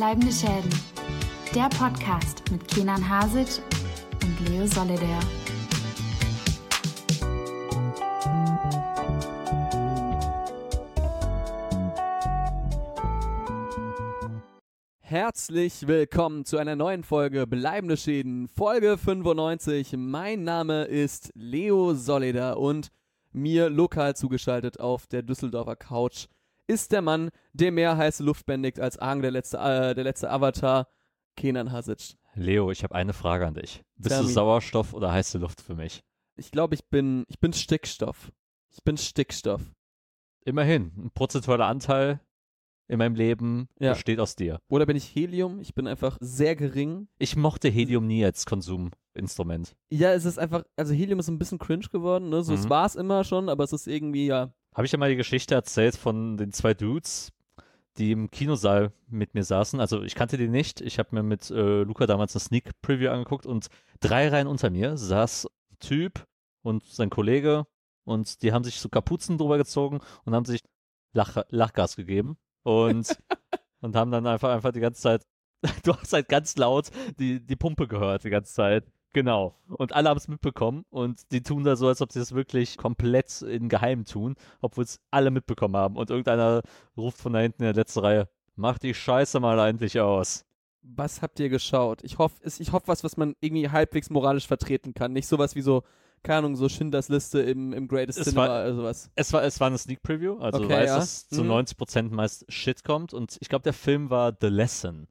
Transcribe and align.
Bleibende 0.00 0.32
Schäden. 0.32 0.70
Der 1.54 1.68
Podcast 1.68 2.50
mit 2.50 2.66
Kenan 2.68 3.06
Hasic 3.06 3.62
und 4.22 4.48
Leo 4.48 4.66
Solidaire. 4.66 5.20
Herzlich 15.00 15.86
willkommen 15.86 16.46
zu 16.46 16.56
einer 16.56 16.76
neuen 16.76 17.04
Folge 17.04 17.46
Bleibende 17.46 17.98
Schäden, 17.98 18.48
Folge 18.48 18.96
95. 18.96 19.96
Mein 19.98 20.44
Name 20.44 20.84
ist 20.84 21.30
Leo 21.34 21.92
Solida 21.92 22.54
und 22.54 22.88
mir 23.32 23.68
lokal 23.68 24.16
zugeschaltet 24.16 24.80
auf 24.80 25.06
der 25.06 25.20
Düsseldorfer 25.20 25.76
Couch 25.76 26.28
ist 26.70 26.92
der 26.92 27.02
Mann, 27.02 27.30
der 27.52 27.72
mehr 27.72 27.96
heiße 27.96 28.22
Luft 28.22 28.46
bändigt 28.46 28.78
als 28.80 28.96
Aang, 28.98 29.22
der 29.22 29.30
letzte, 29.32 29.58
äh, 29.58 29.94
der 29.94 30.04
letzte 30.04 30.30
Avatar, 30.30 30.88
Kenan 31.36 31.72
Hasic. 31.72 32.16
Leo, 32.34 32.70
ich 32.70 32.84
habe 32.84 32.94
eine 32.94 33.12
Frage 33.12 33.46
an 33.46 33.54
dich. 33.54 33.82
Bist 33.96 34.14
Tell 34.14 34.22
du. 34.24 34.28
Sauerstoff 34.28 34.94
oder 34.94 35.12
heiße 35.12 35.38
Luft 35.38 35.60
für 35.60 35.74
mich? 35.74 36.02
Ich 36.36 36.50
glaube, 36.52 36.74
ich 36.74 36.84
bin, 36.88 37.24
ich 37.28 37.38
bin 37.40 37.52
Stickstoff. 37.52 38.30
Ich 38.70 38.82
bin 38.84 38.96
Stickstoff. 38.96 39.62
Immerhin, 40.44 40.92
ein 40.96 41.10
prozentualer 41.12 41.66
Anteil 41.66 42.20
in 42.88 42.98
meinem 42.98 43.14
Leben 43.14 43.68
Ja. 43.78 43.92
besteht 43.92 44.18
aus 44.20 44.36
dir. 44.36 44.58
Oder 44.68 44.86
bin 44.86 44.96
ich 44.96 45.14
Helium? 45.14 45.60
Ich 45.60 45.74
bin 45.74 45.86
einfach 45.86 46.16
sehr 46.20 46.56
gering. 46.56 47.08
Ich 47.18 47.36
mochte 47.36 47.68
Helium 47.68 48.06
nie 48.06 48.24
als 48.24 48.46
Konsuminstrument. 48.46 49.76
Ja, 49.90 50.12
es 50.12 50.24
ist 50.24 50.38
einfach, 50.38 50.64
also 50.76 50.92
Helium 50.94 51.18
ist 51.20 51.28
ein 51.28 51.38
bisschen 51.38 51.58
cringe 51.58 51.86
geworden, 51.90 52.30
ne? 52.30 52.42
So, 52.42 52.54
es 52.54 52.64
Mhm. 52.64 52.70
war 52.70 52.86
es 52.86 52.96
immer 52.96 53.22
schon, 53.24 53.48
aber 53.48 53.64
es 53.64 53.72
ist 53.72 53.86
irgendwie, 53.86 54.26
ja, 54.26 54.52
Habe 54.80 54.86
ich 54.86 54.92
ja 54.92 54.98
mal 54.98 55.10
die 55.10 55.16
Geschichte 55.16 55.54
erzählt 55.54 55.94
von 55.94 56.38
den 56.38 56.52
zwei 56.54 56.72
Dudes, 56.72 57.32
die 57.98 58.12
im 58.12 58.30
Kinosaal 58.30 58.94
mit 59.08 59.34
mir 59.34 59.44
saßen. 59.44 59.78
Also 59.78 60.02
ich 60.02 60.14
kannte 60.14 60.38
die 60.38 60.48
nicht. 60.48 60.80
Ich 60.80 60.98
habe 60.98 61.10
mir 61.12 61.22
mit 61.22 61.50
äh, 61.50 61.82
Luca 61.82 62.06
damals 62.06 62.34
eine 62.34 62.40
Sneak 62.40 62.70
Preview 62.80 63.10
angeguckt 63.10 63.44
und 63.44 63.66
drei 64.00 64.28
Reihen 64.28 64.46
unter 64.46 64.70
mir 64.70 64.96
saß 64.96 65.48
ein 65.70 65.78
Typ 65.80 66.26
und 66.62 66.82
sein 66.86 67.10
Kollege 67.10 67.66
und 68.04 68.42
die 68.42 68.54
haben 68.54 68.64
sich 68.64 68.80
so 68.80 68.88
Kapuzen 68.88 69.36
drüber 69.36 69.58
gezogen 69.58 70.00
und 70.24 70.34
haben 70.34 70.46
sich 70.46 70.62
Lach 71.12 71.44
Lachgas 71.50 71.96
gegeben 71.96 72.38
und, 72.62 73.18
und 73.82 73.94
haben 73.94 74.10
dann 74.10 74.26
einfach, 74.26 74.48
einfach 74.48 74.72
die 74.72 74.80
ganze 74.80 75.02
Zeit, 75.02 75.26
du 75.84 75.94
hast 75.94 76.14
halt 76.14 76.30
ganz 76.30 76.56
laut 76.56 76.88
die, 77.18 77.44
die 77.44 77.56
Pumpe 77.56 77.86
gehört 77.86 78.24
die 78.24 78.30
ganze 78.30 78.54
Zeit. 78.54 78.90
Genau. 79.12 79.54
Und 79.68 79.92
alle 79.92 80.08
haben 80.08 80.16
es 80.18 80.28
mitbekommen 80.28 80.84
und 80.90 81.32
die 81.32 81.42
tun 81.42 81.64
da 81.64 81.74
so, 81.76 81.88
als 81.88 82.00
ob 82.00 82.12
sie 82.12 82.20
das 82.20 82.32
wirklich 82.34 82.76
komplett 82.76 83.42
in 83.42 83.68
Geheim 83.68 84.04
tun, 84.04 84.36
obwohl 84.60 84.84
es 84.84 85.00
alle 85.10 85.30
mitbekommen 85.30 85.76
haben. 85.76 85.96
Und 85.96 86.10
irgendeiner 86.10 86.62
ruft 86.96 87.18
von 87.18 87.32
da 87.32 87.40
hinten 87.40 87.62
in 87.62 87.66
der 87.66 87.74
letzten 87.74 88.00
Reihe, 88.00 88.28
mach 88.54 88.78
die 88.78 88.94
Scheiße 88.94 89.40
mal 89.40 89.58
endlich 89.68 89.98
aus. 90.00 90.44
was 90.82 91.22
habt 91.22 91.40
ihr 91.40 91.48
geschaut? 91.48 92.02
Ich 92.04 92.18
hoffe, 92.18 92.36
ich 92.58 92.72
hoffe 92.72 92.86
was, 92.88 93.02
was 93.04 93.16
man 93.16 93.34
irgendwie 93.40 93.68
halbwegs 93.68 94.10
moralisch 94.10 94.46
vertreten 94.46 94.94
kann. 94.94 95.12
Nicht 95.12 95.26
sowas 95.26 95.54
wie 95.56 95.60
so, 95.62 95.82
keine 96.22 96.38
Ahnung, 96.38 96.56
so 96.56 96.68
Schindlers 96.68 97.08
Liste 97.08 97.40
im, 97.40 97.72
im 97.72 97.88
Greatest 97.88 98.18
Es 98.20 98.26
Cinema 98.28 98.48
war- 98.48 98.62
oder 98.62 98.74
sowas. 98.76 99.10
Es 99.16 99.32
war, 99.32 99.42
es 99.42 99.58
war 99.60 99.66
eine 99.66 99.78
Sneak 99.78 100.02
Preview, 100.02 100.38
also 100.38 100.58
Okay, 100.58 100.68
du 100.68 100.74
weißt, 100.74 100.86
ja. 100.88 100.96
dass 100.98 101.28
zu 101.28 101.42
Mhm. 101.44 101.50
90% 101.50 102.10
meist 102.14 102.44
Shit 102.52 102.84
kommt 102.84 103.12
und 103.12 103.36
ich 103.40 103.48
glaube, 103.48 103.62
der 103.64 103.72
Film 103.72 104.08
war 104.10 104.36
The 104.40 104.46
Lesson. 104.48 105.08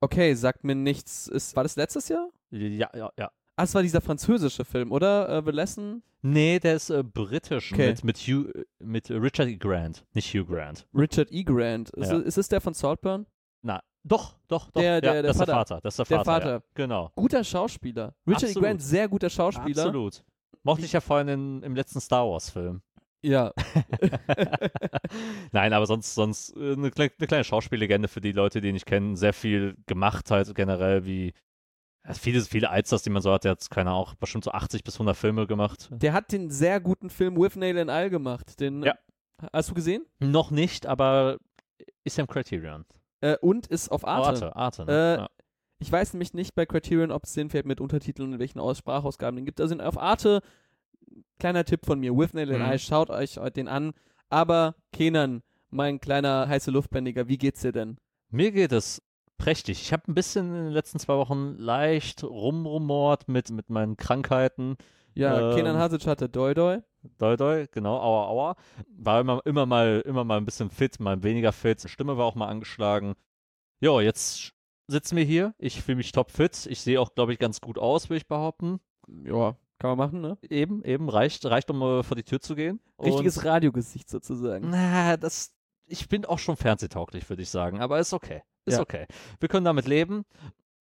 Okay, 0.00 0.34
sagt 0.34 0.64
mir 0.64 0.74
nichts. 0.74 1.26
Ist, 1.28 1.54
war 1.56 1.62
das 1.62 1.76
letztes 1.76 2.08
Jahr? 2.08 2.28
Ja, 2.50 2.88
ja, 2.94 3.10
ja. 3.18 3.30
Ah, 3.56 3.64
es 3.64 3.74
war 3.74 3.82
dieser 3.82 4.00
französische 4.00 4.64
Film, 4.64 4.90
oder? 4.92 5.28
Äh, 5.28 5.42
The 5.44 5.50
Lesson? 5.50 6.02
Nee, 6.22 6.58
der 6.58 6.76
ist 6.76 6.90
äh, 6.90 7.02
britisch 7.02 7.72
Okay. 7.72 7.88
mit, 7.90 8.04
mit, 8.04 8.16
Hugh, 8.18 8.50
mit 8.78 9.10
Richard 9.10 9.48
E. 9.48 9.56
Grant, 9.56 10.04
nicht 10.14 10.32
Hugh 10.34 10.44
Grant. 10.46 10.86
Richard 10.94 11.30
E. 11.30 11.42
Grant. 11.44 11.90
Ist, 11.90 12.10
Ja. 12.10 12.18
ist 12.18 12.38
es 12.38 12.48
der 12.48 12.60
von 12.60 12.72
Saltburn? 12.74 13.26
Na, 13.62 13.82
doch, 14.02 14.38
doch, 14.48 14.70
doch. 14.70 14.80
Der- 14.80 14.94
ja, 14.94 15.00
der- 15.00 15.12
der 15.14 15.22
das 15.24 15.36
ist 15.36 15.38
der 15.40 15.46
Vater. 15.54 15.66
Vater. 15.74 15.80
Das 15.82 15.94
ist 15.98 15.98
der 15.98 16.16
Der 16.18 16.24
Vater. 16.24 16.32
Vater. 16.40 16.52
Ja. 16.56 16.62
Genau. 16.74 17.10
Guter 17.14 17.44
Schauspieler. 17.44 18.14
Richard 18.26 18.42
E. 18.42 18.46
Absolut. 18.46 18.64
Grant, 18.68 18.82
sehr 18.82 19.08
guter 19.08 19.30
Schauspieler. 19.30 19.82
Absolut. 19.84 20.24
Mochte 20.62 20.84
ich 20.84 20.92
ja 20.92 21.00
vorhin 21.00 21.28
in, 21.28 21.62
im 21.62 21.74
letzten 21.74 22.00
Star 22.00 22.26
Wars-Film. 22.28 22.82
Ja. 23.22 23.52
Nein, 25.52 25.72
aber 25.72 25.86
sonst, 25.86 26.14
sonst 26.14 26.56
äh, 26.56 26.72
eine, 26.72 26.90
kleine, 26.90 27.12
eine 27.18 27.26
kleine 27.26 27.44
Schauspiellegende 27.44 28.08
für 28.08 28.20
die 28.20 28.32
Leute, 28.32 28.60
die 28.60 28.68
ihn 28.68 28.74
nicht 28.74 28.86
kennen. 28.86 29.16
Sehr 29.16 29.32
viel 29.32 29.76
gemacht 29.86 30.30
halt 30.30 30.54
generell, 30.54 31.04
wie 31.04 31.34
ja, 32.06 32.14
viele, 32.14 32.40
viele 32.40 32.70
Eizers, 32.70 33.02
die 33.02 33.10
man 33.10 33.22
so 33.22 33.32
hat. 33.32 33.44
Der 33.44 33.52
hat, 33.52 33.70
keine 33.70 33.92
auch 33.92 34.14
bestimmt 34.14 34.44
so 34.44 34.52
80 34.52 34.84
bis 34.84 34.94
100 34.94 35.16
Filme 35.16 35.46
gemacht. 35.46 35.88
Der 35.92 36.12
hat 36.12 36.32
den 36.32 36.50
sehr 36.50 36.80
guten 36.80 37.10
Film 37.10 37.36
With 37.36 37.56
Nail 37.56 37.78
and 37.78 37.90
All 37.90 38.10
gemacht. 38.10 38.60
Den, 38.60 38.82
Ja. 38.82 38.94
Hast 39.52 39.70
du 39.70 39.74
gesehen? 39.74 40.04
Noch 40.18 40.50
nicht, 40.50 40.86
aber 40.86 41.38
ist 42.04 42.18
ja 42.18 42.24
im 42.24 42.28
Criterion. 42.28 42.84
Äh, 43.20 43.36
und 43.40 43.66
ist 43.66 43.90
auf 43.90 44.06
Arte. 44.06 44.52
Arte, 44.52 44.56
Arte, 44.56 44.84
ne? 44.84 44.92
Äh, 44.92 45.20
ja. 45.20 45.28
Ich 45.78 45.90
weiß 45.90 46.12
nämlich 46.12 46.34
nicht 46.34 46.54
bei 46.54 46.66
Criterion, 46.66 47.10
ob 47.10 47.24
es 47.24 47.32
den 47.32 47.48
Film 47.48 47.66
mit 47.66 47.80
Untertiteln 47.80 48.28
und 48.28 48.34
in 48.34 48.38
welchen 48.38 48.58
Aus 48.58 48.78
Sprachausgaben 48.78 49.36
den 49.36 49.46
gibt. 49.46 49.60
Also 49.60 49.74
auf 49.78 49.98
Arte, 49.98 50.42
kleiner 51.38 51.64
Tipp 51.64 51.86
von 51.86 51.98
mir, 52.00 52.16
With 52.16 52.34
Nail 52.34 52.50
and 52.52 52.60
Mhm. 52.64 52.70
Eye, 52.72 52.78
schaut 52.78 53.10
euch 53.10 53.38
den 53.56 53.68
an. 53.68 53.92
Aber 54.28 54.74
Kenan, 54.92 55.42
mein 55.70 56.00
kleiner 56.00 56.46
heiße 56.48 56.70
Luftbändiger, 56.70 57.28
wie 57.28 57.38
geht's 57.38 57.62
dir 57.62 57.72
denn? 57.72 57.96
Mir 58.30 58.52
geht 58.52 58.72
es 58.72 59.02
prächtig. 59.38 59.80
Ich 59.82 59.92
habe 59.92 60.04
ein 60.08 60.14
bisschen 60.14 60.48
in 60.54 60.64
den 60.64 60.72
letzten 60.72 60.98
zwei 60.98 61.16
Wochen 61.16 61.56
leicht 61.56 62.22
rumrumort 62.22 63.28
mit, 63.28 63.50
mit 63.50 63.70
meinen 63.70 63.96
Krankheiten. 63.96 64.76
Ja, 65.14 65.50
Ähm, 65.50 65.56
Kenan 65.56 65.76
Hasic 65.78 66.06
hatte 66.06 66.28
Doi 66.28 66.54
Doi. 66.54 66.78
Doi, 67.18 67.36
doi, 67.36 67.66
genau, 67.72 67.96
aua, 67.98 68.26
aua. 68.28 68.56
War 68.98 69.20
immer, 69.20 69.40
immer 69.46 69.64
mal, 69.64 70.02
immer 70.04 70.22
mal 70.22 70.36
ein 70.36 70.44
bisschen 70.44 70.68
fit, 70.70 71.00
mal 71.00 71.22
weniger 71.22 71.50
fit. 71.52 71.80
Stimme 71.88 72.18
war 72.18 72.26
auch 72.26 72.34
mal 72.34 72.48
angeschlagen. 72.48 73.14
Jo, 73.80 74.00
jetzt 74.00 74.52
sitzen 74.86 75.16
wir 75.16 75.24
hier. 75.24 75.54
Ich 75.58 75.80
fühle 75.80 75.96
mich 75.96 76.12
topfit. 76.12 76.66
Ich 76.66 76.82
sehe 76.82 77.00
auch, 77.00 77.14
glaube 77.14 77.32
ich, 77.32 77.38
ganz 77.38 77.62
gut 77.62 77.78
aus, 77.78 78.10
würde 78.10 78.18
ich 78.18 78.28
behaupten. 78.28 78.80
Ja, 79.24 79.56
kann 79.80 79.96
man 79.96 79.98
machen, 79.98 80.20
ne? 80.20 80.38
Eben, 80.48 80.84
eben, 80.84 81.08
reicht, 81.08 81.44
reicht, 81.46 81.70
um 81.70 81.80
äh, 81.82 82.02
vor 82.02 82.14
die 82.16 82.22
Tür 82.22 82.38
zu 82.40 82.54
gehen. 82.54 82.80
Richtiges 83.02 83.44
Radiogesicht 83.44 84.08
sozusagen. 84.10 84.66
Und, 84.66 84.70
na, 84.70 85.16
das, 85.16 85.52
ich 85.86 86.06
bin 86.08 86.26
auch 86.26 86.38
schon 86.38 86.56
fernsehtauglich, 86.56 87.28
würde 87.28 87.42
ich 87.42 87.48
sagen, 87.50 87.80
aber 87.80 87.98
ist 87.98 88.12
okay. 88.12 88.42
Ist 88.66 88.74
Ja. 88.76 88.82
okay. 88.82 89.06
Wir 89.40 89.48
können 89.48 89.64
damit 89.64 89.88
leben. 89.88 90.24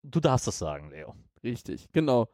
Du 0.04 0.20
darfst 0.20 0.48
es 0.48 0.60
sagen, 0.60 0.92
Leo. 0.92 1.16
Richtig, 1.44 1.88
genau. 1.94 2.28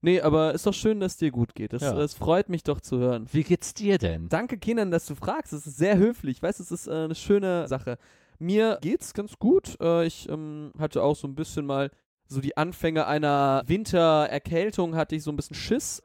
Nee, 0.00 0.20
aber 0.20 0.54
ist 0.54 0.66
doch 0.66 0.74
schön, 0.74 1.00
dass 1.00 1.16
dir 1.16 1.32
gut 1.32 1.54
geht. 1.56 1.72
Das, 1.72 1.82
Ja. 1.82 1.92
das 1.92 2.14
freut 2.14 2.48
mich 2.48 2.62
doch 2.62 2.80
zu 2.80 2.98
hören. 2.98 3.26
Wie 3.32 3.42
geht's 3.42 3.74
dir 3.74 3.98
denn? 3.98 4.28
Danke, 4.28 4.58
Kenan, 4.58 4.92
dass 4.92 5.06
du 5.06 5.16
fragst. 5.16 5.52
Das 5.52 5.66
ist 5.66 5.76
sehr 5.76 5.96
höflich. 5.96 6.40
Weißt 6.40 6.60
du, 6.60 6.62
es 6.62 6.70
ist 6.70 6.86
äh, 6.86 6.92
eine 6.92 7.14
schöne 7.16 7.66
Sache. 7.66 7.98
Mir 8.38 8.78
geht's 8.80 9.12
ganz 9.12 9.38
gut. 9.38 9.76
Äh, 9.80 10.06
ich 10.06 10.28
ähm, 10.28 10.72
hatte 10.78 11.02
auch 11.02 11.16
so 11.16 11.26
ein 11.26 11.34
bisschen 11.34 11.66
mal 11.66 11.90
so 12.28 12.40
die 12.40 12.56
Anfänge 12.56 13.06
einer 13.06 13.62
Wintererkältung, 13.66 14.96
hatte 14.96 15.16
ich 15.16 15.22
so 15.22 15.30
ein 15.30 15.36
bisschen 15.36 15.56
Schiss. 15.56 16.02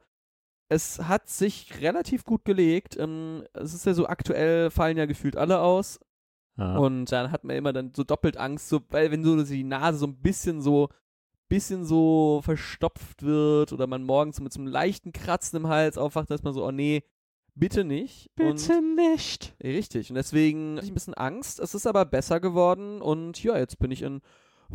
Es 0.68 1.00
hat 1.00 1.28
sich 1.28 1.80
relativ 1.80 2.24
gut 2.24 2.44
gelegt. 2.44 2.96
Ähm, 2.98 3.44
es 3.52 3.74
ist 3.74 3.86
ja 3.86 3.94
so 3.94 4.06
aktuell, 4.06 4.70
fallen 4.70 4.96
ja 4.96 5.06
gefühlt 5.06 5.36
alle 5.36 5.60
aus. 5.60 6.00
Ja. 6.56 6.76
Und 6.76 7.10
dann 7.12 7.30
hat 7.30 7.44
man 7.44 7.56
immer 7.56 7.72
dann 7.72 7.92
so 7.94 8.04
doppelt 8.04 8.36
Angst, 8.36 8.68
so, 8.68 8.80
weil 8.90 9.10
wenn 9.10 9.24
so 9.24 9.42
die 9.42 9.64
Nase 9.64 9.98
so 9.98 10.06
ein 10.06 10.20
bisschen 10.20 10.60
so, 10.60 10.88
bisschen 11.48 11.84
so 11.84 12.40
verstopft 12.42 13.22
wird 13.22 13.72
oder 13.72 13.86
man 13.86 14.04
morgens 14.04 14.40
mit 14.40 14.52
so 14.52 14.60
einem 14.60 14.68
leichten 14.68 15.12
Kratzen 15.12 15.58
im 15.58 15.68
Hals 15.68 15.98
aufwacht, 15.98 16.30
dass 16.30 16.42
man 16.42 16.54
so, 16.54 16.64
oh 16.64 16.70
nee, 16.70 17.02
bitte 17.54 17.84
nicht. 17.84 18.30
Bitte 18.36 18.80
nicht. 18.80 19.54
Und, 19.58 19.66
richtig. 19.66 20.10
Und 20.10 20.16
deswegen 20.16 20.76
hatte 20.76 20.84
ich 20.84 20.90
ein 20.90 20.94
bisschen 20.94 21.14
Angst. 21.14 21.60
Es 21.60 21.74
ist 21.74 21.86
aber 21.86 22.04
besser 22.04 22.40
geworden 22.40 23.02
und 23.02 23.42
ja, 23.42 23.58
jetzt 23.58 23.78
bin 23.78 23.90
ich 23.90 24.02
in 24.02 24.20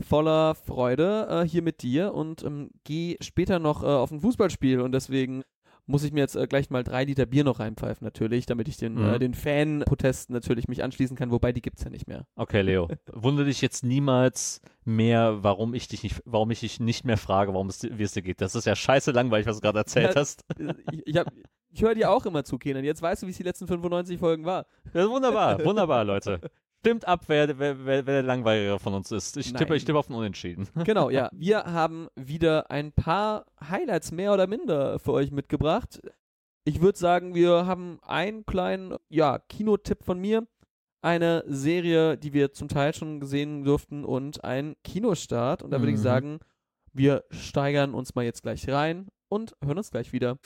voller 0.02 0.56
Freude 0.56 1.28
äh, 1.30 1.47
hier 1.47 1.62
mit 1.62 1.81
dir 1.81 2.13
und 2.13 2.44
ähm, 2.44 2.69
gehe 2.84 3.18
später 3.22 3.59
noch 3.59 3.84
äh, 3.84 3.88
auf 3.88 4.12
ein 4.12 4.19
Fußballspiel 4.22 4.81
und 4.81 4.91
deswegen 4.91 5.44
muss 5.90 6.03
ich 6.03 6.12
mir 6.12 6.19
jetzt 6.19 6.35
äh, 6.35 6.47
gleich 6.47 6.69
mal 6.69 6.84
drei 6.84 7.05
Liter 7.05 7.26
Bier 7.26 7.46
noch 7.46 7.59
reinpfeifen, 7.61 8.03
natürlich, 8.03 8.46
damit 8.46 8.67
ich 8.67 8.76
den, 8.76 8.96
Mhm. 8.96 9.14
äh, 9.14 9.20
den 9.20 9.34
Fan-Protesten 9.34 10.34
natürlich 10.34 10.67
mich 10.67 10.84
anschließen 10.84 11.16
kann, 11.16 11.32
wobei 11.32 11.53
die 11.53 11.61
gibt's 11.61 11.82
ja 11.84 11.90
nicht 11.90 12.08
mehr. 12.09 12.26
Okay, 12.35 12.61
Leo. 12.61 12.90
Wundere 13.14 13.46
dich 13.46 13.61
jetzt 13.61 13.85
niemals 13.85 14.59
mehr, 14.84 15.44
warum 15.44 15.73
ich 15.73 15.88
dich 15.88 16.03
nicht, 16.03 16.22
warum 16.26 16.52
ich 16.52 16.59
dich 16.59 16.82
nicht 16.82 17.05
mehr 17.05 17.16
frage, 17.17 17.53
warum 17.53 17.67
es, 17.70 17.79
dir- 17.79 17.97
wie 17.97 18.03
es 18.03 18.11
dir 18.11 18.22
geht. 18.22 18.41
Das 18.41 18.53
ist 18.53 18.66
ja 18.66 18.76
scheiße 18.76 19.11
langweilig, 19.11 19.47
was 19.47 19.58
du 19.58 19.61
gerade 19.61 19.79
erzählt 19.79 20.14
Ja. 20.14 20.20
hast. 20.20 20.44
ich 20.91 21.02
ich, 21.05 21.17
hab- 21.17 21.32
ich 21.70 21.82
höre 21.82 21.96
dir 21.96 22.11
auch 22.11 22.26
immer 22.26 22.44
zu, 22.44 22.58
Kenan. 22.58 22.84
Jetzt 22.84 23.02
weißt 23.02 23.23
du, 23.23 23.28
wie 23.28 23.32
es 23.32 23.38
die 23.38 23.44
letzten 23.44 23.67
95 23.67 24.20
Folgen 24.20 24.44
war. 24.44 24.66
Ja, 24.94 25.09
wunderbar, 25.09 25.64
wunderbar, 25.64 26.03
Leute. 26.03 26.41
Stimmt 26.82 27.08
ab, 27.08 27.24
wer, 27.28 27.58
wer, 27.59 27.85
wer, 27.85 28.03
der 28.03 28.24
Langweiligere 28.24 28.79
von 28.79 28.94
uns 28.94 29.12
ist. 29.12 29.35
Ich 29.38 29.52
tippe, 29.52 29.76
ich 29.76 29.84
tippe 29.84 29.97
auf 29.97 30.09
einen 30.09 30.20
Unentschieden. 30.20 30.68
Genau, 30.85 31.09
ja. 31.09 31.29
Wir 31.34 31.66
haben 31.66 32.08
wieder 32.16 32.70
ein 32.72 32.91
paar 32.94 33.46
Highlights 33.62 34.12
mehr 34.12 34.34
oder 34.34 34.47
minder 34.47 35.00
für 35.00 35.12
euch 35.14 35.32
mitgebracht. 35.32 36.00
Ich 36.66 36.82
würde 36.82 36.97
sagen, 36.97 37.34
wir 37.35 37.66
haben 37.66 38.00
einen 38.03 38.46
kleinen, 38.46 38.96
ja, 39.09 39.40
Kinotipp 39.50 40.03
von 40.03 40.20
mir, 40.20 40.47
eine 41.02 41.44
Serie, 41.47 42.18
die 42.18 42.34
wir 42.34 42.52
zum 42.53 42.68
Teil 42.68 42.94
schon 42.94 43.20
gesehen 43.20 43.64
durften 43.64 44.06
und 44.06 44.44
ein 44.44 44.76
Kinostart. 44.84 45.64
Und 45.64 45.72
da 45.72 45.80
würde 45.80 45.91
ich 45.91 45.97
Mhm. 46.00 46.03
sagen, 46.03 46.40
wir 46.94 47.23
steigern 47.32 47.94
uns 47.94 48.16
mal 48.16 48.23
jetzt 48.26 48.44
gleich 48.44 48.68
rein 48.70 49.08
und 49.30 49.56
hören 49.64 49.78
uns 49.78 49.91
gleich 49.91 50.14
wieder. 50.14 50.38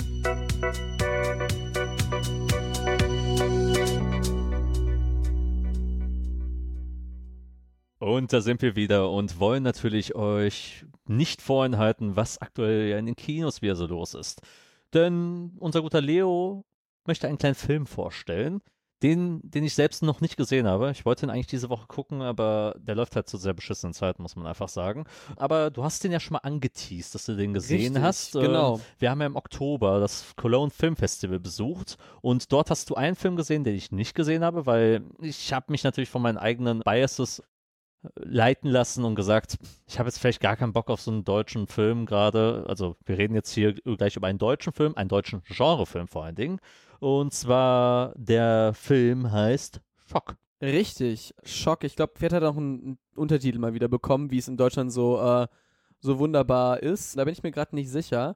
Und 8.02 8.34
da 8.34 8.42
sind 8.42 8.64
wir 8.64 8.76
wieder 8.76 9.12
und 9.12 9.40
wollen 9.40 9.62
natürlich 9.62 10.16
euch 10.16 10.86
nicht 11.08 11.40
vorenthalten, 11.40 12.16
was 12.16 12.42
aktuell 12.42 12.90
ja 12.90 12.98
in 12.98 13.06
den 13.06 13.16
Kinos 13.16 13.62
wieder 13.62 13.76
so 13.76 13.86
los 13.86 14.16
ist. 14.16 14.42
Denn 14.92 15.52
unser 15.60 15.84
guter 15.84 16.02
Leo 16.02 16.66
möchte 17.06 17.28
einen 17.28 17.38
kleinen 17.38 17.54
Film 17.54 17.86
vorstellen, 17.86 18.62
den, 19.04 19.40
den 19.44 19.64
ich 19.64 19.76
selbst 19.76 20.02
noch 20.02 20.20
nicht 20.20 20.36
gesehen 20.36 20.66
habe. 20.66 20.90
Ich 20.90 21.06
wollte 21.06 21.28
ihn 21.28 21.30
eigentlich 21.30 21.46
diese 21.46 21.70
Woche 21.70 21.86
gucken, 21.86 22.24
aber 22.24 22.74
der 22.80 22.96
läuft 22.96 23.16
halt 23.16 23.30
zu 23.30 23.38
sehr 23.38 23.54
beschissenen 23.54 23.94
Zeiten, 23.94 24.24
muss 24.24 24.36
man 24.36 24.48
einfach 24.48 24.70
sagen. 24.70 25.06
Aber 25.36 25.70
du 25.70 25.84
hast 25.84 26.04
den 26.04 26.12
ja 26.12 26.20
schon 26.20 26.34
mal 26.34 26.40
angeteased, 26.40 27.14
dass 27.14 27.26
du 27.26 27.36
den 27.36 27.54
gesehen 27.54 27.94
Richtig, 27.94 28.02
hast. 28.02 28.36
Ähm, 28.36 28.42
genau. 28.42 28.80
Wir 28.98 29.12
haben 29.12 29.22
ja 29.22 29.28
im 29.28 29.36
Oktober 29.36 30.00
das 30.00 30.34
Cologne 30.38 30.72
Film 30.72 30.96
Festival 30.96 31.40
besucht 31.40 32.00
und 32.22 32.52
dort 32.52 32.72
hast 32.72 32.90
du 32.90 32.96
einen 32.96 33.16
Film 33.16 33.36
gesehen, 33.36 33.64
den 33.64 33.76
ich 33.76 33.92
nicht 33.92 34.16
gesehen 34.16 34.44
habe, 34.44 34.66
weil 34.66 35.04
ich 35.22 35.54
habe 35.54 35.68
mich 35.72 35.84
natürlich 35.84 36.10
von 36.10 36.24
meinen 36.24 36.40
eigenen 36.40 36.80
Biases 36.80 37.44
leiten 38.16 38.70
lassen 38.70 39.04
und 39.06 39.16
gesagt, 39.16 39.58
ich 39.88 40.00
habe 40.00 40.08
jetzt 40.08 40.20
vielleicht 40.20 40.42
gar 40.42 40.56
keinen 40.56 40.74
Bock 40.74 40.90
auf 40.90 41.02
so 41.02 41.12
einen 41.12 41.24
deutschen 41.24 41.68
Film 41.68 42.06
gerade. 42.06 42.66
Also 42.68 42.96
wir 43.06 43.18
reden 43.18 43.36
jetzt 43.36 43.52
hier 43.52 43.74
gleich 43.74 44.16
über 44.16 44.28
einen 44.28 44.40
deutschen 44.40 44.74
Film, 44.74 44.96
einen 44.96 45.10
deutschen 45.10 45.44
Genrefilm 45.44 46.08
vor 46.08 46.26
allen 46.26 46.36
Dingen. 46.36 46.60
Und 47.00 47.34
zwar 47.34 48.14
der 48.16 48.74
Film 48.74 49.32
heißt 49.32 49.82
Schock. 50.10 50.36
Richtig, 50.62 51.34
Schock. 51.44 51.84
Ich 51.84 51.96
glaube, 51.96 52.14
Pferd 52.16 52.34
hat 52.34 52.44
auch 52.44 52.58
einen, 52.58 52.82
einen 52.82 52.98
Untertitel 53.16 53.58
mal 53.58 53.74
wieder 53.74 53.88
bekommen, 53.88 54.30
wie 54.30 54.38
es 54.38 54.48
in 54.48 54.58
Deutschland 54.58 54.92
so, 54.92 55.20
äh, 55.20 55.48
so 56.00 56.20
wunderbar 56.20 56.82
ist. 56.84 57.18
Da 57.18 57.24
bin 57.24 57.34
ich 57.34 57.42
mir 57.42 57.52
gerade 57.52 57.76
nicht 57.76 57.90
sicher. 57.90 58.36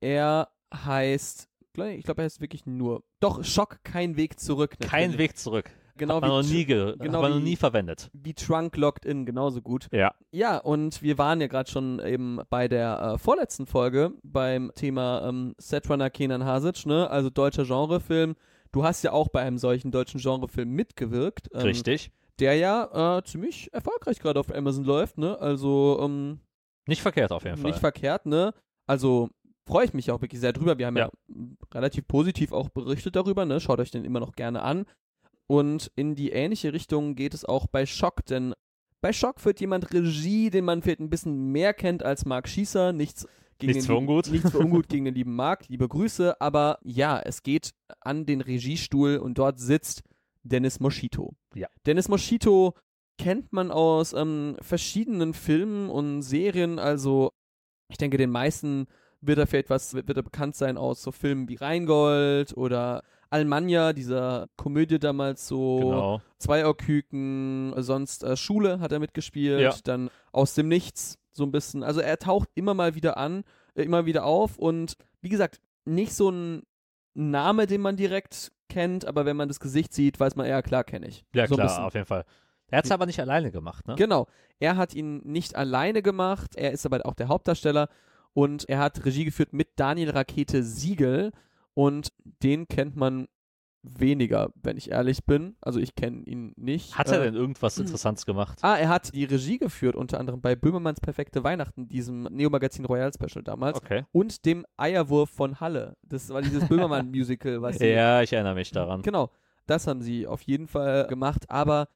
Er 0.00 0.48
heißt, 0.72 1.48
ich 1.76 2.04
glaube, 2.04 2.22
er 2.22 2.24
heißt 2.24 2.40
wirklich 2.40 2.66
nur. 2.66 3.02
Doch, 3.18 3.44
Schock, 3.44 3.80
kein 3.82 4.16
Weg 4.16 4.38
zurück. 4.38 4.76
Kein 4.80 5.10
natürlich. 5.10 5.18
Weg 5.18 5.38
zurück. 5.38 5.70
Genau 5.96 6.16
Hat 6.16 6.22
man 6.22 6.30
wie, 6.30 6.34
noch 6.34 6.50
nie, 6.50 6.64
ge 6.64 6.94
genau 6.98 7.22
man 7.22 7.32
noch 7.32 7.40
nie 7.40 7.56
verwendet. 7.56 8.10
wie 8.12 8.34
Trunk 8.34 8.76
Locked 8.76 9.04
In, 9.04 9.24
genauso 9.26 9.62
gut. 9.62 9.88
Ja. 9.92 10.14
Ja, 10.30 10.58
und 10.58 11.02
wir 11.02 11.18
waren 11.18 11.40
ja 11.40 11.46
gerade 11.46 11.70
schon 11.70 12.00
eben 12.00 12.40
bei 12.50 12.68
der 12.68 13.14
äh, 13.14 13.18
vorletzten 13.18 13.66
Folge 13.66 14.12
beim 14.22 14.72
Thema 14.74 15.26
ähm, 15.28 15.54
Setrunner 15.58 16.10
Kenan 16.10 16.44
Hasic, 16.44 16.86
ne? 16.86 17.08
Also 17.10 17.30
deutscher 17.30 17.64
Genrefilm. 17.64 18.34
Du 18.72 18.84
hast 18.84 19.02
ja 19.02 19.12
auch 19.12 19.28
bei 19.28 19.40
einem 19.40 19.58
solchen 19.58 19.90
deutschen 19.90 20.20
Genrefilm 20.20 20.70
mitgewirkt. 20.70 21.48
Ähm, 21.54 21.62
Richtig. 21.62 22.10
Der 22.38 22.54
ja 22.56 23.18
äh, 23.18 23.22
ziemlich 23.24 23.72
erfolgreich 23.72 24.18
gerade 24.18 24.38
auf 24.38 24.54
Amazon 24.54 24.84
läuft, 24.84 25.16
ne? 25.16 25.38
Also 25.40 25.98
ähm, 26.02 26.40
Nicht 26.86 27.00
verkehrt 27.00 27.32
auf 27.32 27.44
jeden 27.44 27.56
Fall. 27.56 27.70
nicht 27.70 27.80
verkehrt, 27.80 28.26
ne? 28.26 28.52
Also 28.86 29.30
freue 29.66 29.86
ich 29.86 29.94
mich 29.94 30.10
auch 30.10 30.20
wirklich 30.20 30.40
sehr 30.40 30.52
drüber. 30.52 30.76
Wir 30.76 30.86
haben 30.86 30.96
ja. 30.96 31.08
Ja. 31.28 31.34
relativ 31.74 32.06
positiv 32.06 32.52
auch 32.52 32.68
berichtet 32.68 33.16
darüber, 33.16 33.46
ne? 33.46 33.60
Schaut 33.60 33.80
euch 33.80 33.90
den 33.90 34.04
immer 34.04 34.20
noch 34.20 34.32
gerne 34.32 34.60
an. 34.62 34.84
Und 35.46 35.90
in 35.94 36.14
die 36.14 36.30
ähnliche 36.30 36.72
Richtung 36.72 37.14
geht 37.14 37.34
es 37.34 37.44
auch 37.44 37.66
bei 37.66 37.86
Schock, 37.86 38.24
denn 38.26 38.54
bei 39.00 39.12
Schock 39.12 39.40
führt 39.40 39.60
jemand 39.60 39.92
Regie, 39.92 40.50
den 40.50 40.64
man 40.64 40.82
vielleicht 40.82 41.00
ein 41.00 41.10
bisschen 41.10 41.52
mehr 41.52 41.74
kennt 41.74 42.02
als 42.02 42.24
Marc 42.24 42.48
Schießer. 42.48 42.92
Nichts 42.92 43.26
gegen 43.58 43.72
Nichts 43.72 43.86
den 43.86 43.94
für 43.94 43.98
ungut. 43.98 44.28
Nichts 44.30 44.50
für 44.50 44.58
ungut 44.58 44.88
gegen 44.88 45.04
den 45.04 45.14
lieben 45.14 45.34
Marc. 45.34 45.68
Liebe 45.68 45.86
Grüße. 45.88 46.40
Aber 46.40 46.78
ja, 46.82 47.20
es 47.20 47.42
geht 47.42 47.70
an 48.00 48.26
den 48.26 48.40
Regiestuhl 48.40 49.18
und 49.18 49.38
dort 49.38 49.58
sitzt 49.58 50.02
Dennis 50.42 50.80
Moschito. 50.80 51.34
Ja. 51.54 51.68
Dennis 51.86 52.08
Moschito 52.08 52.74
kennt 53.18 53.52
man 53.52 53.70
aus 53.70 54.12
ähm, 54.12 54.56
verschiedenen 54.60 55.34
Filmen 55.34 55.88
und 55.88 56.22
Serien. 56.22 56.78
Also, 56.78 57.32
ich 57.88 57.98
denke, 57.98 58.16
den 58.16 58.30
meisten 58.30 58.86
wird 59.20 59.38
er 59.38 59.46
vielleicht 59.46 59.70
was, 59.70 59.94
wird 59.94 60.16
er 60.16 60.22
bekannt 60.22 60.54
sein 60.54 60.76
aus 60.76 61.02
so 61.02 61.12
Filmen 61.12 61.48
wie 61.48 61.54
Rheingold 61.54 62.56
oder 62.56 63.02
Almanja, 63.30 63.92
dieser 63.92 64.46
Komödie 64.56 64.98
damals 64.98 65.46
so. 65.48 65.78
Genau. 65.80 66.20
Zweierküken, 66.38 67.74
sonst 67.78 68.22
äh, 68.24 68.36
Schule 68.36 68.80
hat 68.80 68.92
er 68.92 68.98
mitgespielt, 68.98 69.60
Ja. 69.60 69.74
dann 69.84 70.10
aus 70.32 70.54
dem 70.54 70.68
Nichts 70.68 71.18
so 71.32 71.44
ein 71.44 71.52
bisschen. 71.52 71.82
Also 71.82 72.00
er 72.00 72.18
taucht 72.18 72.48
immer 72.54 72.74
mal 72.74 72.94
wieder 72.94 73.16
an, 73.16 73.44
äh, 73.74 73.82
immer 73.82 74.06
wieder 74.06 74.24
auf 74.24 74.58
und 74.58 74.96
wie 75.20 75.28
gesagt, 75.28 75.60
nicht 75.84 76.14
so 76.14 76.30
ein 76.30 76.62
Name, 77.14 77.66
den 77.66 77.80
man 77.80 77.96
direkt 77.96 78.52
kennt, 78.68 79.06
aber 79.06 79.24
wenn 79.24 79.36
man 79.36 79.48
das 79.48 79.60
Gesicht 79.60 79.94
sieht, 79.94 80.18
weiß 80.20 80.36
man, 80.36 80.46
ja 80.46 80.60
klar, 80.62 80.84
kenne 80.84 81.06
ich. 81.08 81.24
Ja, 81.34 81.46
so 81.46 81.54
klar, 81.54 81.86
auf 81.86 81.94
jeden 81.94 82.06
Fall. 82.06 82.24
Er 82.68 82.78
hat 82.78 82.84
es 82.84 82.90
aber 82.90 83.06
nicht 83.06 83.20
alleine 83.20 83.50
gemacht, 83.52 83.86
ne? 83.86 83.94
Genau. 83.94 84.26
Er 84.58 84.76
hat 84.76 84.92
ihn 84.92 85.18
nicht 85.24 85.54
alleine 85.54 86.02
gemacht, 86.02 86.56
er 86.56 86.72
ist 86.72 86.84
aber 86.84 87.06
auch 87.06 87.14
der 87.14 87.28
Hauptdarsteller 87.28 87.88
und 88.34 88.68
er 88.68 88.78
hat 88.80 89.04
Regie 89.04 89.24
geführt 89.24 89.52
mit 89.52 89.68
Daniel 89.78 90.10
Rakete 90.10 90.62
Siegel 90.62 91.30
und 91.76 92.12
den 92.42 92.66
kennt 92.68 92.96
man 92.96 93.28
weniger, 93.82 94.50
wenn 94.62 94.76
ich 94.76 94.90
ehrlich 94.90 95.24
bin. 95.24 95.56
Also 95.60 95.78
ich 95.78 95.94
kenne 95.94 96.24
ihn 96.24 96.52
nicht. 96.56 96.98
Hat 96.98 97.08
er 97.08 97.20
Äh, 97.20 97.24
denn 97.26 97.34
irgendwas 97.34 97.78
Interessantes 97.78 98.26
gemacht? 98.26 98.58
Ah, 98.62 98.76
er 98.76 98.88
hat 98.88 99.14
die 99.14 99.24
Regie 99.24 99.58
geführt, 99.58 99.94
unter 99.94 100.18
anderem 100.18 100.40
bei 100.40 100.56
Böhmermanns 100.56 101.00
Perfekte 101.00 101.44
Weihnachten, 101.44 101.86
diesem 101.88 102.24
Neo-Magazin 102.24 102.84
Royal 102.84 103.12
Special 103.12 103.44
damals. 103.44 103.76
Okay. 103.78 104.04
Und 104.10 104.44
dem 104.44 104.66
Eierwurf 104.76 105.30
von 105.30 105.60
Halle. 105.60 105.96
Das 106.02 106.28
war 106.30 106.42
dieses 106.42 106.66
Böhmermann-Musical, 106.68 107.62
was 107.62 107.78
sie. 107.78 107.86
Ja, 107.86 108.22
ich 108.22 108.32
erinnere 108.32 108.54
mich 108.56 108.72
daran. 108.72 109.02
Genau. 109.02 109.30
Das 109.66 109.86
haben 109.86 110.00
sie 110.02 110.26
auf 110.26 110.42
jeden 110.42 110.66
Fall 110.66 111.06
gemacht, 111.06 111.48
aber 111.48 111.88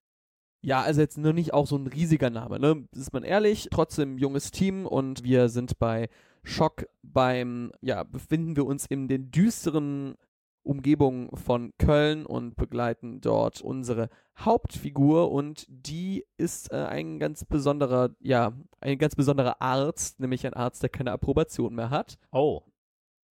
ja, 0.62 0.82
also 0.82 1.00
jetzt 1.00 1.16
noch 1.18 1.32
nicht 1.32 1.54
auch 1.54 1.66
so 1.66 1.76
ein 1.76 1.86
riesiger 1.86 2.28
Name, 2.30 2.60
ne? 2.60 2.86
Ist 2.94 3.12
man 3.12 3.24
ehrlich, 3.24 3.68
trotzdem 3.70 4.18
junges 4.18 4.50
Team 4.50 4.86
und 4.86 5.24
wir 5.24 5.48
sind 5.48 5.78
bei 5.78 6.08
Schock 6.42 6.86
beim, 7.02 7.72
ja, 7.80 8.02
befinden 8.04 8.56
wir 8.56 8.66
uns 8.66 8.86
in 8.86 9.08
den 9.08 9.30
düsteren 9.30 10.14
Umgebungen 10.62 11.34
von 11.36 11.72
Köln 11.78 12.26
und 12.26 12.54
begleiten 12.56 13.20
dort 13.20 13.60
unsere 13.62 14.10
Hauptfigur 14.38 15.32
und 15.32 15.64
die 15.68 16.26
ist 16.36 16.70
äh, 16.70 16.84
ein 16.84 17.18
ganz 17.18 17.44
besonderer, 17.44 18.10
ja, 18.20 18.52
ein 18.80 18.98
ganz 18.98 19.14
besonderer 19.14 19.60
Arzt, 19.62 20.20
nämlich 20.20 20.46
ein 20.46 20.54
Arzt, 20.54 20.82
der 20.82 20.90
keine 20.90 21.12
Approbation 21.12 21.74
mehr 21.74 21.90
hat 21.90 22.18
Oh. 22.30 22.62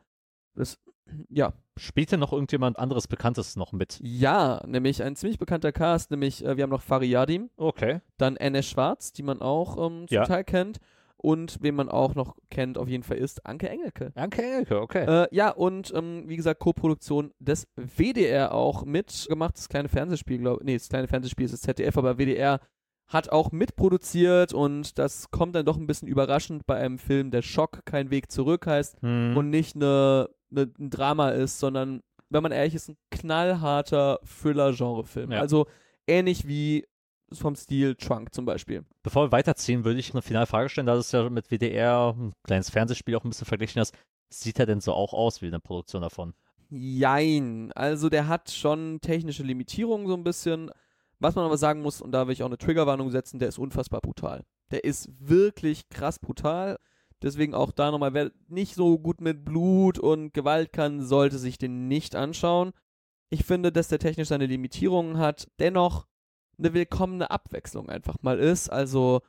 das 0.55 0.79
ja, 1.29 1.53
Spielte 1.77 2.19
noch 2.19 2.33
irgendjemand 2.35 2.79
anderes 2.79 3.09
Bekanntes 3.09 3.57
noch 3.57 3.73
mit? 3.73 3.99
ja, 4.03 4.63
nämlich 4.67 5.03
ein 5.03 5.17
ziemlich 5.17 5.39
bekannter 5.39 5.73
Cast, 5.73 6.11
nämlich 6.11 6.45
äh, 6.45 6.57
wir 6.59 6.65
haben 6.65 6.71
noch 6.71 6.83
Fariadim, 6.83 7.49
Okay. 7.57 8.01
dann 8.19 8.37
Anne 8.37 8.63
Schwarz, 8.63 9.13
die 9.13 9.23
man 9.23 9.41
auch 9.41 9.79
ähm, 9.79 10.07
zum 10.07 10.15
Ja. 10.15 10.25
Teil 10.25 10.45
kennt 10.45 10.79
und 11.23 11.59
wen 11.61 11.75
man 11.75 11.89
auch 11.89 12.15
noch 12.15 12.37
kennt 12.51 12.79
auf 12.79 12.89
jeden 12.89 13.03
Fall 13.03 13.19
ist 13.19 13.45
Anke 13.47 13.69
Engelke. 13.69 14.13
Danke, 14.15 14.43
Elke, 14.43 14.81
okay. 14.81 15.25
Äh, 15.25 15.29
ja, 15.31 15.51
und 15.51 15.93
ähm, 15.95 16.25
wie 16.27 16.37
gesagt, 16.37 16.61
Co-Produktion 16.61 17.33
des 17.39 17.69
WDR 17.77 18.55
auch 18.55 18.85
mitgemacht, 18.85 19.57
das 19.57 19.69
kleine 19.69 19.89
Fernsehspiel, 19.89 20.39
glaube 20.39 20.65
nee, 20.65 20.75
das 20.75 20.89
kleine 20.89 21.09
Fernsehspiel 21.09 21.45
ist 21.45 21.53
das 21.53 21.61
ZDF, 21.63 21.97
aber 21.97 22.17
WDR 22.19 22.61
hat 23.07 23.31
auch 23.31 23.51
mitproduziert 23.51 24.55
und 24.55 24.99
das 24.99 25.31
kommt 25.31 25.57
dann 25.57 25.67
doch 25.67 25.77
ein 25.77 25.87
bisschen 25.87 26.07
überraschend 26.09 26.65
bei 26.67 26.77
einem 26.77 26.99
Film, 26.99 27.31
der 27.33 27.43
Schock, 27.43 27.81
kein 27.85 28.11
Weg 28.11 28.31
zurück 28.31 28.67
heißt 28.67 29.03
Hm. 29.03 29.37
und 29.37 29.51
nicht 29.51 29.75
eine, 29.75 30.29
eine, 30.51 30.71
ein 30.79 30.91
Drama 30.91 31.31
ist, 31.31 31.59
sondern, 31.59 32.03
wenn 32.29 32.43
man 32.43 32.53
ehrlich 32.53 32.75
ist, 32.77 32.89
ein 32.89 32.97
knallharter 33.11 34.21
Thriller-Genre-Film. 34.25 35.33
Ja. 35.33 35.41
Also 35.41 35.67
ähnlich 36.07 36.47
wie 36.47 36.87
vom 37.33 37.55
Stil 37.55 37.95
Trunk 37.95 38.35
zum 38.35 38.45
Beispiel. 38.45 38.85
Bevor 39.03 39.27
wir 39.27 39.33
weiterziehen, 39.33 39.85
würde 39.85 40.01
ich 40.01 40.13
eine 40.13 40.23
finale 40.23 40.47
Frage 40.47 40.69
stellen, 40.69 40.87
da 40.87 40.95
es 40.95 41.13
ja 41.13 41.29
mit 41.31 41.51
WDR 41.51 42.15
ein 42.17 42.33
kleines 42.45 42.71
Fernsehspiel 42.71 43.17
auch 43.17 43.25
ein 43.25 43.31
bisschen 43.31 43.47
verglichen 43.47 43.81
hast. 43.81 43.95
Sieht 44.29 44.59
er 44.59 44.67
denn 44.67 44.81
so 44.81 44.93
auch 44.93 45.13
aus 45.13 45.43
wie 45.43 45.47
eine 45.47 45.61
Produktion 45.61 46.03
davon? 46.03 46.35
Jein. 46.69 47.73
Also 47.73 48.09
der 48.09 48.29
hat 48.29 48.51
schon 48.51 49.01
technische 49.01 49.43
Limitierungen 49.43 50.07
so 50.07 50.15
ein 50.15 50.25
bisschen. 50.25 50.71
Was 51.19 51.35
man 51.35 51.45
aber 51.45 51.59
sagen 51.59 51.83
muss, 51.83 52.01
und 52.01 52.13
da 52.13 52.27
will 52.27 52.33
ich 52.33 52.43
auch 52.43 52.47
eine 52.47 52.59
Triggerwarnung 52.59 53.11
setzen, 53.11 53.39
der 53.39 53.49
ist 53.49 53.59
unfassbar 53.59 54.01
brutal. 54.01 54.45
Der 54.71 54.85
ist 54.85 55.11
wirklich 55.19 55.89
krass 55.89 56.19
brutal. 56.19 56.79
Deswegen 57.23 57.55
auch 57.55 57.73
da 57.73 57.91
nochmal, 57.91 58.15
wer 58.15 58.31
nicht 58.49 58.75
so 58.75 58.99
gut 58.99 59.21
mit 59.21 59.45
Blut 59.45 59.99
und 59.99 60.33
Gewalt 60.33 60.73
kann, 60.73 61.05
sollte 61.05 61.39
sich 61.39 61.59
den 61.59 61.89
nicht 61.89 62.15
anschauen. 62.15 62.73
Ich 63.29 63.45
finde, 63.45 63.71
dass 63.71 63.89
der 63.89 63.99
technisch 63.99 64.29
seine 64.29 64.47
Limitierungen 64.47 65.19
hat, 65.19 65.49
dennoch 65.59 66.07
eine 66.61 66.75
willkommene 66.75 67.31
Abwechslung 67.31 67.89
einfach 67.89 68.17
mal 68.23 68.39
ist. 68.39 68.71
Also 68.71 69.23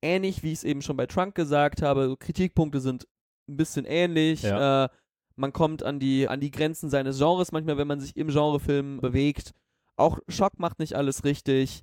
ähnlich, 0.00 0.42
wie 0.42 0.52
ich 0.52 0.58
es 0.58 0.64
eben 0.64 0.82
schon 0.82 0.96
bei 0.96 1.06
Trunk 1.06 1.34
gesagt 1.34 1.82
habe, 1.82 2.16
Kritikpunkte 2.18 2.80
sind 2.80 3.06
ein 3.48 3.56
bisschen 3.56 3.84
ähnlich. 3.84 4.42
Ja. 4.42 4.84
Äh, 4.84 4.88
man 5.36 5.52
kommt 5.52 5.82
an 5.82 5.98
die, 5.98 6.28
an 6.28 6.40
die 6.40 6.50
Grenzen 6.50 6.90
seines 6.90 7.18
Genres 7.18 7.52
manchmal, 7.52 7.78
wenn 7.78 7.88
man 7.88 8.00
sich 8.00 8.16
im 8.16 8.28
Genrefilm 8.28 9.00
bewegt. 9.00 9.52
Auch 9.96 10.18
Schock 10.28 10.58
macht 10.58 10.78
nicht 10.78 10.94
alles 10.94 11.24
richtig. 11.24 11.82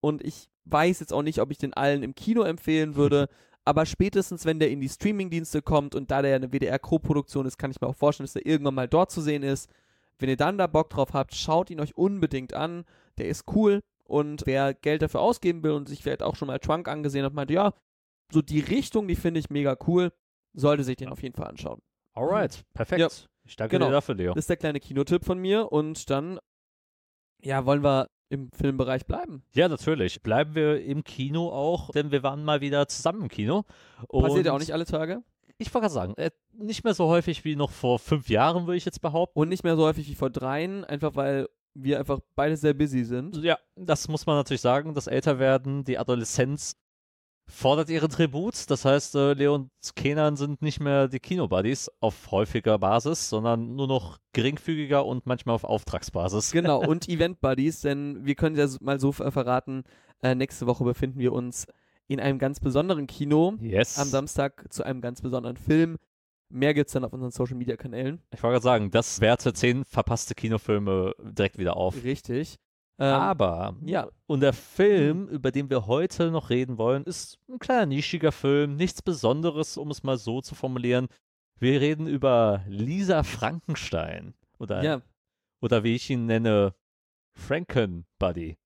Und 0.00 0.24
ich 0.24 0.48
weiß 0.64 1.00
jetzt 1.00 1.12
auch 1.12 1.22
nicht, 1.22 1.40
ob 1.40 1.50
ich 1.50 1.58
den 1.58 1.74
allen 1.74 2.02
im 2.02 2.14
Kino 2.14 2.42
empfehlen 2.42 2.96
würde. 2.96 3.28
Aber 3.64 3.86
spätestens, 3.86 4.44
wenn 4.46 4.58
der 4.58 4.70
in 4.70 4.80
die 4.80 4.88
Streamingdienste 4.88 5.62
kommt 5.62 5.94
und 5.94 6.10
da 6.10 6.22
der 6.22 6.36
eine 6.36 6.50
WDR-Co-Produktion 6.50 7.46
ist, 7.46 7.58
kann 7.58 7.70
ich 7.70 7.80
mir 7.80 7.88
auch 7.88 7.96
vorstellen, 7.96 8.26
dass 8.26 8.32
der 8.32 8.46
irgendwann 8.46 8.74
mal 8.74 8.88
dort 8.88 9.10
zu 9.10 9.20
sehen 9.20 9.42
ist. 9.42 9.70
Wenn 10.18 10.28
ihr 10.28 10.36
dann 10.36 10.58
da 10.58 10.66
Bock 10.66 10.90
drauf 10.90 11.12
habt, 11.12 11.34
schaut 11.34 11.70
ihn 11.70 11.80
euch 11.80 11.96
unbedingt 11.96 12.54
an. 12.54 12.84
Der 13.18 13.28
ist 13.28 13.44
cool. 13.54 13.80
Und 14.10 14.42
wer 14.44 14.74
Geld 14.74 15.02
dafür 15.02 15.20
ausgeben 15.20 15.62
will 15.62 15.70
und 15.72 15.88
sich 15.88 16.02
vielleicht 16.02 16.22
auch 16.22 16.36
schon 16.36 16.48
mal 16.48 16.58
Trunk 16.58 16.88
angesehen 16.88 17.24
hat, 17.24 17.32
meinte, 17.32 17.54
ja, 17.54 17.72
so 18.32 18.42
die 18.42 18.60
Richtung, 18.60 19.08
die 19.08 19.16
finde 19.16 19.40
ich 19.40 19.50
mega 19.50 19.76
cool, 19.86 20.12
sollte 20.52 20.84
sich 20.84 20.96
den 20.96 21.08
auf 21.08 21.22
jeden 21.22 21.34
Fall 21.36 21.46
anschauen. 21.46 21.80
Alright, 22.14 22.64
perfekt. 22.74 23.00
Ja. 23.00 23.08
Ich 23.44 23.56
danke 23.56 23.76
Genau. 23.76 23.86
dir 23.86 23.92
dafür, 23.92 24.14
Leo. 24.14 24.34
Das 24.34 24.42
ist 24.42 24.50
der 24.50 24.56
kleine 24.56 24.80
Kinotipp 24.80 25.24
von 25.24 25.38
mir. 25.38 25.72
Und 25.72 26.10
dann, 26.10 26.38
ja, 27.40 27.64
wollen 27.64 27.82
wir 27.82 28.08
im 28.28 28.50
Filmbereich 28.52 29.06
bleiben. 29.06 29.42
Ja, 29.54 29.68
natürlich. 29.68 30.22
Bleiben 30.22 30.54
wir 30.54 30.84
im 30.84 31.02
Kino 31.02 31.48
auch, 31.50 31.90
denn 31.90 32.10
wir 32.12 32.22
waren 32.22 32.44
mal 32.44 32.60
wieder 32.60 32.86
zusammen 32.86 33.22
im 33.22 33.28
Kino. 33.28 33.64
Passiert 34.08 34.46
ja 34.46 34.52
auch 34.52 34.58
nicht 34.58 34.72
alle 34.72 34.84
Tage. 34.84 35.22
Ich 35.58 35.72
wollte 35.74 35.84
gerade 35.88 35.94
sagen, 35.94 36.14
äh, 36.16 36.30
nicht 36.52 36.84
mehr 36.84 36.94
so 36.94 37.08
häufig 37.08 37.44
wie 37.44 37.56
noch 37.56 37.70
vor 37.70 37.98
fünf 37.98 38.28
Jahren, 38.28 38.66
würde 38.66 38.76
ich 38.76 38.84
jetzt 38.84 39.00
behaupten. 39.02 39.38
Und 39.38 39.48
nicht 39.48 39.64
mehr 39.64 39.76
so 39.76 39.84
häufig 39.84 40.08
wie 40.08 40.14
vor 40.14 40.30
dreien, 40.30 40.84
einfach 40.84 41.16
weil 41.16 41.48
wir 41.74 41.98
einfach 41.98 42.20
beide 42.34 42.56
sehr 42.56 42.74
busy 42.74 43.04
sind. 43.04 43.36
Ja, 43.38 43.58
das 43.76 44.08
muss 44.08 44.26
man 44.26 44.36
natürlich 44.36 44.60
sagen. 44.60 44.94
Das 44.94 45.06
Älterwerden, 45.06 45.84
die 45.84 45.98
Adoleszenz 45.98 46.76
fordert 47.46 47.88
ihren 47.90 48.08
Tribut. 48.10 48.70
Das 48.70 48.84
heißt, 48.84 49.14
äh, 49.16 49.32
Leo 49.32 49.54
und 49.56 49.70
Kenan 49.96 50.36
sind 50.36 50.62
nicht 50.62 50.78
mehr 50.80 51.08
die 51.08 51.18
Kinobuddies 51.18 51.90
auf 52.00 52.30
häufiger 52.30 52.78
Basis, 52.78 53.28
sondern 53.28 53.74
nur 53.74 53.88
noch 53.88 54.18
geringfügiger 54.32 55.04
und 55.04 55.26
manchmal 55.26 55.54
auf 55.56 55.64
Auftragsbasis. 55.64 56.52
Genau, 56.52 56.80
und 56.80 57.08
Event 57.08 57.40
Buddies, 57.40 57.80
denn 57.80 58.24
wir 58.24 58.34
können 58.36 58.56
ja 58.56 58.68
mal 58.80 59.00
so 59.00 59.10
ver- 59.12 59.32
verraten, 59.32 59.82
äh, 60.22 60.34
nächste 60.34 60.66
Woche 60.66 60.84
befinden 60.84 61.18
wir 61.18 61.32
uns 61.32 61.66
in 62.06 62.20
einem 62.20 62.38
ganz 62.38 62.60
besonderen 62.60 63.06
Kino 63.06 63.54
Yes. 63.60 63.98
am 63.98 64.08
Samstag 64.08 64.66
zu 64.72 64.84
einem 64.84 65.00
ganz 65.00 65.20
besonderen 65.22 65.56
Film. 65.56 65.96
Mehr 66.50 66.74
gibt's 66.74 66.92
dann 66.92 67.04
auf 67.04 67.12
unseren 67.12 67.30
Social 67.30 67.56
Media 67.56 67.76
Kanälen. 67.76 68.20
Ich 68.34 68.42
wollte 68.42 68.54
gerade 68.54 68.64
sagen, 68.64 68.90
das 68.90 69.20
werte 69.20 69.52
zehn 69.52 69.84
verpasste 69.84 70.34
Kinofilme 70.34 71.14
direkt 71.20 71.58
wieder 71.58 71.76
auf. 71.76 72.02
Richtig. 72.02 72.58
Ähm, 72.98 73.14
Aber, 73.14 73.76
ja. 73.82 74.08
und 74.26 74.40
der 74.40 74.52
Film, 74.52 75.28
über 75.28 75.52
den 75.52 75.70
wir 75.70 75.86
heute 75.86 76.30
noch 76.30 76.50
reden 76.50 76.76
wollen, 76.76 77.04
ist 77.04 77.38
ein 77.48 77.58
kleiner 77.58 77.86
nischiger 77.86 78.32
Film, 78.32 78.76
nichts 78.76 79.00
Besonderes, 79.00 79.78
um 79.78 79.90
es 79.90 80.02
mal 80.02 80.18
so 80.18 80.42
zu 80.42 80.54
formulieren. 80.54 81.06
Wir 81.58 81.80
reden 81.80 82.06
über 82.06 82.62
Lisa 82.66 83.22
Frankenstein. 83.22 84.34
Oder, 84.58 84.82
ja, 84.82 85.00
oder 85.62 85.82
wie 85.82 85.94
ich 85.94 86.10
ihn 86.10 86.26
nenne, 86.26 86.74
Frankenbuddy. 87.32 88.58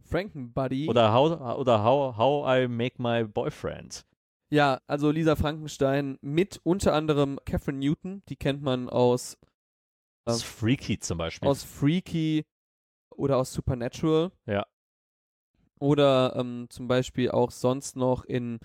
Frankenbuddy. 0.00 0.88
Oder 0.88 1.12
how, 1.12 1.58
oder 1.58 1.84
how, 1.84 2.16
how 2.16 2.46
I 2.48 2.68
Make 2.68 3.02
My 3.02 3.24
Boyfriend. 3.24 4.05
Ja, 4.50 4.80
also 4.86 5.10
Lisa 5.10 5.34
Frankenstein 5.36 6.18
mit 6.20 6.60
unter 6.62 6.94
anderem 6.94 7.38
Catherine 7.44 7.78
Newton, 7.78 8.22
die 8.28 8.36
kennt 8.36 8.62
man 8.62 8.88
aus, 8.88 9.36
Das 10.24 10.36
ist 10.36 10.44
Freaky 10.44 10.98
zum 10.98 11.18
Beispiel. 11.18 11.48
aus 11.48 11.64
Freaky 11.64 12.44
oder 13.10 13.38
aus 13.38 13.52
Supernatural. 13.52 14.30
Ja. 14.46 14.66
Oder 15.78 16.34
ähm, 16.36 16.66
zum 16.70 16.88
Beispiel 16.88 17.30
auch 17.30 17.50
sonst 17.50 17.96
noch 17.96 18.24
in 18.24 18.58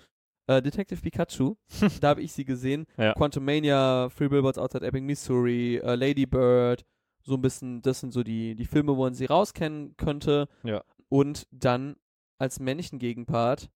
äh, 0.46 0.62
Detective 0.62 1.00
Pikachu. 1.00 1.56
da 2.00 2.08
habe 2.08 2.22
ich 2.22 2.32
sie 2.32 2.44
gesehen. 2.44 2.86
Ja. 2.96 3.12
Quantumania, 3.14 4.08
Three 4.16 4.28
Billboards 4.28 4.58
Outside 4.58 4.86
Ebbing, 4.86 5.04
Missouri, 5.04 5.76
äh, 5.76 5.94
Lady 5.94 6.26
Bird. 6.26 6.84
So 7.24 7.34
ein 7.34 7.42
bisschen, 7.42 7.82
das 7.82 8.00
sind 8.00 8.12
so 8.12 8.22
die, 8.22 8.54
die 8.54 8.64
Filme, 8.64 8.96
wo 8.96 9.02
man 9.04 9.14
sie 9.14 9.26
rauskennen 9.26 9.96
könnte. 9.96 10.48
Ja. 10.64 10.82
Und 11.08 11.46
dann 11.50 11.96
als 12.38 12.58
männlichen 12.58 12.98
Gegenpart 12.98 13.68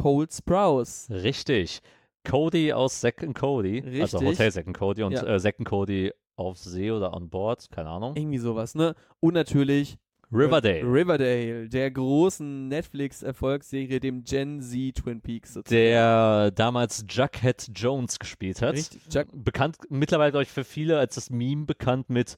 Cole 0.00 0.26
Sprouse. 0.30 1.08
Richtig. 1.10 1.80
Cody 2.24 2.72
aus 2.72 3.00
Zack 3.00 3.16
Cody. 3.34 3.82
Also 4.00 4.18
Richtig. 4.18 4.38
Hotel 4.38 4.52
Zack 4.52 4.74
Cody 4.74 5.02
und 5.02 5.12
Ja. 5.12 5.26
äh, 5.26 5.38
Zack 5.40 5.56
Cody 5.64 6.12
auf 6.36 6.58
See 6.58 6.90
oder 6.90 7.14
on 7.14 7.28
Board, 7.30 7.70
keine 7.70 7.88
Ahnung. 7.88 8.14
Irgendwie 8.16 8.38
sowas, 8.38 8.74
ne? 8.74 8.94
Und 9.20 9.34
natürlich 9.34 9.96
Riverdale. 10.30 10.82
Riverdale, 10.82 11.68
der 11.70 11.90
großen 11.90 12.68
Netflix-Erfolgsserie, 12.68 13.98
dem 13.98 14.24
Gen 14.24 14.60
Z 14.60 14.96
Twin 14.96 15.22
Peaks 15.22 15.54
sozusagen. 15.54 15.80
der 15.82 16.50
damals 16.50 17.04
Jughead 17.08 17.70
Jones 17.74 18.18
gespielt 18.18 18.60
hat. 18.60 18.74
Richtig. 18.74 19.00
Jack, 19.10 19.28
Bekannt, 19.32 19.78
mittlerweile, 19.88 20.30
glaube 20.32 20.42
ich, 20.42 20.50
für 20.50 20.64
viele 20.64 20.98
als 20.98 21.14
das 21.14 21.30
Meme 21.30 21.64
bekannt 21.64 22.10
mit, 22.10 22.36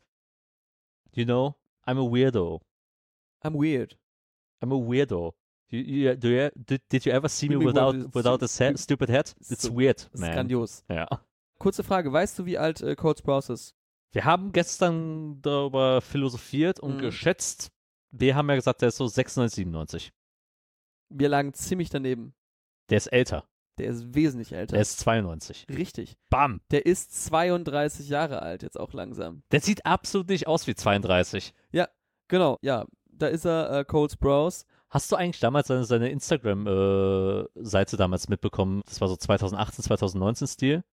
you 1.14 1.25
know, 1.25 1.57
I'm 1.85 1.99
a 1.99 2.09
weirdo. 2.11 2.61
I'm 3.43 3.55
weird. 3.55 3.99
I'm 4.62 4.73
a 4.73 4.76
weirdo. 4.88 5.35
You, 5.71 5.79
you, 5.81 6.17
do 6.17 6.29
you, 6.29 6.50
did, 6.57 6.83
did 6.91 7.05
you 7.05 7.12
ever 7.12 7.29
see 7.29 7.49
me 7.49 7.57
without, 7.57 7.95
without 8.15 8.43
a 8.43 8.49
stupid 8.49 9.09
head? 9.09 9.35
ist 9.39 9.50
It's 9.53 9.71
weird, 9.71 10.11
man. 10.19 10.33
grandios. 10.33 10.85
Ja. 10.89 11.07
Kurze 11.59 11.85
Frage, 11.85 12.12
weißt 12.12 12.39
du, 12.39 12.47
wie 12.47 12.59
alt 12.59 12.81
äh, 12.81 12.97
Cole 12.97 13.17
Sprouse 13.17 13.50
ist? 13.50 13.75
Wir 14.12 14.25
haben 14.25 14.50
gestern 14.53 15.41
darüber 15.43 16.00
philosophiert 16.00 16.81
und 16.81 16.97
Mhm. 16.97 17.00
geschätzt. 17.00 17.71
Wir 18.11 18.35
haben 18.35 18.49
ja 18.49 18.57
gesagt, 18.57 18.81
der 18.83 18.89
ist 18.89 18.97
so 18.97 19.07
96, 19.07 19.55
97. 19.57 20.12
Wir 21.11 21.29
lagen 21.29 21.55
ziemlich 21.55 21.91
daneben. 21.91 22.35
Der 22.89 22.97
ist 22.97 23.07
älter. 23.07 23.45
Der 23.79 23.87
ist 23.89 24.15
wesentlich 24.15 24.53
älter. 24.53 24.73
Der 24.73 24.83
ist 24.83 24.99
92. 24.99 25.67
Richtig. 25.71 26.17
Bam. 26.29 26.61
Der 26.73 26.87
ist 26.87 27.25
32 27.27 28.09
Jahre 28.09 28.43
alt, 28.43 28.62
jetzt 28.65 28.79
auch 28.79 28.93
langsam. 28.93 29.43
Der 29.53 29.61
sieht 29.61 29.87
absolut 29.87 30.29
nicht 30.29 30.47
aus 30.49 30.67
wie 30.67 30.75
32. 30.75 31.55
Genau, 32.29 32.59
ja. 32.62 32.87
Da 33.07 33.27
ist 33.27 33.45
er, 33.45 33.81
äh, 33.81 33.85
Cole 33.85 34.09
Sprouse. 34.09 34.65
Hast 34.90 35.11
du 35.12 35.16
eigentlich 35.16 35.40
damals 35.40 35.68
seine, 35.68 35.85
seine 35.85 36.09
Instagram-Seite 36.11 37.97
damals 37.97 38.28
mitbekommen? 38.28 38.82
Das 38.87 39.00
war 39.00 39.09
so 39.09 39.16
2018, 39.16 39.85
2019 39.85 40.49
Stil. 40.49 40.85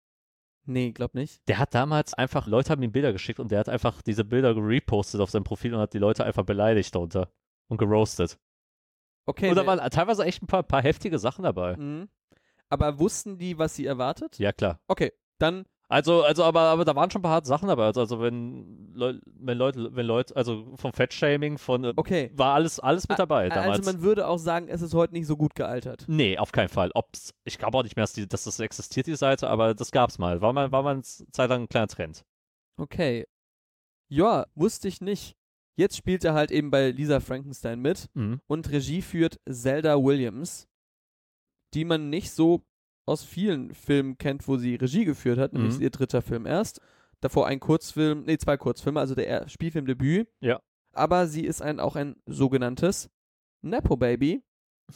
Nee, 0.65 0.91
glaub 0.91 1.13
nicht. 1.15 1.47
Der 1.47 1.59
hat 1.59 1.73
damals 1.73 2.13
einfach, 2.13 2.45
Leute 2.45 2.69
haben 2.71 2.83
ihm 2.83 2.91
Bilder 2.91 3.13
geschickt 3.13 3.39
und 3.39 3.51
der 3.51 3.59
hat 3.59 3.69
einfach 3.69 4.01
diese 4.01 4.25
Bilder 4.25 4.55
repostet 4.55 5.21
auf 5.21 5.29
seinem 5.29 5.45
Profil 5.45 5.73
und 5.73 5.79
hat 5.79 5.93
die 5.93 5.97
Leute 5.99 6.25
einfach 6.25 6.43
beleidigt 6.43 6.93
darunter 6.93 7.31
und 7.69 7.77
geroastet. 7.77 8.37
Okay. 9.25 9.49
und 9.49 9.55
da 9.55 9.61
ne- 9.63 9.67
waren 9.67 9.89
teilweise 9.89 10.23
echt 10.25 10.43
ein 10.43 10.47
paar, 10.47 10.63
paar 10.63 10.81
heftige 10.81 11.19
Sachen 11.19 11.43
dabei. 11.43 11.75
Mhm. 11.77 12.09
Aber 12.69 12.99
wussten 12.99 13.37
die, 13.37 13.57
was 13.57 13.75
sie 13.75 13.85
erwartet? 13.85 14.37
Ja, 14.39 14.51
klar. 14.51 14.79
Okay, 14.87 15.13
dann 15.39 15.65
Also, 15.89 16.23
also, 16.23 16.43
aber, 16.43 16.61
aber 16.61 16.83
da 16.83 16.95
waren 16.95 17.09
schon 17.09 17.19
ein 17.19 17.23
paar 17.23 17.31
harte 17.31 17.47
Sachen 17.47 17.69
dabei. 17.69 17.85
Also, 17.85 18.01
also 18.01 18.19
wenn, 18.19 18.93
Leu 18.93 19.13
wenn 19.39 19.57
Leute, 19.57 19.95
wenn 19.95 20.05
Leute, 20.05 20.35
also 20.35 20.75
vom 20.75 20.91
Fettshaming, 20.91 21.57
von, 21.57 21.83
äh, 21.85 21.93
Okay. 21.95 22.29
war 22.35 22.55
alles, 22.55 22.79
alles 22.81 23.07
mit 23.07 23.17
dabei 23.19 23.47
damals. 23.47 23.79
Also 23.79 23.91
man 23.93 24.01
würde 24.01 24.27
auch 24.27 24.37
sagen, 24.37 24.67
es 24.67 24.81
ist 24.81 24.93
heute 24.93 25.13
nicht 25.13 25.27
so 25.27 25.37
gut 25.37 25.55
gealtert. 25.55 26.03
Nee, 26.07 26.37
auf 26.37 26.51
keinen 26.51 26.67
Fall. 26.67 26.91
Ob's, 26.93 27.33
ich 27.45 27.57
glaube 27.57 27.77
auch 27.77 27.83
nicht 27.83 27.95
mehr, 27.95 28.03
dass, 28.03 28.11
die, 28.13 28.27
dass 28.27 28.43
das 28.43 28.59
existiert, 28.59 29.07
die 29.07 29.15
Seite, 29.15 29.49
aber 29.49 29.73
das 29.73 29.91
gab's 29.91 30.17
mal. 30.17 30.41
War 30.41 30.51
mal, 30.51 30.71
war 30.73 30.83
mal 30.83 30.95
eine 30.95 31.03
Zeit 31.03 31.49
lang 31.49 31.61
ein 31.63 31.69
kleiner 31.69 31.87
Trend. 31.87 32.25
Okay. 32.77 33.25
Ja, 34.09 34.45
wusste 34.55 34.89
ich 34.89 34.99
nicht. 34.99 35.35
Jetzt 35.77 35.95
spielt 35.95 36.25
er 36.25 36.33
halt 36.33 36.51
eben 36.51 36.69
bei 36.71 36.89
Lisa 36.91 37.19
Frankenstein 37.21 37.79
mit 37.79 38.09
Mhm. 38.13 38.41
und 38.47 38.69
Regie 38.71 39.01
führt 39.01 39.39
Zelda 39.49 39.95
Williams, 40.03 40.67
die 41.73 41.85
man 41.85 42.09
nicht 42.09 42.31
so 42.31 42.63
aus 43.07 43.23
vielen 43.23 43.73
Filmen 43.73 44.17
kennt, 44.17 44.47
wo 44.47 44.57
sie 44.57 44.75
Regie 44.75 45.05
geführt 45.05 45.39
hat, 45.39 45.53
nämlich 45.53 45.75
Mhm. 45.77 45.81
ihr 45.81 45.89
dritter 45.89 46.21
Film 46.21 46.45
erst. 46.45 46.81
Davor 47.21 47.47
ein 47.47 47.59
Kurzfilm, 47.59 48.23
nee, 48.25 48.37
zwei 48.37 48.57
Kurzfilme, 48.57 48.99
also 48.99 49.15
der 49.15 49.27
Er- 49.27 49.49
Spielfilmdebüt. 49.49 50.29
Ja. 50.41 50.61
Aber 50.93 51.27
sie 51.27 51.45
ist 51.45 51.61
ein, 51.61 51.79
auch 51.79 51.95
ein 51.95 52.15
sogenanntes 52.27 53.09
Nepo-Baby, 53.61 54.43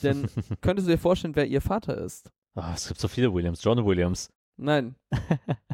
denn 0.04 0.28
könntest 0.62 0.88
du 0.88 0.92
dir 0.92 0.98
vorstellen, 0.98 1.36
wer 1.36 1.48
ihr 1.48 1.62
Vater 1.62 1.98
ist? 1.98 2.30
Ah, 2.56 2.74
es 2.76 2.88
gibt 2.88 3.00
so 3.00 3.08
viele 3.08 3.34
Williams. 3.34 3.64
John 3.64 3.84
Williams. 3.86 4.30
Nein, 4.58 4.96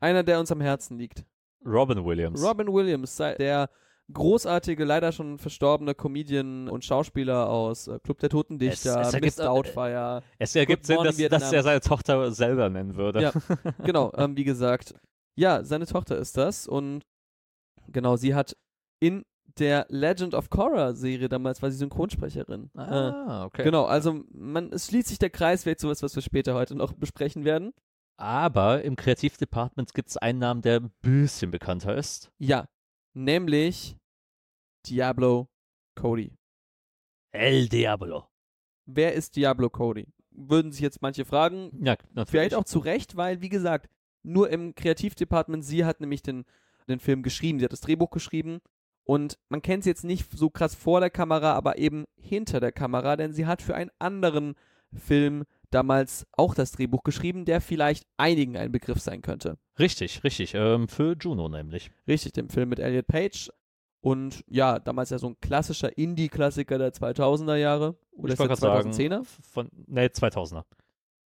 einer, 0.00 0.22
der 0.22 0.38
uns 0.40 0.50
am 0.52 0.60
Herzen 0.60 0.98
liegt. 0.98 1.24
Robin 1.64 2.04
Williams. 2.04 2.42
Robin 2.42 2.68
Williams, 2.72 3.16
der 3.16 3.68
großartige, 4.12 4.84
leider 4.84 5.12
schon 5.12 5.38
verstorbene 5.38 5.94
Comedian 5.94 6.68
und 6.68 6.84
Schauspieler 6.84 7.48
aus 7.48 7.88
äh, 7.88 7.98
Club 8.00 8.18
der 8.20 8.30
Toten 8.30 8.58
Dichter, 8.58 9.00
Es- 9.00 9.08
es 9.08 9.14
ergibt- 9.14 9.38
Mr. 9.38 10.22
Es 10.38 10.54
ergibt 10.56 10.86
Sinn, 10.86 10.98
dass, 11.02 11.16
dass 11.16 11.52
er 11.52 11.62
seine 11.62 11.80
Tochter 11.80 12.30
selber 12.32 12.68
nennen 12.70 12.96
würde. 12.96 13.20
Ja. 13.22 13.32
genau, 13.84 14.12
ähm, 14.16 14.36
wie 14.36 14.44
gesagt, 14.44 14.94
ja, 15.36 15.64
seine 15.64 15.86
Tochter 15.86 16.16
ist 16.18 16.36
das 16.36 16.66
und 16.68 17.02
genau, 17.88 18.16
sie 18.16 18.34
hat 18.34 18.56
in 19.00 19.24
der 19.58 19.86
Legend 19.88 20.34
of 20.34 20.50
Korra 20.50 20.92
Serie 20.94 21.28
damals 21.28 21.62
war 21.62 21.70
sie 21.70 21.78
Synchronsprecherin. 21.78 22.70
Äh, 22.76 22.80
Ah, 22.80 23.44
okay. 23.46 23.64
Genau, 23.64 23.84
also 23.86 24.22
man, 24.32 24.70
es 24.72 24.86
schließt 24.86 25.08
sich 25.08 25.18
der 25.18 25.30
Kreis, 25.30 25.62
vielleicht 25.62 25.80
sowas, 25.80 26.02
was 26.02 26.14
wir 26.14 26.22
später 26.22 26.54
heute 26.54 26.74
noch 26.74 26.92
besprechen 26.92 27.44
werden. 27.44 27.72
Aber 28.18 28.82
im 28.82 28.96
Kreativdepartment 28.96 29.92
gibt 29.94 30.10
es 30.10 30.16
einen 30.16 30.38
Namen, 30.38 30.62
der 30.62 30.80
ein 30.80 30.90
bisschen 31.02 31.50
bekannter 31.50 31.94
ist. 31.96 32.30
Ja, 32.38 32.66
nämlich 33.16 33.96
Diablo 34.86 35.48
Cody. 35.94 36.36
El 37.32 37.68
Diablo. 37.68 38.28
Wer 38.84 39.14
ist 39.14 39.34
Diablo 39.36 39.70
Cody? 39.70 40.06
Würden 40.30 40.70
sich 40.70 40.82
jetzt 40.82 41.02
manche 41.02 41.24
fragen. 41.24 41.70
Ja, 41.82 41.96
natürlich. 42.10 42.28
Vielleicht 42.28 42.54
auch 42.54 42.64
zu 42.64 42.78
Recht, 42.78 43.16
weil, 43.16 43.40
wie 43.40 43.48
gesagt, 43.48 43.88
nur 44.22 44.50
im 44.50 44.74
Kreativdepartment, 44.74 45.64
sie 45.64 45.84
hat 45.84 46.00
nämlich 46.00 46.22
den, 46.22 46.44
den 46.88 47.00
Film 47.00 47.22
geschrieben, 47.22 47.58
sie 47.58 47.64
hat 47.64 47.72
das 47.72 47.80
Drehbuch 47.80 48.10
geschrieben 48.10 48.60
und 49.04 49.38
man 49.48 49.62
kennt 49.62 49.84
sie 49.84 49.90
jetzt 49.90 50.04
nicht 50.04 50.30
so 50.32 50.50
krass 50.50 50.74
vor 50.74 51.00
der 51.00 51.10
Kamera, 51.10 51.54
aber 51.54 51.78
eben 51.78 52.04
hinter 52.16 52.60
der 52.60 52.72
Kamera, 52.72 53.16
denn 53.16 53.32
sie 53.32 53.46
hat 53.46 53.62
für 53.62 53.74
einen 53.74 53.90
anderen 53.98 54.54
Film 54.92 55.44
damals 55.70 56.26
auch 56.32 56.54
das 56.54 56.72
Drehbuch 56.72 57.02
geschrieben, 57.02 57.44
der 57.44 57.60
vielleicht 57.60 58.06
einigen 58.16 58.56
ein 58.56 58.72
Begriff 58.72 59.00
sein 59.00 59.22
könnte. 59.22 59.58
Richtig, 59.78 60.24
richtig. 60.24 60.54
Ähm, 60.54 60.88
für 60.88 61.16
Juno 61.20 61.48
nämlich. 61.48 61.90
Richtig, 62.06 62.32
dem 62.32 62.48
Film 62.48 62.68
mit 62.68 62.78
Elliot 62.78 63.06
Page. 63.06 63.50
Und 64.00 64.44
ja, 64.46 64.78
damals 64.78 65.10
ja 65.10 65.18
so 65.18 65.28
ein 65.28 65.40
klassischer 65.40 65.96
Indie-Klassiker 65.98 66.78
der 66.78 66.92
2000er 66.92 67.56
Jahre. 67.56 67.96
Oder 68.12 68.34
ich 68.34 68.40
ist 68.40 68.46
gerade 68.60 68.88
2010er? 68.90 69.08
sagen, 69.08 69.24
von, 69.24 69.68
nee, 69.86 70.06
2000er. 70.06 70.64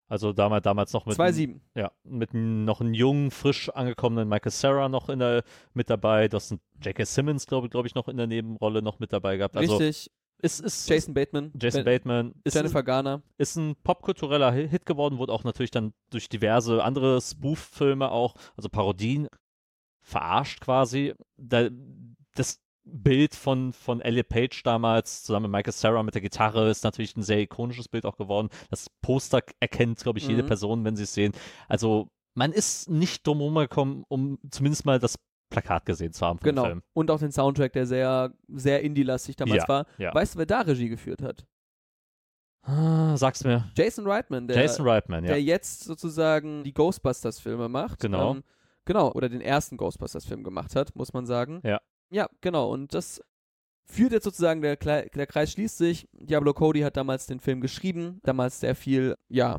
Also 0.08 0.32
damals, 0.32 0.64
damals 0.64 0.92
noch 0.92 1.06
mit, 1.06 1.14
2007. 1.14 1.60
ja, 1.76 1.92
mit 2.02 2.34
noch 2.34 2.80
einem 2.80 2.94
jungen, 2.94 3.30
frisch 3.30 3.68
angekommenen 3.68 4.28
Michael 4.28 4.50
Sarah 4.50 4.88
noch 4.88 5.08
in 5.08 5.20
der, 5.20 5.44
mit 5.72 5.88
dabei. 5.88 6.26
Du 6.26 6.36
hast 6.36 6.50
einen 6.50 6.60
J.K. 6.82 7.04
Simmons, 7.04 7.46
glaube 7.46 7.68
glaub 7.68 7.86
ich, 7.86 7.94
noch 7.94 8.08
in 8.08 8.16
der 8.16 8.26
Nebenrolle 8.26 8.82
noch 8.82 8.98
mit 8.98 9.12
dabei 9.12 9.36
gehabt. 9.36 9.56
Also 9.56 9.76
Richtig. 9.76 10.10
Ist, 10.40 10.60
ist 10.60 10.88
Jason 10.88 11.14
Bateman. 11.14 11.52
Jason 11.60 11.84
Bateman 11.84 12.34
ist, 12.44 12.54
Jennifer 12.54 12.82
Garner. 12.82 13.22
ist 13.38 13.56
ein 13.56 13.76
popkultureller 13.82 14.52
Hi- 14.52 14.68
Hit 14.68 14.86
geworden, 14.86 15.18
wurde 15.18 15.32
auch 15.32 15.44
natürlich 15.44 15.70
dann 15.70 15.92
durch 16.10 16.28
diverse 16.28 16.82
andere 16.84 17.20
Spoof-Filme 17.20 18.10
auch, 18.10 18.34
also 18.56 18.68
Parodien, 18.68 19.28
verarscht 20.02 20.60
quasi. 20.60 21.14
Da, 21.36 21.68
das 22.34 22.60
Bild 22.84 23.34
von, 23.34 23.72
von 23.72 24.00
Elliot 24.00 24.28
Page 24.28 24.62
damals 24.62 25.22
zusammen 25.22 25.50
mit 25.50 25.58
Michael 25.58 25.72
Sarah 25.72 26.02
mit 26.02 26.14
der 26.14 26.22
Gitarre 26.22 26.70
ist 26.70 26.82
natürlich 26.82 27.16
ein 27.16 27.22
sehr 27.22 27.38
ikonisches 27.40 27.88
Bild 27.88 28.06
auch 28.06 28.16
geworden. 28.16 28.48
Das 28.70 28.88
Poster 29.02 29.42
erkennt, 29.60 30.02
glaube 30.02 30.18
ich, 30.18 30.26
jede 30.26 30.42
Mhm. 30.42 30.46
Person, 30.46 30.84
wenn 30.84 30.96
sie 30.96 31.04
es 31.04 31.14
sehen. 31.14 31.32
Also 31.68 32.08
man 32.34 32.52
ist 32.52 32.88
nicht 32.88 33.26
drum 33.26 33.40
rumgekommen, 33.40 34.04
um 34.08 34.38
zumindest 34.50 34.86
mal 34.86 34.98
das 34.98 35.16
Plakat 35.50 35.84
gesehen 35.84 36.12
zu 36.12 36.24
haben 36.24 36.38
vom 36.38 36.44
Genau. 36.44 36.64
Film. 36.64 36.82
Und 36.94 37.10
auch 37.10 37.18
den 37.18 37.32
Soundtrack, 37.32 37.72
der 37.72 37.86
sehr, 37.86 38.32
sehr 38.48 38.82
indie-lastig 38.82 39.36
damals 39.36 39.62
Ja, 39.64 39.68
war. 39.68 39.86
ja. 39.98 40.14
Weißt 40.14 40.34
du, 40.34 40.38
wer 40.38 40.46
da 40.46 40.60
Regie 40.62 40.88
geführt 40.88 41.22
hat? 41.22 41.44
Ah, 42.62 43.16
sag's 43.16 43.42
mir. 43.44 43.70
Jason 43.76 44.06
Reitman, 44.06 44.46
der, 44.46 44.56
Jason 44.60 44.86
Reitman, 44.86 45.24
ja. 45.24 45.30
der 45.30 45.42
jetzt 45.42 45.84
sozusagen 45.84 46.62
die 46.62 46.74
Ghostbusters-Filme 46.74 47.68
macht. 47.68 48.00
Genau. 48.00 48.32
Ähm, 48.34 48.44
genau, 48.84 49.10
oder 49.12 49.28
den 49.28 49.40
ersten 49.40 49.76
Ghostbusters-Film 49.76 50.44
gemacht 50.44 50.76
hat, 50.76 50.94
muss 50.94 51.12
man 51.12 51.24
sagen. 51.26 51.60
Ja. 51.64 51.80
Ja, 52.10 52.28
genau. 52.40 52.70
Und 52.70 52.92
das 52.92 53.22
führt 53.86 54.12
jetzt 54.12 54.24
sozusagen, 54.24 54.60
der, 54.60 54.76
Klei- 54.76 55.08
der 55.08 55.26
Kreis 55.26 55.52
schließt 55.52 55.78
sich. 55.78 56.08
Diablo 56.12 56.52
Cody 56.52 56.80
hat 56.80 56.96
damals 56.96 57.26
den 57.26 57.40
Film 57.40 57.60
geschrieben, 57.60 58.20
damals 58.24 58.60
sehr 58.60 58.74
viel, 58.74 59.16
ja, 59.28 59.58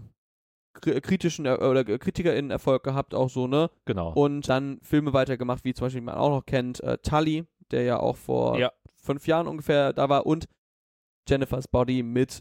kritischen 0.73 1.47
oder 1.47 1.83
KritikerInnen 1.83 2.51
Erfolg 2.51 2.83
gehabt, 2.83 3.13
auch 3.13 3.29
so, 3.29 3.47
ne? 3.47 3.69
genau. 3.85 4.13
Und 4.13 4.47
dann 4.49 4.79
Filme 4.81 5.13
weitergemacht, 5.13 5.63
wie 5.63 5.73
zum 5.73 5.85
Beispiel, 5.85 6.01
man 6.01 6.15
auch 6.15 6.29
noch 6.29 6.45
kennt, 6.45 6.81
äh, 6.81 6.97
Tully, 6.99 7.45
der 7.71 7.83
ja 7.83 7.99
auch 7.99 8.15
vor 8.17 8.57
Ja. 8.57 8.71
fünf 8.95 9.27
Jahren 9.27 9.47
ungefähr 9.47 9.93
da 9.93 10.09
war, 10.09 10.25
und 10.25 10.47
Jennifer's 11.27 11.67
Body 11.67 12.03
mit 12.03 12.39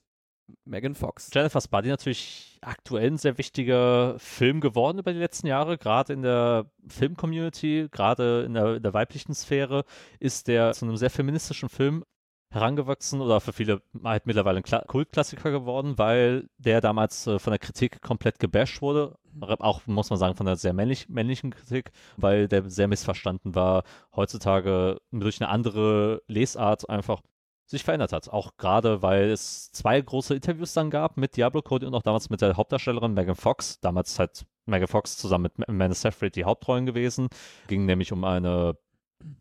Megan 0.65 0.95
Fox. 0.95 1.31
Jennifer's 1.33 1.69
Body 1.69 1.89
natürlich 1.89 2.59
aktuell 2.63 3.11
ein 3.11 3.19
sehr 3.19 3.39
wichtiger 3.39 4.19
Film 4.19 4.61
geworden 4.61 4.99
über 4.99 5.13
die 5.13 5.19
letzten 5.19 5.47
Jahre, 5.47 5.79
gerade 5.79 6.13
in 6.13 6.23
der 6.23 6.71
Film-Community, 6.89 7.89
gerade 7.91 8.43
in 8.47 8.55
der, 8.55 8.77
in 8.77 8.83
der 8.83 8.93
weiblichen 8.95 9.35
Sphäre, 9.35 9.85
ist 10.19 10.49
der 10.49 10.73
zu 10.73 10.85
einem 10.87 10.97
sehr 10.97 11.11
feministischen 11.11 11.69
Film 11.69 12.05
herangewachsen 12.51 13.21
oder 13.21 13.41
für 13.41 13.53
viele 13.53 13.81
halt 14.03 14.27
mittlerweile 14.27 14.59
ein 14.59 14.63
Kla 14.63 14.81
Kultklassiker 14.87 15.51
geworden, 15.51 15.99
weil 15.99 16.49
der 16.59 16.81
damals 16.81 17.27
äh, 17.27 17.39
von 17.39 17.53
der 17.53 17.59
Kritik 17.59 18.03
komplett 18.03 18.39
gebasht 18.39 18.83
wurde. 18.83 19.17
Auch, 19.41 19.87
muss 19.87 20.11
man 20.11 20.19
sagen, 20.19 20.35
von 20.35 20.47
der 20.47 20.57
sehr 20.57 20.73
männlich, 20.73 21.09
männlichen 21.09 21.51
Kritik, 21.53 21.93
weil 22.17 22.49
der 22.49 22.69
sehr 22.69 22.89
missverstanden 22.89 23.55
war, 23.55 23.85
heutzutage 24.17 25.01
durch 25.13 25.41
eine 25.41 25.49
andere 25.49 26.23
Lesart 26.27 26.89
einfach 26.91 27.23
sich 27.67 27.85
verändert 27.85 28.13
hat. 28.13 28.29
Auch 28.29 28.57
gerade, 28.57 29.01
weil 29.01 29.31
es 29.31 29.71
zwei 29.71 30.01
große 30.01 30.35
Interviews 30.35 30.73
dann 30.73 30.91
gab 30.91 31.17
mit 31.17 31.37
Diablo 31.37 31.63
Cody 31.63 31.87
und 31.87 31.95
auch 31.95 32.03
damals 32.03 32.29
mit 32.29 32.41
der 32.41 32.57
Hauptdarstellerin 32.57 33.15
Megan 33.15 33.37
Fox. 33.37 33.79
Damals 33.81 34.19
halt 34.19 34.45
Megan 34.67 34.89
Fox 34.89 35.17
zusammen 35.17 35.51
mit 35.57 35.69
Amanda 35.69 35.95
Seyfried 35.95 36.35
die 36.35 36.45
Hauptrollen 36.45 36.85
gewesen. 36.85 37.29
Ging 37.69 37.87
nämlich 37.87 38.13
um 38.13 38.25
eine 38.25 38.77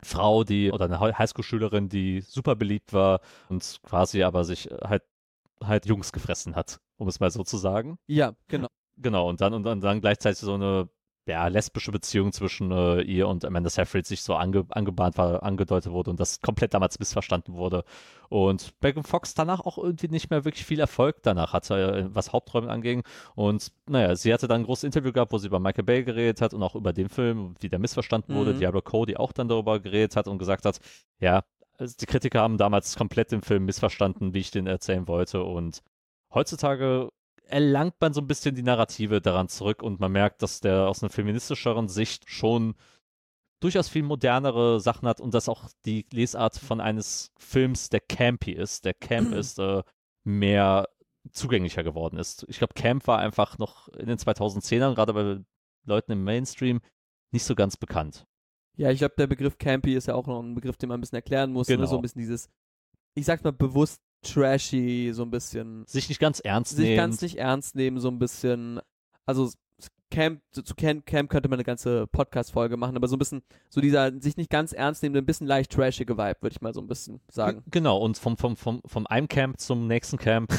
Frau, 0.02 0.44
die 0.44 0.72
oder 0.72 0.86
eine 0.86 1.00
Hi- 1.00 1.12
Highschool-Schülerin, 1.14 1.88
die 1.88 2.20
super 2.20 2.56
beliebt 2.56 2.92
war 2.92 3.20
und 3.48 3.80
quasi 3.82 4.22
aber 4.22 4.44
sich 4.44 4.68
halt 4.82 5.02
halt 5.62 5.86
Jungs 5.86 6.12
gefressen 6.12 6.56
hat, 6.56 6.80
um 6.96 7.08
es 7.08 7.20
mal 7.20 7.30
so 7.30 7.44
zu 7.44 7.58
sagen. 7.58 7.98
Ja, 8.06 8.34
genau. 8.48 8.68
Genau, 8.96 9.28
und 9.28 9.40
dann 9.40 9.54
und 9.54 9.62
dann, 9.64 9.80
dann 9.80 10.00
gleichzeitig 10.00 10.40
so 10.40 10.54
eine 10.54 10.88
ja, 11.26 11.46
lesbische 11.46 11.92
Beziehung 11.92 12.32
zwischen 12.32 12.72
äh, 12.72 13.02
ihr 13.02 13.28
und 13.28 13.44
Amanda 13.44 13.70
Seyfried 13.70 14.06
sich 14.06 14.22
so 14.22 14.34
ange, 14.34 14.64
angebahnt 14.70 15.18
war, 15.18 15.42
angedeutet 15.42 15.92
wurde 15.92 16.10
und 16.10 16.18
das 16.18 16.40
komplett 16.40 16.74
damals 16.74 16.98
missverstanden 16.98 17.54
wurde. 17.54 17.84
Und 18.28 18.72
Megan 18.80 19.04
Fox 19.04 19.34
danach 19.34 19.60
auch 19.60 19.78
irgendwie 19.78 20.08
nicht 20.08 20.30
mehr 20.30 20.44
wirklich 20.44 20.64
viel 20.64 20.80
Erfolg 20.80 21.22
danach 21.22 21.52
hatte, 21.52 21.74
äh, 21.74 22.14
was 22.14 22.32
Haupträume 22.32 22.70
anging. 22.70 23.02
Und 23.34 23.70
naja, 23.88 24.16
sie 24.16 24.32
hatte 24.32 24.48
dann 24.48 24.62
ein 24.62 24.64
großes 24.64 24.84
Interview 24.84 25.12
gehabt, 25.12 25.32
wo 25.32 25.38
sie 25.38 25.46
über 25.46 25.60
Michael 25.60 25.84
Bay 25.84 26.04
geredet 26.04 26.40
hat 26.40 26.54
und 26.54 26.62
auch 26.62 26.74
über 26.74 26.92
den 26.92 27.08
Film, 27.08 27.54
wie 27.60 27.68
der 27.68 27.78
missverstanden 27.78 28.34
wurde. 28.34 28.54
Mhm. 28.54 28.58
Diablo 28.58 28.82
Cody 28.82 29.16
auch 29.16 29.32
dann 29.32 29.48
darüber 29.48 29.78
geredet 29.78 30.16
hat 30.16 30.26
und 30.26 30.38
gesagt 30.38 30.64
hat, 30.64 30.80
ja, 31.20 31.42
also 31.78 31.94
die 31.98 32.06
Kritiker 32.06 32.40
haben 32.40 32.58
damals 32.58 32.96
komplett 32.96 33.32
den 33.32 33.42
Film 33.42 33.64
missverstanden, 33.66 34.34
wie 34.34 34.40
ich 34.40 34.50
den 34.50 34.66
erzählen 34.66 35.06
wollte. 35.06 35.42
Und 35.42 35.82
heutzutage 36.32 37.10
erlangt 37.50 37.94
man 38.00 38.12
so 38.12 38.20
ein 38.20 38.26
bisschen 38.26 38.54
die 38.54 38.62
Narrative 38.62 39.20
daran 39.20 39.48
zurück 39.48 39.82
und 39.82 40.00
man 40.00 40.12
merkt, 40.12 40.42
dass 40.42 40.60
der 40.60 40.88
aus 40.88 41.02
einer 41.02 41.10
feministischeren 41.10 41.88
Sicht 41.88 42.28
schon 42.30 42.74
durchaus 43.60 43.88
viel 43.88 44.02
modernere 44.02 44.80
Sachen 44.80 45.06
hat 45.06 45.20
und 45.20 45.34
dass 45.34 45.48
auch 45.48 45.68
die 45.84 46.06
Lesart 46.12 46.56
von 46.56 46.80
eines 46.80 47.32
Films, 47.38 47.90
der 47.90 48.00
campy 48.00 48.52
ist, 48.52 48.84
der 48.84 48.94
Camp 48.94 49.32
ist, 49.34 49.58
äh, 49.58 49.82
mehr 50.24 50.88
zugänglicher 51.32 51.82
geworden 51.82 52.18
ist. 52.18 52.46
Ich 52.48 52.58
glaube, 52.58 52.74
Camp 52.74 53.06
war 53.06 53.18
einfach 53.18 53.58
noch 53.58 53.88
in 53.88 54.06
den 54.06 54.18
2010ern, 54.18 54.94
gerade 54.94 55.12
bei 55.12 55.40
Leuten 55.84 56.12
im 56.12 56.24
Mainstream, 56.24 56.80
nicht 57.32 57.44
so 57.44 57.54
ganz 57.54 57.76
bekannt. 57.76 58.26
Ja, 58.76 58.90
ich 58.90 58.98
glaube, 58.98 59.14
der 59.18 59.26
Begriff 59.26 59.58
Campy 59.58 59.94
ist 59.94 60.06
ja 60.06 60.14
auch 60.14 60.26
noch 60.26 60.40
ein 60.40 60.54
Begriff, 60.54 60.76
den 60.78 60.88
man 60.88 60.98
ein 60.98 61.00
bisschen 61.02 61.16
erklären 61.16 61.52
muss. 61.52 61.68
Ne? 61.68 61.76
Genau. 61.76 61.86
So 61.86 61.96
ein 61.96 62.02
bisschen 62.02 62.20
dieses, 62.20 62.48
ich 63.14 63.26
sag's 63.26 63.44
mal 63.44 63.52
bewusst 63.52 64.00
trashy, 64.22 65.10
so 65.12 65.22
ein 65.22 65.30
bisschen. 65.30 65.84
Sich 65.86 66.08
nicht 66.08 66.20
ganz 66.20 66.40
ernst 66.40 66.76
Sich 66.76 66.86
nehmen. 66.86 66.96
ganz 66.96 67.22
nicht 67.22 67.36
ernst 67.36 67.74
nehmen, 67.74 67.98
so 67.98 68.08
ein 68.08 68.18
bisschen. 68.18 68.80
Also 69.26 69.50
Camp, 70.10 70.42
zu 70.50 70.62
Camp, 70.74 71.06
Camp 71.06 71.30
könnte 71.30 71.48
man 71.48 71.58
eine 71.58 71.64
ganze 71.64 72.06
Podcast-Folge 72.08 72.76
machen, 72.76 72.96
aber 72.96 73.06
so 73.06 73.14
ein 73.16 73.18
bisschen, 73.18 73.42
so 73.68 73.80
dieser 73.80 74.12
sich 74.20 74.36
nicht 74.36 74.50
ganz 74.50 74.72
ernst 74.72 75.02
nehmende, 75.02 75.22
ein 75.22 75.26
bisschen 75.26 75.46
leicht 75.46 75.70
trashige 75.70 76.18
Vibe, 76.18 76.36
würde 76.40 76.54
ich 76.54 76.60
mal 76.60 76.74
so 76.74 76.80
ein 76.80 76.88
bisschen 76.88 77.20
sagen. 77.30 77.62
Genau, 77.70 77.98
und 77.98 78.18
vom, 78.18 78.36
vom, 78.36 78.56
vom, 78.56 78.82
vom 78.84 79.06
einem 79.06 79.28
Camp 79.28 79.60
zum 79.60 79.86
nächsten 79.86 80.18
Camp 80.18 80.52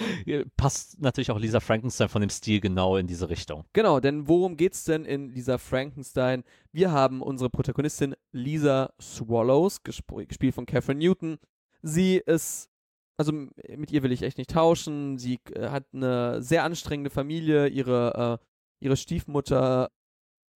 passt 0.56 1.00
natürlich 1.00 1.32
auch 1.32 1.38
Lisa 1.38 1.58
Frankenstein 1.60 2.08
von 2.08 2.20
dem 2.20 2.30
Stil 2.30 2.60
genau 2.60 2.96
in 2.96 3.08
diese 3.08 3.28
Richtung. 3.28 3.64
Genau, 3.72 3.98
denn 3.98 4.28
worum 4.28 4.56
geht's 4.56 4.84
denn 4.84 5.04
in 5.04 5.32
dieser 5.32 5.58
Frankenstein? 5.58 6.44
Wir 6.70 6.92
haben 6.92 7.22
unsere 7.22 7.50
Protagonistin 7.50 8.14
Lisa 8.30 8.92
Swallows, 9.00 9.82
gesp 9.82 10.12
gespielt 10.28 10.54
von 10.54 10.66
Catherine 10.66 11.00
Newton. 11.00 11.38
Sie 11.82 12.18
ist, 12.18 12.70
also 13.16 13.32
mit 13.32 13.90
ihr 13.92 14.02
will 14.02 14.12
ich 14.12 14.22
echt 14.22 14.38
nicht 14.38 14.50
tauschen. 14.50 15.18
Sie 15.18 15.38
äh, 15.54 15.68
hat 15.68 15.84
eine 15.92 16.42
sehr 16.42 16.64
anstrengende 16.64 17.10
Familie. 17.10 17.68
Ihre, 17.68 18.38
äh, 18.40 18.84
ihre 18.84 18.96
Stiefmutter 18.96 19.90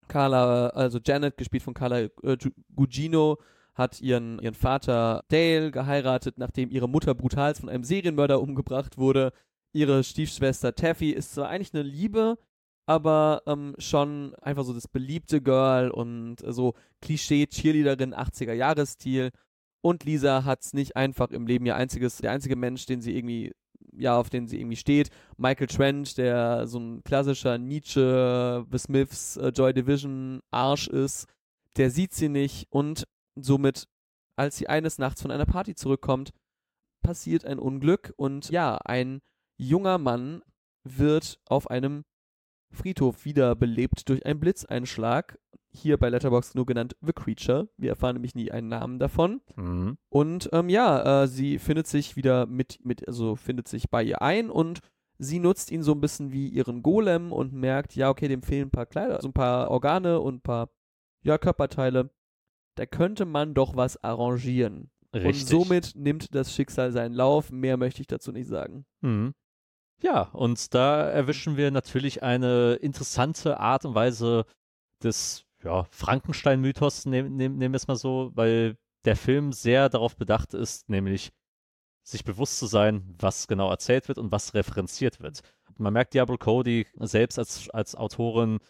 Carla, 0.08 0.68
also 0.68 0.98
Janet, 1.04 1.36
gespielt 1.36 1.62
von 1.62 1.74
Carla 1.74 2.00
äh, 2.00 2.10
Gu- 2.22 2.50
Gugino, 2.74 3.38
hat 3.74 4.00
ihren, 4.00 4.38
ihren 4.38 4.54
Vater 4.54 5.24
Dale 5.28 5.70
geheiratet, 5.70 6.38
nachdem 6.38 6.70
ihre 6.70 6.88
Mutter 6.88 7.14
brutalst 7.14 7.60
von 7.60 7.68
einem 7.68 7.84
Serienmörder 7.84 8.40
umgebracht 8.40 8.98
wurde. 8.98 9.32
Ihre 9.72 10.02
Stiefschwester 10.04 10.74
Taffy 10.74 11.10
ist 11.10 11.34
zwar 11.34 11.48
eigentlich 11.48 11.74
eine 11.74 11.82
Liebe, 11.82 12.38
aber 12.86 13.42
ähm, 13.46 13.74
schon 13.78 14.34
einfach 14.36 14.64
so 14.64 14.72
das 14.72 14.88
beliebte 14.88 15.42
Girl 15.42 15.90
und 15.90 16.42
äh, 16.42 16.52
so 16.52 16.74
Klischee-Cheerleaderin 17.02 18.14
80er-Jahres-Stil. 18.14 19.30
Und 19.82 20.04
Lisa 20.04 20.44
hat 20.44 20.62
es 20.62 20.72
nicht 20.72 20.96
einfach 20.96 21.30
im 21.30 21.46
Leben. 21.46 21.66
Ihr 21.66 21.76
einziges, 21.76 22.18
der 22.18 22.32
einzige 22.32 22.56
Mensch, 22.56 22.86
den 22.86 23.00
sie 23.00 23.16
irgendwie, 23.16 23.52
ja, 23.92 24.18
auf 24.18 24.30
den 24.30 24.46
sie 24.46 24.58
irgendwie 24.58 24.76
steht. 24.76 25.10
Michael 25.36 25.68
Trent, 25.68 26.18
der 26.18 26.66
so 26.66 26.78
ein 26.78 27.04
klassischer 27.04 27.58
Nietzsche, 27.58 28.66
The 28.70 28.78
Smiths, 28.78 29.36
äh, 29.36 29.48
Joy 29.48 29.72
Division 29.72 30.40
Arsch 30.50 30.88
ist, 30.88 31.26
der 31.76 31.90
sieht 31.90 32.14
sie 32.14 32.28
nicht 32.28 32.66
und 32.70 33.06
somit, 33.36 33.86
als 34.36 34.56
sie 34.56 34.68
eines 34.68 34.98
Nachts 34.98 35.22
von 35.22 35.30
einer 35.30 35.46
Party 35.46 35.74
zurückkommt, 35.74 36.32
passiert 37.02 37.44
ein 37.44 37.58
Unglück 37.58 38.12
und 38.16 38.50
ja, 38.50 38.78
ein 38.78 39.20
junger 39.58 39.98
Mann 39.98 40.42
wird 40.84 41.38
auf 41.46 41.70
einem 41.70 42.04
Friedhof 42.72 43.24
wiederbelebt 43.24 44.08
durch 44.08 44.24
einen 44.26 44.40
Blitzeinschlag. 44.40 45.38
Hier 45.76 45.98
bei 45.98 46.08
Letterboxd 46.08 46.54
nur 46.54 46.64
genannt 46.64 46.96
The 47.02 47.12
Creature. 47.12 47.68
Wir 47.76 47.90
erfahren 47.90 48.14
nämlich 48.14 48.34
nie 48.34 48.50
einen 48.50 48.68
Namen 48.68 48.98
davon. 48.98 49.42
Mhm. 49.56 49.98
Und 50.08 50.48
ähm, 50.52 50.68
ja, 50.68 51.22
äh, 51.22 51.28
sie 51.28 51.58
findet 51.58 51.86
sich 51.86 52.16
wieder 52.16 52.46
mit, 52.46 52.84
mit, 52.84 53.06
also 53.06 53.36
findet 53.36 53.68
sich 53.68 53.90
bei 53.90 54.02
ihr 54.02 54.22
ein 54.22 54.48
und 54.50 54.80
sie 55.18 55.38
nutzt 55.38 55.70
ihn 55.70 55.82
so 55.82 55.92
ein 55.92 56.00
bisschen 56.00 56.32
wie 56.32 56.48
ihren 56.48 56.82
Golem 56.82 57.32
und 57.32 57.52
merkt, 57.52 57.94
ja, 57.94 58.08
okay, 58.08 58.28
dem 58.28 58.42
fehlen 58.42 58.68
ein 58.68 58.70
paar 58.70 58.86
Kleider, 58.86 59.16
also 59.16 59.28
ein 59.28 59.34
paar 59.34 59.70
Organe 59.70 60.20
und 60.20 60.36
ein 60.36 60.40
paar, 60.40 60.70
ja, 61.22 61.36
Körperteile. 61.36 62.10
Da 62.76 62.86
könnte 62.86 63.24
man 63.24 63.54
doch 63.54 63.76
was 63.76 64.02
arrangieren. 64.02 64.90
Richtig. 65.14 65.26
Und 65.26 65.48
somit 65.48 65.92
nimmt 65.94 66.34
das 66.34 66.54
Schicksal 66.54 66.92
seinen 66.92 67.14
Lauf. 67.14 67.50
Mehr 67.50 67.76
möchte 67.76 68.00
ich 68.00 68.06
dazu 68.06 68.32
nicht 68.32 68.48
sagen. 68.48 68.84
Mhm. 69.00 69.34
Ja, 70.02 70.22
und 70.32 70.74
da 70.74 71.08
erwischen 71.08 71.56
wir 71.56 71.70
natürlich 71.70 72.22
eine 72.22 72.74
interessante 72.74 73.58
Art 73.58 73.84
und 73.86 73.94
Weise 73.94 74.44
des 75.02 75.45
ja, 75.66 75.84
Frankenstein-Mythos, 75.90 77.06
nehmen 77.06 77.36
nehm, 77.36 77.58
nehm 77.58 77.72
wir 77.72 77.76
es 77.76 77.88
mal 77.88 77.96
so, 77.96 78.30
weil 78.34 78.78
der 79.04 79.16
Film 79.16 79.52
sehr 79.52 79.88
darauf 79.88 80.16
bedacht 80.16 80.54
ist, 80.54 80.88
nämlich 80.88 81.32
sich 82.04 82.24
bewusst 82.24 82.58
zu 82.58 82.66
sein, 82.66 83.14
was 83.18 83.48
genau 83.48 83.68
erzählt 83.68 84.08
wird 84.08 84.18
und 84.18 84.30
was 84.30 84.54
referenziert 84.54 85.20
wird. 85.20 85.42
Man 85.76 85.92
merkt, 85.92 86.14
Diablo 86.14 86.38
Cody 86.38 86.86
selbst 87.00 87.38
als, 87.38 87.68
als 87.70 87.96
Autorin 87.96 88.60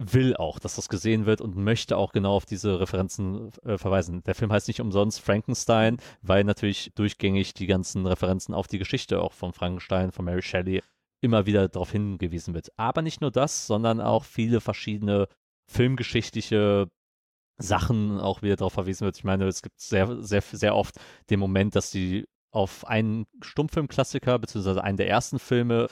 will 0.00 0.36
auch, 0.36 0.58
dass 0.58 0.76
das 0.76 0.88
gesehen 0.88 1.26
wird 1.26 1.40
und 1.40 1.56
möchte 1.56 1.96
auch 1.96 2.12
genau 2.12 2.34
auf 2.34 2.44
diese 2.44 2.80
Referenzen 2.80 3.50
äh, 3.64 3.78
verweisen. 3.78 4.22
Der 4.24 4.34
Film 4.34 4.52
heißt 4.52 4.68
nicht 4.68 4.80
umsonst 4.80 5.20
Frankenstein, 5.20 5.98
weil 6.22 6.44
natürlich 6.44 6.92
durchgängig 6.94 7.54
die 7.54 7.66
ganzen 7.66 8.06
Referenzen 8.06 8.54
auf 8.54 8.68
die 8.68 8.78
Geschichte 8.78 9.20
auch 9.20 9.32
von 9.32 9.52
Frankenstein, 9.52 10.12
von 10.12 10.24
Mary 10.24 10.42
Shelley 10.42 10.82
immer 11.20 11.46
wieder 11.46 11.68
darauf 11.68 11.90
hingewiesen 11.90 12.54
wird. 12.54 12.70
Aber 12.76 13.02
nicht 13.02 13.20
nur 13.20 13.30
das, 13.30 13.66
sondern 13.66 14.00
auch 14.00 14.24
viele 14.24 14.60
verschiedene 14.60 15.26
filmgeschichtliche 15.68 16.88
Sachen 17.58 18.18
auch 18.18 18.42
wieder 18.42 18.56
darauf 18.56 18.72
verwiesen 18.72 19.04
wird. 19.04 19.16
Ich 19.16 19.24
meine, 19.24 19.46
es 19.46 19.62
gibt 19.62 19.80
sehr, 19.80 20.22
sehr, 20.22 20.42
sehr 20.42 20.74
oft 20.74 20.96
den 21.30 21.40
Moment, 21.40 21.76
dass 21.76 21.90
die 21.90 22.26
auf 22.50 22.86
einen 22.86 23.26
Stummfilmklassiker, 23.42 24.38
beziehungsweise 24.38 24.82
einen 24.82 24.96
der 24.96 25.08
ersten 25.08 25.38
Filme 25.38 25.88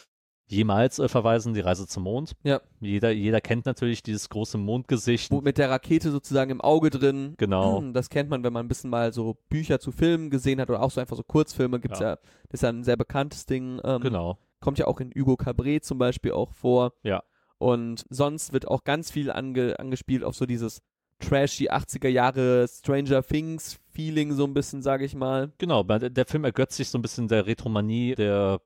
jemals 0.49 0.99
äh, 0.99 1.09
verweisen, 1.09 1.55
die 1.55 1.61
Reise 1.61 1.87
zum 1.87 2.05
Mond. 2.05 2.33
Ja. 2.45 2.61
Jeder, 2.81 3.11
jeder 3.11 3.41
kennt 3.41 3.67
natürlich 3.67 4.03
dieses 4.03 4.29
große 4.29 4.59
Mondgesicht. 4.59 5.33
Mit 5.33 5.59
der 5.59 5.71
Rakete 5.71 6.11
sozusagen 6.11 6.51
im 6.53 6.61
Auge 6.61 6.91
drin. 6.91 7.35
Genau. 7.37 7.83
Das 7.93 8.11
kennt 8.11 8.31
man, 8.31 8.45
wenn 8.45 8.53
man 8.53 8.67
ein 8.67 8.69
bisschen 8.69 8.91
mal 8.91 9.13
so 9.13 9.37
Bücher 9.49 9.81
zu 9.81 9.91
Filmen 9.91 10.31
gesehen 10.31 10.61
hat 10.61 10.71
oder 10.71 10.83
auch 10.83 10.91
so 10.91 11.01
einfach 11.01 11.17
so 11.17 11.23
Kurzfilme. 11.23 11.81
Gibt's 11.81 12.01
ja. 12.01 12.11
ja 12.11 12.17
das 12.49 12.61
ist 12.61 12.63
ja 12.63 12.69
ein 12.69 12.85
sehr 12.85 12.97
bekanntes 12.97 13.47
Ding. 13.47 13.81
Ähm, 13.85 14.01
genau. 14.01 14.39
Kommt 14.61 14.79
ja 14.79 14.87
auch 14.87 15.01
in 15.01 15.11
Hugo 15.11 15.37
Cabret 15.37 15.85
zum 15.85 15.99
Beispiel 15.99 16.33
auch 16.33 16.53
vor. 16.53 16.93
Ja. 17.03 17.23
Und 17.59 18.05
sonst 18.11 18.53
wird 18.53 18.69
auch 18.69 18.85
ganz 18.85 19.11
viel 19.11 19.31
ange 19.31 19.79
angespielt 19.79 20.25
auf 20.25 20.37
so 20.37 20.47
dieses 20.47 20.83
trashy 21.19 21.71
80er 21.71 22.09
Jahre 22.09 22.67
Stranger 22.69 23.23
Things 23.23 23.79
Feeling 23.93 24.33
so 24.33 24.45
ein 24.45 24.55
bisschen, 24.55 24.83
sage 24.83 25.05
ich 25.05 25.15
mal. 25.15 25.53
Genau, 25.59 25.83
der 25.83 26.27
Film 26.27 26.45
ergötzt 26.45 26.77
sich 26.77 26.91
so 26.91 26.99
ein 26.99 27.03
bisschen 27.03 27.29
der 27.29 27.47
Retromanie, 27.47 28.15
der 28.15 28.61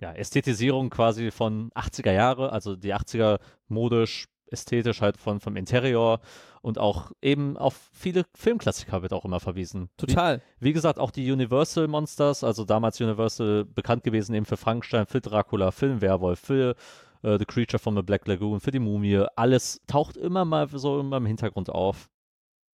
ja, 0.00 0.12
Ästhetisierung 0.12 0.90
quasi 0.90 1.30
von 1.30 1.70
80er 1.70 2.12
Jahre, 2.12 2.52
also 2.52 2.76
die 2.76 2.94
80er 2.94 3.38
modisch, 3.68 4.26
ästhetisch 4.50 5.00
halt 5.00 5.16
von, 5.16 5.40
vom 5.40 5.56
Interior 5.56 6.20
und 6.62 6.78
auch 6.78 7.12
eben 7.22 7.56
auf 7.56 7.90
viele 7.92 8.24
Filmklassiker 8.34 9.02
wird 9.02 9.12
auch 9.12 9.24
immer 9.24 9.40
verwiesen. 9.40 9.88
Total. 9.96 10.42
Wie, 10.58 10.66
wie 10.66 10.72
gesagt, 10.72 10.98
auch 10.98 11.10
die 11.10 11.30
Universal 11.30 11.88
Monsters, 11.88 12.44
also 12.44 12.64
damals 12.64 13.00
Universal 13.00 13.64
bekannt 13.64 14.04
gewesen 14.04 14.34
eben 14.34 14.46
für 14.46 14.56
Frankenstein, 14.56 15.06
für 15.06 15.20
Dracula, 15.20 15.70
für 15.70 15.88
den 15.88 16.00
Werwolf, 16.00 16.40
für 16.40 16.74
uh, 17.24 17.38
The 17.38 17.44
Creature 17.44 17.78
from 17.78 17.96
the 17.96 18.02
Black 18.02 18.26
Lagoon, 18.26 18.60
für 18.60 18.70
die 18.70 18.78
Mumie, 18.78 19.24
alles 19.36 19.80
taucht 19.86 20.16
immer 20.16 20.44
mal 20.44 20.68
so 20.68 21.00
im 21.00 21.26
Hintergrund 21.26 21.70
auf. 21.70 22.10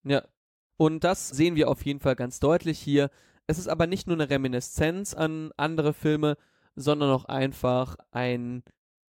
Ja. 0.05 0.23
Und 0.77 1.05
das 1.05 1.29
sehen 1.29 1.55
wir 1.55 1.69
auf 1.69 1.85
jeden 1.85 2.01
Fall 2.01 2.17
ganz 2.17 2.41
deutlich 2.41 2.79
hier. 2.79 3.11
Es 3.47 3.59
ist 3.59 3.69
aber 3.69 3.87
nicht 3.87 4.07
nur 4.07 4.17
eine 4.17 4.31
Reminiszenz 4.31 5.15
an 5.15 5.53
andere 5.57 5.93
Filme, 5.93 6.37
sondern 6.75 7.11
auch 7.11 7.27
einfach 7.27 7.97
ein, 8.11 8.63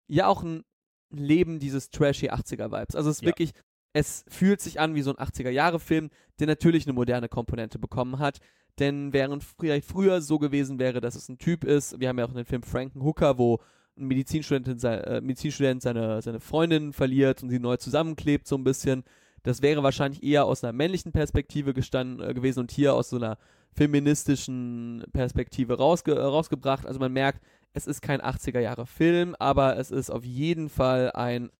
ja, 0.08 0.26
auch 0.26 0.42
ein 0.42 0.64
Leben 1.10 1.58
dieses 1.58 1.90
trashy 1.90 2.30
80er-Vibes. 2.30 2.96
Also 2.96 3.10
es 3.10 3.16
ist 3.16 3.22
ja. 3.22 3.28
wirklich, 3.28 3.52
es 3.92 4.24
fühlt 4.28 4.60
sich 4.60 4.80
an 4.80 4.94
wie 4.94 5.02
so 5.02 5.14
ein 5.14 5.16
80er-Jahre-Film, 5.16 6.10
der 6.38 6.46
natürlich 6.46 6.86
eine 6.86 6.94
moderne 6.94 7.28
Komponente 7.28 7.78
bekommen 7.78 8.18
hat. 8.18 8.38
Denn 8.78 9.12
während 9.12 9.44
vielleicht 9.44 9.86
früher 9.86 10.22
so 10.22 10.38
gewesen 10.38 10.78
wäre, 10.78 11.00
dass 11.00 11.14
es 11.14 11.28
ein 11.28 11.38
Typ 11.38 11.64
ist, 11.64 12.00
wir 12.00 12.08
haben 12.08 12.18
ja 12.18 12.24
auch 12.24 12.32
den 12.32 12.46
Film 12.46 12.62
Frankenhooker, 12.62 13.36
wo 13.36 13.60
ein 14.00 14.06
Medizinstudent, 14.06 14.82
äh, 14.84 15.20
Medizinstudent 15.20 15.82
seine, 15.82 16.22
seine 16.22 16.40
Freundin 16.40 16.92
verliert 16.92 17.42
und 17.42 17.50
sie 17.50 17.58
neu 17.58 17.76
zusammenklebt, 17.76 18.46
so 18.46 18.56
ein 18.56 18.64
bisschen. 18.64 19.04
Das 19.42 19.62
wäre 19.62 19.82
wahrscheinlich 19.82 20.22
eher 20.22 20.44
aus 20.44 20.62
einer 20.64 20.72
männlichen 20.72 21.12
Perspektive 21.12 21.72
gestanden 21.72 22.28
äh, 22.28 22.34
gewesen 22.34 22.60
und 22.60 22.70
hier 22.70 22.94
aus 22.94 23.10
so 23.10 23.16
einer 23.16 23.38
feministischen 23.72 25.04
Perspektive 25.12 25.78
rausge 25.78 26.18
rausgebracht. 26.18 26.86
Also 26.86 26.98
man 26.98 27.12
merkt, 27.12 27.40
es 27.72 27.86
ist 27.86 28.02
kein 28.02 28.20
80er 28.20 28.60
Jahre 28.60 28.86
Film, 28.86 29.36
aber 29.38 29.76
es 29.76 29.90
ist 29.90 30.10
auf 30.10 30.24
jeden 30.24 30.68
Fall 30.68 31.12
ein 31.12 31.50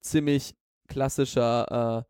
ziemlich 0.00 0.54
klassischer, 0.88 2.04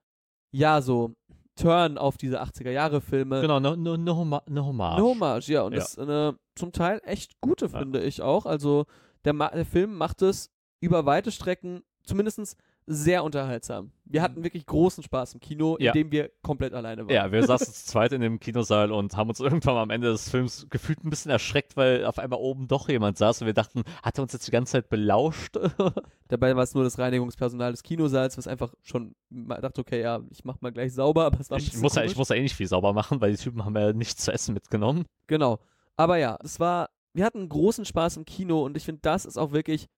äh, 0.53 0.57
ja, 0.57 0.81
so 0.81 1.15
Turn 1.57 1.99
auf 1.99 2.17
diese 2.17 2.41
80er 2.41 2.71
Jahre 2.71 3.01
Filme. 3.01 3.41
Genau, 3.41 3.57
eine 3.57 3.77
ne, 3.77 3.99
ne 3.99 4.17
Homa 4.17 4.43
ne 4.49 4.65
Hommage. 4.65 4.97
Eine 4.97 5.05
Hommage, 5.05 5.49
ja. 5.49 5.63
Und 5.63 5.73
ja. 5.73 5.81
das 5.81 5.91
ist 5.91 5.99
eine 5.99 6.39
zum 6.55 6.73
Teil 6.73 7.01
echt 7.05 7.41
gute, 7.41 7.67
ja. 7.67 7.79
finde 7.79 8.01
ich 8.03 8.23
auch. 8.23 8.47
Also 8.47 8.87
der, 9.33 9.51
der 9.51 9.67
Film 9.67 9.95
macht 9.95 10.23
es 10.23 10.51
über 10.81 11.07
weite 11.07 11.33
Strecken, 11.33 11.83
zumindest 12.05 12.57
sehr 12.91 13.23
unterhaltsam. 13.23 13.93
Wir 14.07 14.23
hatten 14.23 14.43
wirklich 14.43 14.65
großen 14.65 15.05
Spaß 15.05 15.35
im 15.35 15.41
Kino, 15.41 15.77
ja. 15.79 15.93
in 15.93 15.99
dem 15.99 16.13
wir 16.13 16.31
komplett 16.41 16.73
alleine 16.73 17.03
waren. 17.03 17.15
Ja, 17.15 17.31
wir 17.31 17.45
saßen 17.47 17.75
zu 17.75 17.85
zweit 17.85 18.13
in 18.13 18.23
dem 18.23 18.41
Kinosaal 18.41 18.93
und 18.93 19.15
haben 19.15 19.29
uns 19.29 19.41
irgendwann 19.41 19.77
am 19.77 19.91
Ende 19.91 20.11
des 20.11 20.31
Films 20.31 20.67
gefühlt 20.71 21.05
ein 21.05 21.11
bisschen 21.11 21.31
erschreckt, 21.31 21.77
weil 21.77 22.07
auf 22.07 22.19
einmal 22.19 22.39
oben 22.39 22.67
doch 22.67 22.89
jemand 22.89 23.19
saß 23.19 23.43
und 23.43 23.47
wir 23.47 23.53
dachten, 23.53 23.83
hat 24.03 24.19
er 24.19 24.23
uns 24.23 24.33
jetzt 24.33 24.47
die 24.47 24.53
ganze 24.53 24.73
Zeit 24.73 24.89
belauscht? 24.89 25.59
Dabei 26.29 26.57
war 26.57 26.63
es 26.63 26.75
nur 26.75 26.83
das 26.83 26.99
Reinigungspersonal 26.99 27.73
des 27.73 27.83
Kinosaals, 27.83 28.39
was 28.39 28.47
einfach 28.47 28.73
schon 28.83 29.15
dachte, 29.29 29.83
okay, 29.83 30.01
ja, 30.01 30.21
ich 30.31 30.45
mach 30.47 30.59
mal 30.63 30.73
gleich 30.73 30.95
sauber, 30.95 31.27
aber 31.27 31.41
es 31.41 31.51
war 31.51 31.59
ich 31.59 31.77
muss, 31.77 31.95
ja, 31.95 32.05
ich 32.05 32.17
muss 32.17 32.31
ja 32.31 32.37
eh 32.37 32.43
nicht 32.43 32.57
viel 32.57 32.69
sauber 32.69 32.95
machen, 32.95 33.21
weil 33.21 33.33
die 33.33 33.39
Typen 33.39 33.67
haben 33.67 33.77
ja 33.77 33.93
nichts 33.93 34.25
zu 34.25 34.33
essen 34.33 34.55
mitgenommen. 34.55 35.05
Genau. 35.27 35.59
Aber 35.99 36.17
ja, 36.17 36.39
es 36.43 36.59
war, 36.59 36.89
wir 37.19 37.25
hatten 37.25 37.49
großen 37.49 37.85
Spaß 37.85 38.17
im 38.17 38.25
Kino 38.25 38.65
und 38.65 38.77
ich 38.77 38.85
finde, 38.85 39.01
das 39.03 39.27
ist 39.27 39.37
auch 39.37 39.51
wirklich 39.51 39.89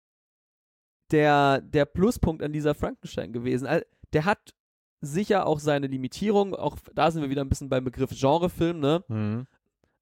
der, 1.11 1.61
der 1.61 1.85
Pluspunkt 1.85 2.42
an 2.42 2.52
dieser 2.52 2.74
Frankenstein 2.74 3.33
gewesen. 3.33 3.68
Der 4.14 4.24
hat 4.24 4.54
sicher 5.02 5.46
auch 5.46 5.59
seine 5.59 5.87
Limitierung, 5.87 6.54
auch 6.54 6.78
da 6.94 7.11
sind 7.11 7.20
wir 7.20 7.28
wieder 7.28 7.42
ein 7.42 7.50
bisschen 7.50 7.68
beim 7.68 7.85
Begriff 7.85 8.18
Genrefilm, 8.18 8.80
ne? 8.80 9.04
Mhm. 9.09 9.46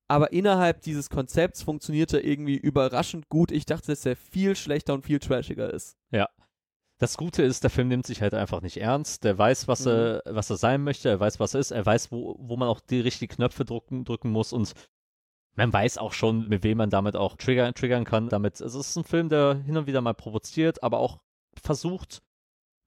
Aber 0.06 0.32
innerhalb 0.32 0.80
dieses 0.82 1.10
Konzepts 1.10 1.62
funktionierte 1.62 2.20
irgendwie 2.20 2.56
überraschend 2.56 3.28
gut. 3.28 3.50
Ich 3.50 3.66
dachte, 3.66 3.88
dass 3.88 4.06
er 4.06 4.14
viel 4.14 4.54
schlechter 4.54 4.94
und 4.94 5.04
viel 5.04 5.18
trashiger 5.18 5.72
ist. 5.72 5.98
Ja. 6.12 6.28
Das 6.98 7.16
Gute 7.16 7.42
ist, 7.42 7.62
der 7.64 7.70
Film 7.70 7.88
nimmt 7.88 8.06
sich 8.06 8.22
halt 8.22 8.32
einfach 8.32 8.62
nicht 8.62 8.78
ernst. 8.78 9.24
Der 9.24 9.36
weiß, 9.36 9.66
was, 9.66 9.84
mhm. 9.84 9.90
er, 9.90 10.22
was 10.24 10.50
er 10.50 10.56
sein 10.56 10.84
möchte, 10.84 11.08
er 11.08 11.20
weiß, 11.20 11.40
was 11.40 11.54
er 11.54 11.60
ist, 11.60 11.72
er 11.72 11.84
weiß, 11.84 12.12
wo, 12.12 12.36
wo 12.38 12.56
man 12.56 12.68
auch 12.68 12.80
die 12.80 13.00
richtigen 13.00 13.34
Knöpfe 13.34 13.64
drücken, 13.64 14.04
drücken 14.04 14.30
muss 14.30 14.52
und 14.52 14.72
man 15.58 15.72
weiß 15.72 15.98
auch 15.98 16.12
schon, 16.12 16.48
mit 16.48 16.62
wem 16.62 16.78
man 16.78 16.88
damit 16.88 17.16
auch 17.16 17.36
triggern, 17.36 17.74
triggern 17.74 18.04
kann. 18.04 18.28
Damit, 18.28 18.60
es 18.60 18.74
ist 18.74 18.96
ein 18.96 19.02
Film, 19.02 19.28
der 19.28 19.60
hin 19.66 19.76
und 19.76 19.88
wieder 19.88 20.00
mal 20.00 20.14
provoziert, 20.14 20.84
aber 20.84 20.98
auch 21.00 21.18
versucht, 21.60 22.22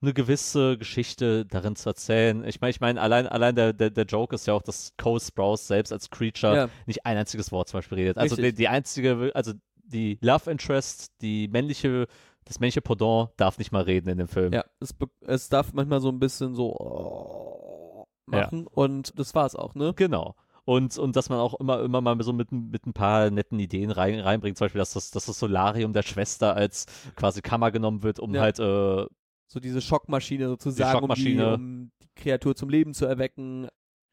eine 0.00 0.14
gewisse 0.14 0.78
Geschichte 0.78 1.44
darin 1.44 1.76
zu 1.76 1.90
erzählen. 1.90 2.44
Ich 2.44 2.62
meine, 2.62 2.70
ich 2.70 2.80
meine, 2.80 3.00
allein, 3.00 3.28
allein 3.28 3.54
der, 3.54 3.74
der, 3.74 3.90
der 3.90 4.06
Joke 4.06 4.34
ist 4.34 4.46
ja 4.46 4.54
auch, 4.54 4.62
dass 4.62 4.94
Cole 4.96 5.20
Sprouse 5.20 5.66
selbst 5.66 5.92
als 5.92 6.08
Creature 6.08 6.56
ja. 6.56 6.68
nicht 6.86 7.04
ein 7.04 7.18
einziges 7.18 7.52
Wort 7.52 7.68
zum 7.68 7.78
Beispiel 7.78 7.98
redet. 7.98 8.16
Also 8.16 8.36
die, 8.36 8.54
die, 8.54 8.68
einzige, 8.68 9.30
also 9.34 9.52
die 9.84 10.18
Love 10.22 10.50
Interest, 10.50 11.12
die 11.20 11.48
männliche, 11.48 12.06
das 12.46 12.58
männliche 12.58 12.80
Pendant 12.80 13.30
darf 13.36 13.58
nicht 13.58 13.70
mal 13.70 13.82
reden 13.82 14.08
in 14.08 14.16
dem 14.16 14.28
Film. 14.28 14.50
Ja, 14.54 14.64
es, 14.80 14.94
es 15.26 15.50
darf 15.50 15.74
manchmal 15.74 16.00
so 16.00 16.08
ein 16.08 16.18
bisschen 16.18 16.54
so 16.54 18.06
machen 18.24 18.62
ja. 18.62 18.70
und 18.72 19.16
das 19.18 19.34
war's 19.34 19.54
auch, 19.54 19.74
ne? 19.74 19.92
Genau 19.94 20.34
und, 20.64 20.96
und 20.98 21.16
dass 21.16 21.28
man 21.28 21.38
auch 21.38 21.58
immer, 21.58 21.80
immer 21.80 22.00
mal 22.00 22.20
so 22.22 22.32
mit, 22.32 22.52
mit 22.52 22.86
ein 22.86 22.92
paar 22.92 23.30
netten 23.30 23.58
Ideen 23.58 23.90
rein, 23.90 24.20
reinbringt, 24.20 24.56
zum 24.56 24.66
Beispiel, 24.66 24.78
dass 24.78 24.92
das, 24.92 25.10
dass 25.10 25.26
das 25.26 25.38
Solarium 25.38 25.92
der 25.92 26.02
Schwester 26.02 26.54
als 26.54 26.86
quasi 27.16 27.42
Kammer 27.42 27.70
genommen 27.70 28.02
wird, 28.02 28.20
um 28.20 28.34
ja. 28.34 28.42
halt 28.42 28.58
äh, 28.58 29.06
so 29.48 29.60
diese 29.60 29.80
Schockmaschine 29.80 30.48
sozusagen, 30.48 30.90
die 30.90 30.98
Schockmaschine. 30.98 31.54
Um, 31.54 31.60
die, 31.60 31.64
um 31.64 31.92
die 32.02 32.08
Kreatur 32.14 32.54
zum 32.54 32.68
Leben 32.68 32.94
zu 32.94 33.06
erwecken. 33.06 33.68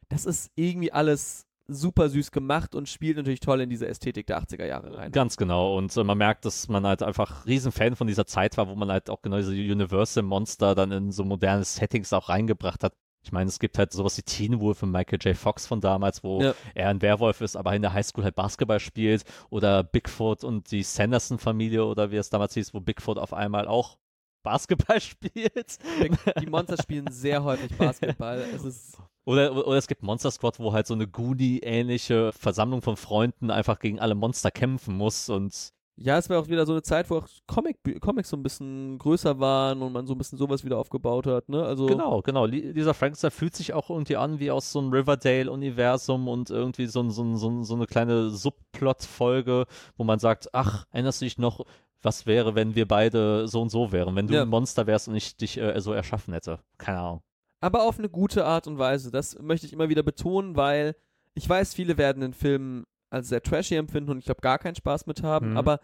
Das 0.10 0.26
ist 0.26 0.52
irgendwie 0.56 0.92
alles 0.92 1.46
super 1.70 2.10
süß 2.10 2.32
gemacht 2.32 2.74
und 2.76 2.90
spielt 2.90 3.18
natürlich 3.18 3.40
toll 3.40 3.62
in 3.62 3.70
diese 3.70 3.88
Ästhetik 3.88 4.28
der 4.28 4.42
80er 4.42 4.66
Jahre 4.66 4.98
rein. 4.98 5.12
Ganz 5.12 5.38
genau. 5.38 5.78
Und 5.78 5.96
äh, 5.96 6.04
man 6.04 6.18
merkt, 6.18 6.46
dass 6.46 6.68
man 6.68 6.86
halt 6.86 7.04
einfach 7.04 7.46
riesen 7.46 7.72
Fan 7.72 7.96
von 7.96 8.08
dieser 8.08 8.26
Zeit 8.26 8.58
war, 8.58 8.68
wo 8.68 8.76
man 8.76 8.92
halt 8.92 9.10
auch 9.10 9.22
genau 9.22 9.38
diese 9.38 9.52
Universal 9.52 10.24
Monster 10.24 10.76
dann 10.76 10.92
in 10.92 11.12
so 11.12 11.24
moderne 11.24 11.64
Settings 11.64 12.12
auch 12.12 12.30
reingebracht 12.30 12.84
hat. 12.84 12.94
Ich 13.24 13.32
meine, 13.32 13.50
es 13.50 13.60
gibt 13.60 13.78
halt 13.78 13.92
sowas 13.92 14.18
wie 14.18 14.22
Teen 14.22 14.60
Wolf 14.60 14.80
von 14.80 14.92
Michael 14.92 15.20
J. 15.22 15.36
Fox 15.36 15.68
von 15.68 15.82
damals, 15.82 16.24
wo 16.24 16.42
ja. 16.42 16.54
er 16.74 16.90
ein 16.90 17.02
Werwolf 17.02 17.42
ist, 17.42 17.58
aber 17.58 17.76
in 17.76 17.82
der 17.82 17.94
Highschool 17.94 18.24
halt 18.24 18.36
Basketball 18.36 18.80
spielt. 18.80 19.24
Oder 19.50 19.84
Bigfoot 19.84 20.44
und 20.44 20.72
die 20.72 20.84
Sanderson-Familie 20.84 21.86
oder 21.86 22.12
wie 22.12 22.18
es 22.18 22.30
damals 22.30 22.54
hieß, 22.54 22.74
wo 22.74 22.80
Bigfoot 22.80 23.18
auf 23.18 23.34
einmal 23.34 23.68
auch 23.68 23.98
Basketball 24.44 25.02
spielt. 25.02 25.78
Die 26.40 26.46
Monster 26.46 26.78
spielen 26.82 27.12
sehr 27.12 27.44
häufig 27.44 27.76
Basketball. 27.78 28.40
Es 28.40 28.98
oder, 29.26 29.68
oder 29.68 29.78
es 29.78 29.88
gibt 29.88 30.02
Monster 30.02 30.32
Squad, 30.32 30.60
wo 30.60 30.74
halt 30.74 30.88
so 30.88 30.96
eine 30.96 31.08
Goonie-ähnliche 31.08 32.32
Versammlung 32.32 32.82
von 32.82 32.98
Freunden 32.98 33.52
einfach 33.52 33.78
gegen 33.78 34.00
alle 34.00 34.16
Monster 34.16 34.50
kämpfen 34.50 34.96
muss 34.96 35.30
und 35.30 35.74
Ja, 36.02 36.18
es 36.18 36.30
war 36.30 36.40
auch 36.40 36.48
wieder 36.48 36.66
so 36.66 36.72
eine 36.72 36.82
Zeit, 36.82 37.10
wo 37.10 37.18
auch 37.18 37.28
Comic, 37.46 37.78
Comics 38.00 38.30
so 38.30 38.38
ein 38.38 38.44
bisschen 38.44 38.98
größer 39.00 39.38
waren 39.40 39.82
und 39.82 39.92
man 39.92 40.08
so 40.08 40.14
ein 40.14 40.18
bisschen 40.18 40.38
sowas 40.38 40.64
wieder 40.64 40.78
aufgebaut 40.78 41.28
hat, 41.28 41.50
ne? 41.50 41.62
Also 41.64 41.88
Genau, 41.88 42.22
genau. 42.22 42.48
Dieser 42.48 42.94
Frankenstein 42.94 43.32
fühlt 43.32 43.54
sich 43.54 43.74
auch 43.74 43.90
irgendwie 43.90 44.16
an 44.16 44.40
wie 44.40 44.50
aus 44.50 44.72
so 44.72 44.80
einem 44.80 44.94
Riverdale-Universum 44.94 46.30
und 46.30 46.50
irgendwie 46.52 46.86
so, 46.86 47.02
ein- 47.02 47.12
so, 47.12 47.24
ein- 47.24 47.36
so, 47.36 47.50
ein- 47.50 47.64
so 47.66 47.76
eine 47.76 47.86
kleine 47.86 48.30
Subplot-Folge, 48.30 49.66
wo 49.98 50.04
man 50.04 50.20
sagt, 50.20 50.50
ach, 50.54 50.86
erinnerst 50.92 51.22
du 51.22 51.26
dich 51.26 51.38
noch, 51.38 51.66
was 52.02 52.26
wäre, 52.26 52.56
wenn 52.56 52.76
wir 52.76 52.88
beide 52.88 53.48
so 53.48 53.62
und 53.62 53.70
so 53.70 53.92
wären, 53.92 54.16
wenn 54.16 54.28
du 54.28 54.36
Ja. 54.36 54.44
ein 54.44 54.48
Monster 54.50 54.88
wärst 54.88 55.10
und 55.10 55.16
ich 55.16 55.36
dich 55.36 55.58
äh, 55.58 55.80
so 55.82 55.92
erschaffen 55.92 56.34
hätte. 56.34 56.60
Keine 56.78 57.00
Ahnung. 57.00 57.22
aber 57.62 57.84
auf 57.84 58.00
eine 58.00 58.08
gute 58.08 58.46
Art 58.46 58.68
und 58.68 58.78
Weise. 58.78 59.12
Das 59.12 59.38
möchte 59.38 59.68
ich 59.68 59.74
immer 59.74 59.90
wieder 59.90 60.02
betonen, 60.02 60.56
weil 60.56 60.96
ich 61.34 61.50
weiß, 61.50 61.74
viele 61.74 61.98
werden 61.98 62.22
den 62.22 62.34
Film 62.34 62.86
als 63.10 63.30
sehr 63.30 63.42
trashy 63.42 63.76
empfinden 63.76 64.12
und 64.12 64.20
ich 64.20 64.26
glaube 64.26 64.42
gar 64.42 64.60
keinen 64.60 64.76
Spaß 64.76 65.06
mit 65.06 65.24
haben, 65.24 65.52
Mhm. 65.52 65.58
aber 65.58 65.80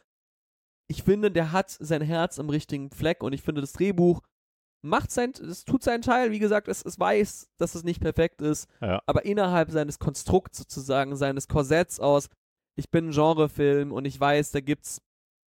ich 0.88 1.04
finde, 1.04 1.32
der 1.32 1.52
hat 1.52 1.70
sein 1.72 2.02
Herz 2.02 2.40
am 2.40 2.50
richtigen 2.50 2.92
Fleck 2.92 3.24
und 3.24 3.34
ich 3.34 3.42
finde, 3.42 3.62
das 3.62 3.74
Drehbuch 3.74 4.22
macht 4.84 5.10
sein, 5.10 5.32
es 5.32 5.66
tut 5.66 5.82
seinen 5.82 6.04
Teil. 6.04 6.30
Wie 6.30 6.38
gesagt, 6.38 6.68
es, 6.68 6.86
es 6.86 7.00
weiß, 7.00 7.50
dass 7.58 7.74
es 7.74 7.84
nicht 7.84 8.00
perfekt 8.02 8.42
ist, 8.44 8.70
Ja. 8.82 9.02
aber 9.08 9.26
innerhalb 9.26 9.72
seines 9.72 9.98
Konstrukts 9.98 10.60
sozusagen, 10.60 11.16
seines 11.16 11.48
Korsetts 11.48 12.00
aus, 12.00 12.30
ich 12.76 12.92
bin 12.92 13.08
ein 13.08 13.12
Genrefilm 13.12 13.92
und 13.92 14.06
ich 14.06 14.20
weiß, 14.20 14.52
da 14.52 14.60
gibt's 14.62 15.02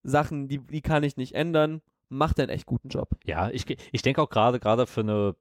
Sachen, 0.04 0.48
die, 0.50 0.60
die 0.60 0.82
kann 0.82 1.02
ich 1.04 1.18
nicht 1.18 1.34
ändern, 1.34 1.82
macht 2.10 2.40
einen 2.40 2.50
echt 2.50 2.68
guten 2.68 2.90
Job. 2.90 3.10
Ja, 3.24 3.50
ich, 3.50 3.66
ich 3.92 4.02
denke 4.04 4.22
auch 4.22 4.30
gerade, 4.30 4.60
gerade 4.60 4.86
für 4.86 5.02
eine 5.02 5.36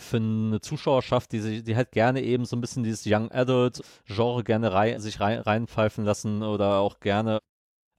für 0.00 0.16
eine 0.16 0.60
Zuschauerschaft, 0.60 1.32
die, 1.32 1.40
sich, 1.40 1.64
die 1.64 1.76
halt 1.76 1.92
gerne 1.92 2.22
eben 2.22 2.44
so 2.44 2.56
ein 2.56 2.60
bisschen 2.60 2.82
dieses 2.82 3.04
Young 3.06 3.30
Adult 3.30 3.82
Genre 4.06 4.42
gerne 4.44 4.72
rei 4.72 4.98
sich 4.98 5.20
rein, 5.20 5.40
reinpfeifen 5.40 6.04
lassen 6.04 6.42
oder 6.42 6.78
auch 6.78 7.00
gerne 7.00 7.38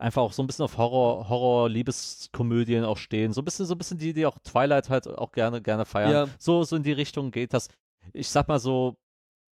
einfach 0.01 0.23
auch 0.23 0.33
so 0.33 0.43
ein 0.43 0.47
bisschen 0.47 0.65
auf 0.65 0.77
Horror, 0.77 1.29
Horror, 1.29 1.69
Liebeskomödien 1.69 2.83
auch 2.83 2.97
stehen. 2.97 3.33
So 3.33 3.41
ein 3.41 3.45
bisschen, 3.45 3.65
so 3.65 3.75
ein 3.75 3.77
bisschen 3.77 3.99
die, 3.99 4.13
die 4.13 4.25
auch 4.25 4.37
Twilight 4.39 4.89
halt 4.89 5.07
auch 5.07 5.31
gerne, 5.31 5.61
gerne 5.61 5.85
feiern. 5.85 6.11
Ja. 6.11 6.27
So, 6.39 6.63
so 6.63 6.75
in 6.75 6.83
die 6.83 6.91
Richtung 6.91 7.31
geht 7.31 7.53
das. 7.53 7.69
Ich 8.13 8.29
sag 8.29 8.47
mal 8.47 8.59
so, 8.59 8.97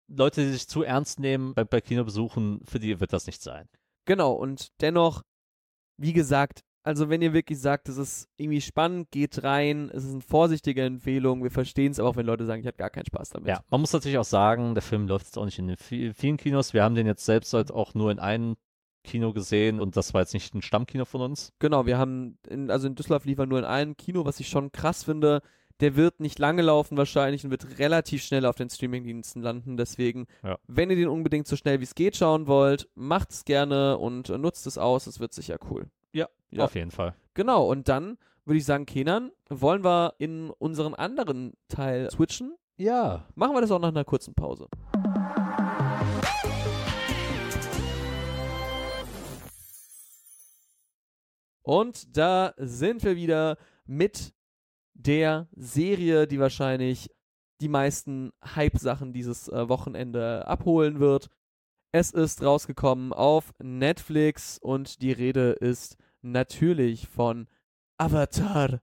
Leute, 0.07 0.43
die 0.43 0.53
sich 0.53 0.69
zu 0.69 0.83
ernst 0.83 1.19
nehmen 1.19 1.55
bei, 1.55 1.65
bei 1.65 1.81
Kinobesuchen, 1.81 2.61
für 2.67 2.79
die 2.79 3.01
wird 3.01 3.13
das 3.13 3.27
nicht 3.27 3.43
sein. 3.43 3.69
Genau, 4.05 4.33
und 4.33 4.69
dennoch, 4.83 5.23
wie 5.97 6.13
gesagt, 6.13 6.63
also 6.85 7.09
wenn 7.09 7.21
ihr 7.23 7.33
wirklich 7.33 7.59
sagt, 7.59 7.89
es 7.89 7.97
ist 7.97 8.29
irgendwie 8.37 8.61
spannend, 8.61 9.11
geht 9.11 9.43
rein, 9.43 9.91
es 9.93 10.05
ist 10.05 10.13
eine 10.13 10.21
vorsichtige 10.21 10.83
Empfehlung, 10.83 11.43
wir 11.43 11.51
verstehen 11.51 11.91
es, 11.91 11.99
aber 11.99 12.11
auch 12.11 12.17
wenn 12.17 12.27
Leute 12.27 12.47
sagen, 12.47 12.61
ich 12.61 12.67
hatte 12.67 12.79
gar 12.79 12.91
keinen 12.91 13.07
Spaß 13.07 13.31
damit. 13.31 13.49
Ja, 13.49 13.61
man 13.71 13.81
muss 13.81 13.93
natürlich 13.93 14.19
auch 14.19 14.25
sagen, 14.25 14.75
der 14.75 14.83
Film 14.83 15.09
läuft 15.09 15.27
jetzt 15.27 15.39
auch 15.39 15.45
nicht 15.47 15.59
in 15.59 15.67
den 15.67 15.77
vi- 15.77 16.13
vielen 16.15 16.37
Kinos. 16.37 16.73
Wir 16.75 16.85
haben 16.85 16.95
den 16.95 17.07
jetzt 17.07 17.25
selbst 17.25 17.53
halt 17.55 17.73
auch 17.73 17.95
nur 17.95 18.11
in 18.13 18.19
einem 18.21 18.55
Kino 19.03 19.33
gesehen 19.33 19.81
und 19.81 19.97
das 19.97 20.15
war 20.15 20.21
jetzt 20.23 20.33
nicht 20.35 20.55
ein 20.55 20.63
Stammkino 20.63 21.05
von 21.05 21.21
uns. 21.21 21.53
Genau, 21.59 21.85
wir 21.87 21.99
haben, 21.99 22.39
in, 22.49 22.71
also 22.71 22.87
in 22.87 22.95
Düsseldorf 22.95 23.25
lief 23.25 23.39
er 23.39 23.47
nur 23.47 23.59
in 23.59 23.65
einem 23.65 23.97
Kino, 23.97 24.25
was 24.25 24.39
ich 24.41 24.49
schon 24.49 24.71
krass 24.73 25.05
finde. 25.05 25.43
Der 25.81 25.97
wird 25.97 26.21
nicht 26.21 26.39
lange 26.39 26.63
laufen 26.63 26.97
wahrscheinlich 26.97 27.45
und 27.45 27.51
wird 27.51 27.79
relativ 27.81 28.23
schnell 28.23 28.47
auf 28.47 28.55
den 28.55 28.71
Streamingdiensten 28.71 29.43
landen. 29.43 29.77
Deswegen, 29.77 30.27
Ja. 30.45 30.57
wenn 30.69 30.89
ihr 30.89 30.97
den 30.97 31.09
unbedingt 31.09 31.49
so 31.49 31.57
schnell 31.57 31.81
wie 31.81 31.85
es 31.85 31.97
geht 31.97 32.17
schauen 32.17 32.47
wollt, 32.47 32.89
macht 32.95 33.33
es 33.33 33.45
gerne 33.45 33.99
und 33.99 34.29
äh, 34.31 34.39
nutzt 34.39 34.67
es 34.69 34.79
aus. 34.79 35.07
Es 35.09 35.19
wird 35.19 35.33
sicher 35.35 35.59
cool. 35.71 35.87
Ja, 36.15 36.29
Ja. 36.51 36.65
auf 36.65 36.75
jeden 36.75 36.91
Fall. 36.91 37.15
Genau, 37.35 37.69
und 37.71 37.89
dann 37.89 38.17
würde 38.45 38.59
ich 38.59 38.65
sagen, 38.65 38.87
Kenan, 38.87 39.31
wollen 39.49 39.85
wir 39.85 40.15
in 40.19 40.51
unseren 40.51 40.95
anderen 40.95 41.53
Teil 41.69 42.11
switchen? 42.11 42.55
Ja. 42.77 43.27
Machen 43.35 43.55
wir 43.55 43.61
das 43.61 43.71
auch 43.71 43.79
nach 43.81 43.89
einer 43.89 44.05
kurzen 44.05 44.35
Pause. 44.35 44.69
Und 51.63 52.17
da 52.17 52.55
sind 52.59 53.03
wir 53.05 53.17
wieder 53.17 53.57
mit 53.87 54.35
der 54.95 55.49
Serie, 55.53 56.27
die 56.27 56.39
wahrscheinlich 56.39 57.11
die 57.61 57.69
meisten 57.69 58.33
Hype-Sachen 58.45 59.13
dieses 59.13 59.49
äh, 59.49 59.69
Wochenende 59.69 60.47
abholen 60.47 61.01
wird. 61.01 61.29
Es 61.93 62.11
ist 62.11 62.43
rausgekommen 62.43 63.13
auf 63.13 63.53
Netflix 63.63 64.59
und 64.59 65.01
die 65.01 65.13
Rede 65.13 65.53
ist 65.53 65.97
natürlich 66.25 67.09
von 67.09 67.49
Avatar, 67.99 68.81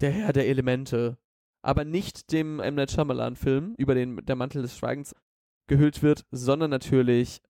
der 0.00 0.10
Herr 0.12 0.32
der 0.32 0.48
Elemente. 0.48 1.18
Aber 1.62 1.84
nicht 1.84 2.32
dem 2.32 2.58
M. 2.60 2.74
Night 2.74 2.90
Shyamalan-Film, 2.90 3.74
über 3.76 3.94
den 3.94 4.16
der 4.24 4.36
Mantel 4.36 4.62
des 4.62 4.76
Schweigens 4.76 5.14
gehüllt 5.66 6.02
wird, 6.02 6.24
sondern 6.30 6.70
natürlich 6.70 7.42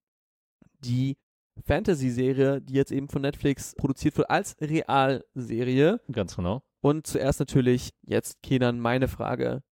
die 0.81 1.16
Fantasy-Serie, 1.64 2.61
die 2.61 2.74
jetzt 2.74 2.92
eben 2.92 3.09
von 3.09 3.22
Netflix 3.22 3.74
produziert 3.76 4.16
wird 4.16 4.31
als 4.31 4.57
Realserie. 4.61 6.00
Ganz 6.11 6.37
genau. 6.37 6.62
Und 6.81 7.07
zuerst 7.07 7.40
natürlich 7.40 7.90
jetzt, 8.03 8.42
Kenan, 8.42 8.81
meine 8.81 9.09
Frage. 9.09 9.62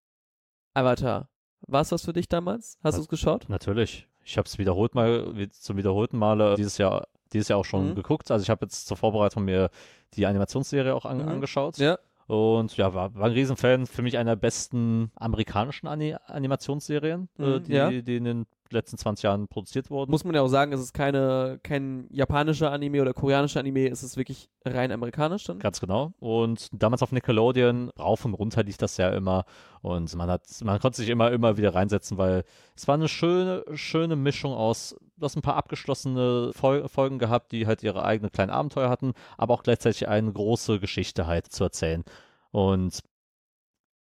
Avatar, 0.74 1.30
war 1.66 1.80
es 1.80 1.90
was 1.90 2.04
für 2.04 2.12
dich 2.12 2.28
damals? 2.28 2.78
Hast 2.82 2.98
du 2.98 3.02
es 3.02 3.08
geschaut? 3.08 3.48
Natürlich. 3.48 4.08
Ich 4.22 4.36
habe 4.36 4.46
es 4.46 4.58
wiederholt 4.58 4.94
mal, 4.94 5.48
zum 5.50 5.76
wiederholten 5.78 6.18
Male 6.18 6.54
dieses 6.56 6.78
Jahr, 6.78 7.08
dieses 7.32 7.48
Jahr 7.48 7.58
auch 7.58 7.64
schon 7.64 7.90
Mhm. 7.90 7.94
geguckt. 7.94 8.30
Also 8.30 8.42
ich 8.42 8.50
habe 8.50 8.64
jetzt 8.66 8.86
zur 8.86 8.96
Vorbereitung 8.96 9.44
mir 9.44 9.70
die 10.14 10.26
Animationsserie 10.26 10.94
auch 10.94 11.04
an, 11.04 11.18
Mhm. 11.22 11.28
angeschaut. 11.28 11.78
Ja. 11.78 11.98
Und 12.26 12.76
ja, 12.76 12.92
war, 12.92 13.14
war 13.14 13.24
ein 13.26 13.32
Riesenfan. 13.32 13.86
Für 13.86 14.02
mich 14.02 14.18
einer 14.18 14.32
der 14.32 14.40
besten 14.40 15.10
amerikanischen 15.16 15.86
Ani 15.86 16.14
Animationsserien, 16.26 17.28
äh, 17.38 17.42
Mhm, 17.42 17.62
die, 17.64 17.72
ja. 17.72 17.90
die 17.90 18.16
in 18.16 18.24
den 18.24 18.46
letzten 18.70 18.98
20 18.98 19.22
Jahren 19.22 19.48
produziert 19.48 19.90
wurden. 19.90 20.10
Muss 20.10 20.24
man 20.24 20.34
ja 20.34 20.42
auch 20.42 20.48
sagen, 20.48 20.72
es 20.72 20.80
ist 20.80 20.92
keine, 20.92 21.58
kein 21.62 22.06
japanischer 22.10 22.70
Anime 22.70 23.00
oder 23.00 23.14
koreanischer 23.14 23.60
Anime, 23.60 23.88
es 23.88 24.02
ist 24.02 24.18
wirklich 24.18 24.50
rein 24.66 24.92
amerikanisch 24.92 25.44
dann. 25.44 25.58
Ganz 25.58 25.80
genau. 25.80 26.12
Und 26.20 26.68
damals 26.72 27.02
auf 27.02 27.12
Nickelodeon, 27.12 27.90
rauf 27.98 28.26
und 28.26 28.34
runter 28.34 28.62
lief 28.62 28.76
das 28.76 28.98
ja 28.98 29.08
immer. 29.08 29.46
Und 29.80 30.14
man 30.14 30.28
hat, 30.28 30.42
man 30.62 30.78
konnte 30.80 30.98
sich 30.98 31.08
immer, 31.08 31.32
immer 31.32 31.56
wieder 31.56 31.74
reinsetzen, 31.74 32.18
weil 32.18 32.44
es 32.76 32.86
war 32.86 32.94
eine 32.96 33.08
schöne, 33.08 33.64
schöne 33.72 34.16
Mischung 34.16 34.52
aus, 34.52 34.94
du 35.18 35.24
hast 35.24 35.36
ein 35.36 35.42
paar 35.42 35.56
abgeschlossene 35.56 36.52
Fol 36.54 36.88
Folgen 36.88 37.18
gehabt, 37.18 37.52
die 37.52 37.66
halt 37.66 37.82
ihre 37.82 38.04
eigenen 38.04 38.32
kleinen 38.32 38.50
Abenteuer 38.50 38.88
hatten, 38.90 39.12
aber 39.36 39.54
auch 39.54 39.62
gleichzeitig 39.62 40.08
eine 40.08 40.32
große 40.32 40.80
Geschichte 40.80 41.26
halt 41.26 41.50
zu 41.52 41.64
erzählen. 41.64 42.04
Und 42.50 43.00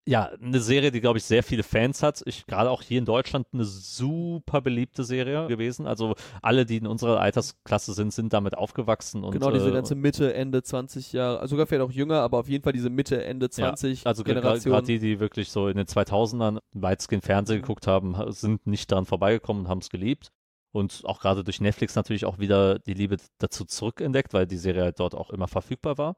ja, 0.09 0.31
eine 0.41 0.61
Serie, 0.61 0.93
die, 0.93 1.01
glaube 1.01 1.19
ich, 1.19 1.25
sehr 1.25 1.43
viele 1.43 1.65
Fans 1.65 2.01
hat. 2.01 2.23
Ich, 2.27 2.47
gerade 2.47 2.71
auch 2.71 2.81
hier 2.81 3.01
in 3.01 3.05
Deutschland 3.05 3.49
eine 3.53 3.65
super 3.65 4.61
beliebte 4.61 5.03
Serie 5.03 5.49
gewesen. 5.49 5.85
Also 5.89 6.15
alle, 6.43 6.65
die 6.65 6.77
in 6.77 6.87
unserer 6.87 7.19
Altersklasse 7.19 7.93
sind, 7.93 8.13
sind 8.13 8.33
damit 8.33 8.57
aufgewachsen. 8.57 9.25
Und, 9.25 9.33
genau, 9.33 9.51
diese 9.51 9.71
äh, 9.71 9.73
ganze 9.73 9.97
Mitte, 9.97 10.33
Ende 10.33 10.63
20 10.63 11.13
Jahre, 11.13 11.41
also 11.41 11.57
sogar 11.57 11.67
vielleicht 11.67 11.83
auch 11.83 11.91
jünger, 11.91 12.21
aber 12.21 12.39
auf 12.39 12.49
jeden 12.49 12.63
Fall 12.63 12.73
diese 12.73 12.89
Mitte, 12.89 13.25
Ende 13.25 13.51
20 13.51 14.07
Also 14.07 14.23
gerade 14.23 14.43
Generation. 14.43 14.85
die, 14.85 15.01
die 15.01 15.19
wirklich 15.19 15.51
so 15.51 15.67
in 15.67 15.77
den 15.77 15.87
2000ern 15.87 16.61
weitestgehend 16.73 17.25
Fernsehen 17.25 17.61
geguckt 17.63 17.89
haben, 17.89 18.17
ha- 18.17 18.31
sind 18.31 18.65
nicht 18.65 18.93
daran 18.93 19.07
vorbeigekommen 19.07 19.65
und 19.65 19.69
haben 19.69 19.81
es 19.81 19.91
geliebt. 19.91 20.31
Und 20.77 21.05
auch 21.05 21.21
gerade 21.21 21.43
durch 21.43 21.61
Netflix 21.61 21.95
natürlich 21.95 22.27
auch 22.27 22.39
wieder 22.39 22.79
die 22.79 22.93
Liebe 22.93 23.17
dazu 23.39 23.65
zurückentdeckt, 23.65 24.35
weil 24.35 24.47
die 24.47 24.59
Serie 24.59 24.83
halt 24.83 25.01
dort 25.01 25.15
auch 25.15 25.31
immer 25.31 25.49
verfügbar 25.49 25.97
war. 25.97 26.17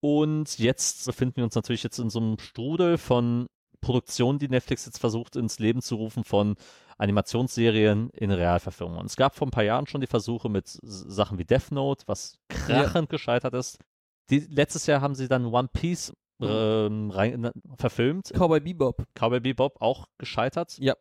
Und 0.00 0.58
jetzt 0.58 1.06
befinden 1.06 1.36
wir 1.36 1.44
uns 1.44 1.54
natürlich 1.54 1.84
jetzt 1.84 1.98
in 1.98 2.10
so 2.10 2.18
einem 2.18 2.38
Strudel 2.38 2.98
von 2.98 3.46
Produktionen, 3.80 4.38
die 4.38 4.48
Netflix 4.48 4.86
jetzt 4.86 4.98
versucht 4.98 5.36
ins 5.36 5.58
Leben 5.60 5.82
zu 5.82 5.94
rufen 5.94 6.24
von 6.24 6.56
Animationsserien 6.98 8.10
in 8.10 8.30
Realverfilmungen. 8.30 9.00
Und 9.00 9.06
es 9.06 9.16
gab 9.16 9.36
vor 9.36 9.46
ein 9.46 9.52
paar 9.52 9.62
Jahren 9.62 9.86
schon 9.86 10.00
die 10.00 10.06
Versuche 10.06 10.48
mit 10.48 10.66
Sachen 10.82 11.38
wie 11.38 11.44
Death 11.44 11.70
Note, 11.70 12.04
was 12.06 12.38
krachend 12.48 13.08
gescheitert 13.08 13.54
ist. 13.54 13.78
Die, 14.30 14.40
letztes 14.40 14.86
Jahr 14.86 15.00
haben 15.00 15.14
sie 15.14 15.28
dann 15.28 15.46
One 15.46 15.68
Piece 15.72 16.12
Mhm. 16.40 16.48
ähm, 16.50 17.10
rein, 17.10 17.50
verfilmt. 17.76 18.32
Cowboy 18.34 18.60
Bebop. 18.60 19.04
Cowboy 19.14 19.40
Bebop 19.40 19.80
auch 19.80 20.08
gescheitert. 20.18 20.76
Ja. 20.78 20.94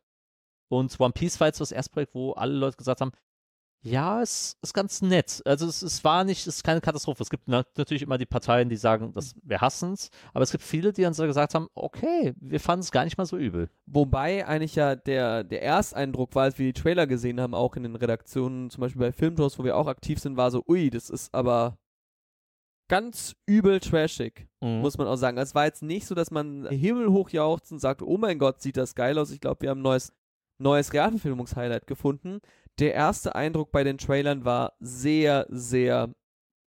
Und 0.78 1.00
One 1.00 1.14
Piece 1.14 1.40
war 1.40 1.48
jetzt 1.48 1.62
das 1.62 1.72
erste 1.72 1.92
Projekt, 1.92 2.16
wo 2.16 2.32
alle 2.32 2.54
Leute 2.54 2.78
gesagt 2.78 3.02
haben, 3.02 3.12
ja, 3.86 4.22
es 4.22 4.58
ist 4.62 4.74
ganz 4.74 5.02
nett. 5.02 5.42
Also 5.46 5.68
es, 5.68 5.82
es 5.82 6.06
war 6.06 6.24
nicht, 6.24 6.48
es 6.48 6.56
ist 6.56 6.64
keine 6.64 6.80
Katastrophe. 6.80 7.22
Es 7.22 7.30
gibt 7.30 7.50
na 7.50 7.66
natürlich 7.76 8.02
immer 8.02 8.18
die 8.18 8.26
Parteien, 8.26 8.70
die 8.70 8.78
sagen, 8.78 9.12
dass 9.12 9.36
wir 9.44 9.60
hassen 9.60 9.92
es, 9.92 10.10
aber 10.34 10.44
es 10.44 10.52
gibt 10.52 10.64
viele, 10.64 10.94
die 10.94 11.02
dann 11.02 11.14
so 11.14 11.26
gesagt 11.26 11.54
haben, 11.54 11.68
okay, 11.76 12.34
wir 12.40 12.62
fanden 12.62 12.84
es 12.84 12.92
gar 12.92 13.04
nicht 13.04 13.18
mal 13.18 13.26
so 13.26 13.38
übel. 13.38 13.70
Wobei 13.86 14.48
eigentlich 14.48 14.76
ja 14.76 14.96
der, 14.96 15.44
der 15.44 15.64
Ersteindruck 15.64 16.34
war, 16.34 16.44
als 16.44 16.58
wir 16.58 16.66
die 16.72 16.82
Trailer 16.82 17.08
gesehen 17.08 17.42
haben, 17.42 17.54
auch 17.54 17.76
in 17.76 17.84
den 17.84 17.98
Redaktionen, 17.98 18.70
zum 18.70 18.80
Beispiel 18.82 19.02
bei 19.02 19.12
Filmtours, 19.12 19.60
wo 19.60 19.66
wir 19.66 19.76
auch 19.76 19.88
aktiv 19.88 20.18
sind, 20.18 20.38
war 20.38 20.50
so, 20.50 20.64
ui, 20.66 20.90
das 20.90 21.10
ist 21.10 21.34
aber 21.36 21.78
ganz 22.88 23.36
übel 23.46 23.80
trashig, 23.82 24.48
Mhm. 24.62 24.80
muss 24.80 24.98
man 24.98 25.08
auch 25.08 25.18
sagen. 25.18 25.38
Es 25.38 25.56
war 25.56 25.66
jetzt 25.66 25.84
nicht 25.84 26.06
so, 26.08 26.16
dass 26.16 26.32
man 26.32 26.68
himmelhoch 26.70 27.30
jauchzt 27.32 27.72
und 27.74 27.80
sagt, 27.80 28.02
oh 28.02 28.18
mein 28.18 28.40
Gott, 28.40 28.62
sieht 28.62 28.78
das 28.78 28.96
geil 28.96 29.18
aus. 29.18 29.32
Ich 29.32 29.42
glaube, 29.42 29.62
wir 29.62 29.72
haben 29.72 29.80
ein 29.80 29.84
neues, 29.84 30.14
neues 30.60 30.94
Realverfilmungs-Highlight 30.94 31.88
gefunden. 31.88 32.40
Der 32.80 32.94
erste 32.94 33.36
Eindruck 33.36 33.72
bei 33.72 33.84
den 33.84 33.98
Trailern 33.98 34.46
war 34.46 34.74
sehr, 34.80 35.46
sehr 35.50 36.14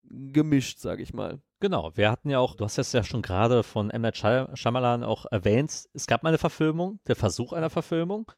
gemischt, 0.04 0.80
sage 0.80 1.02
ich 1.04 1.14
mal. 1.14 1.42
Genau, 1.60 1.92
wir 1.96 2.12
hatten 2.12 2.30
ja 2.30 2.40
auch, 2.40 2.56
du 2.56 2.64
hast 2.66 2.78
es 2.78 2.92
ja 2.92 3.04
schon 3.04 3.22
gerade 3.22 3.64
von 3.64 3.90
M. 3.90 4.02
Night 4.02 4.18
Shy- 4.18 4.48
Shyamalan 4.56 5.04
auch 5.04 5.26
erwähnt, 5.32 5.88
es 5.94 6.06
gab 6.06 6.22
mal 6.22 6.30
eine 6.30 6.38
Verfilmung, 6.38 7.00
der 7.08 7.16
Versuch 7.16 7.54
einer 7.54 7.70
Verfilmung, 7.70 8.32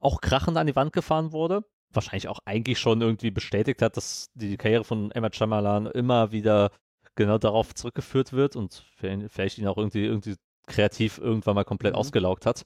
auch 0.00 0.20
krachend 0.20 0.56
an 0.56 0.66
die 0.66 0.76
Wand 0.76 0.92
gefahren 0.92 1.32
wurde. 1.32 1.64
wahrscheinlich 1.92 2.28
auch 2.28 2.40
eigentlich 2.44 2.78
schon 2.78 3.00
irgendwie 3.00 3.30
bestätigt 3.30 3.80
hat, 3.82 3.96
dass 3.96 4.30
die 4.34 4.56
Karriere 4.56 4.84
von 4.84 5.10
Emma 5.12 5.30
Chamberlain 5.32 5.86
immer 5.86 6.32
wieder 6.32 6.70
genau 7.14 7.38
darauf 7.38 7.74
zurückgeführt 7.74 8.32
wird 8.32 8.56
und 8.56 8.84
vielleicht 8.96 9.58
ihn 9.58 9.68
auch 9.68 9.76
irgendwie, 9.78 10.04
irgendwie 10.04 10.34
kreativ 10.66 11.18
irgendwann 11.18 11.54
mal 11.54 11.64
komplett 11.64 11.92
mhm. 11.94 11.98
ausgelaugt 11.98 12.46
hat. 12.46 12.64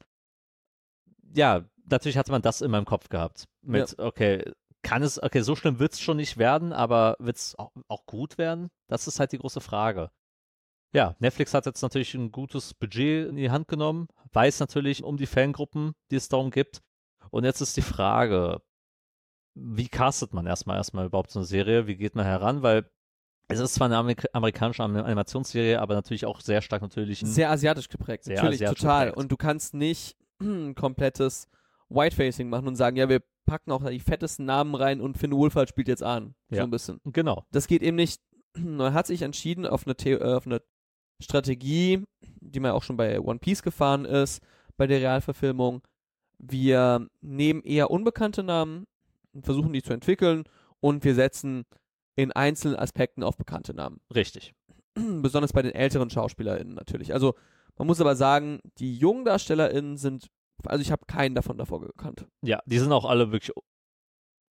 Ja, 1.35 1.65
natürlich 1.91 2.19
hatte 2.19 2.33
man 2.33 2.43
das 2.43 2.61
in 2.61 2.71
meinem 2.71 2.85
Kopf 2.85 3.09
gehabt. 3.09 3.45
Mit, 3.63 3.97
ja. 3.99 4.05
okay, 4.05 4.53
kann 4.83 5.03
es, 5.03 5.23
okay, 5.23 5.41
so 5.41 5.57
schlimm 5.57 5.79
wird 5.79 5.93
es 5.95 6.01
schon 6.01 6.17
nicht 6.17 6.39
werden, 6.39 6.73
aber 6.73 7.17
wird 7.19 7.37
es 7.37 7.59
auch, 7.59 7.73
auch, 7.89 8.07
gut 8.07 8.39
werden? 8.39 8.69
Das 8.89 9.07
ist 9.07 9.21
halt 9.21 9.33
die 9.33 9.39
große 9.39 9.61
Frage. 9.61 10.11
Ja, 10.95 11.17
Netflix 11.19 11.53
hat 11.53 11.67
jetzt 11.67 11.83
natürlich 11.83 12.15
ein 12.15 12.33
gutes 12.33 12.73
Budget 12.75 13.29
in 13.29 13.37
die 13.37 13.51
Hand 13.51 13.69
genommen, 13.69 14.09
weiß 14.33 14.61
natürlich 14.61 15.05
um 15.05 15.17
die 15.17 15.27
Fangruppen, 15.27 15.93
die 16.11 16.17
es 16.17 16.29
darum 16.29 16.51
gibt. 16.51 16.81
Und 17.31 17.45
jetzt 17.45 17.61
ist 17.61 17.77
die 17.77 17.83
Frage, 17.83 18.63
wie 19.55 19.89
castet 19.89 20.33
man 20.33 20.47
erstmal 20.47 20.77
erstmal 20.77 21.07
überhaupt 21.07 21.31
so 21.31 21.41
eine 21.41 21.47
Serie? 21.47 21.87
Wie 21.87 21.97
geht 21.97 22.15
man 22.15 22.25
heran? 22.25 22.63
Weil 22.63 22.89
es 23.49 23.61
ist 23.61 23.75
zwar 23.75 23.87
eine 23.87 23.97
Amerik 23.97 24.27
amerikanische 24.33 24.83
Animationsserie, 24.83 25.81
aber 25.81 25.95
natürlich 25.95 26.27
auch 26.27 26.41
sehr 26.41 26.63
stark 26.63 26.83
natürlich. 26.83 27.21
Sehr 27.21 27.51
asiatisch 27.51 27.89
geprägt. 27.89 28.25
Sehr 28.25 28.37
natürlich, 28.37 28.61
asiatisch 28.61 28.81
total. 28.81 29.07
Geprägt. 29.07 29.19
Und 29.19 29.33
du 29.33 29.37
kannst 29.37 29.75
nicht 29.75 30.17
ein 30.41 30.75
komplettes 30.75 31.49
Whitefacing 31.91 32.49
machen 32.49 32.69
und 32.69 32.77
sagen, 32.77 32.97
ja, 32.97 33.09
wir 33.09 33.23
packen 33.47 33.73
auch 33.73 33.85
die 33.89 34.01
fettesten 34.01 34.45
Namen 34.45 34.75
rein 34.75 35.01
und 35.01 35.17
Finn 35.17 35.33
Wohlfahrt 35.33 35.69
spielt 35.69 35.89
jetzt 35.89 36.03
an. 36.03 36.35
Ja. 36.51 36.59
So 36.59 36.65
ein 36.65 36.71
bisschen. 36.71 37.01
Genau. 37.05 37.45
Das 37.51 37.67
geht 37.67 37.83
eben 37.83 37.97
nicht. 37.97 38.21
Er 38.59 38.93
hat 38.93 39.07
sich 39.07 39.23
entschieden 39.23 39.67
auf 39.67 39.87
eine, 39.87 39.95
The 39.99 40.13
äh, 40.13 40.35
auf 40.35 40.47
eine 40.47 40.63
Strategie, 41.21 42.05
die 42.41 42.61
man 42.61 42.73
auch 42.73 42.83
schon 42.83 42.97
bei 42.97 43.21
One 43.21 43.39
Piece 43.39 43.63
gefahren 43.63 44.05
ist, 44.05 44.43
bei 44.77 44.87
der 44.87 45.01
Realverfilmung. 45.01 45.83
Wir 46.39 47.09
nehmen 47.21 47.63
eher 47.63 47.91
unbekannte 47.91 48.43
Namen, 48.43 48.87
versuchen 49.43 49.73
die 49.73 49.83
zu 49.83 49.93
entwickeln 49.93 50.45
und 50.81 51.05
wir 51.05 51.15
setzen 51.15 51.65
in 52.17 52.33
einzelnen 52.33 52.77
Aspekten 52.77 53.23
auf 53.23 53.37
bekannte 53.37 53.75
Namen. 53.75 54.01
Richtig. 54.15 54.55
Besonders 54.95 55.53
bei 55.53 55.63
den 55.63 55.73
älteren 55.73 56.11
SchauspielerInnen 56.11 56.75
natürlich. 56.75 57.13
Also 57.13 57.35
man 57.77 57.87
muss 57.87 58.01
aber 58.01 58.17
sagen, 58.17 58.61
die 58.79 58.97
jungen 58.97 59.25
DarstellerInnen 59.25 59.97
sind, 59.97 60.29
also 60.65 60.83
ich 60.83 60.91
habe 60.91 61.07
keinen 61.07 61.35
davon 61.35 61.59
davor 61.59 61.81
gekannt. 61.81 62.27
Ja, 62.43 62.63
die 62.67 62.79
sind 62.79 62.93
auch 62.93 63.05
alle 63.05 63.33
wirklich 63.33 63.57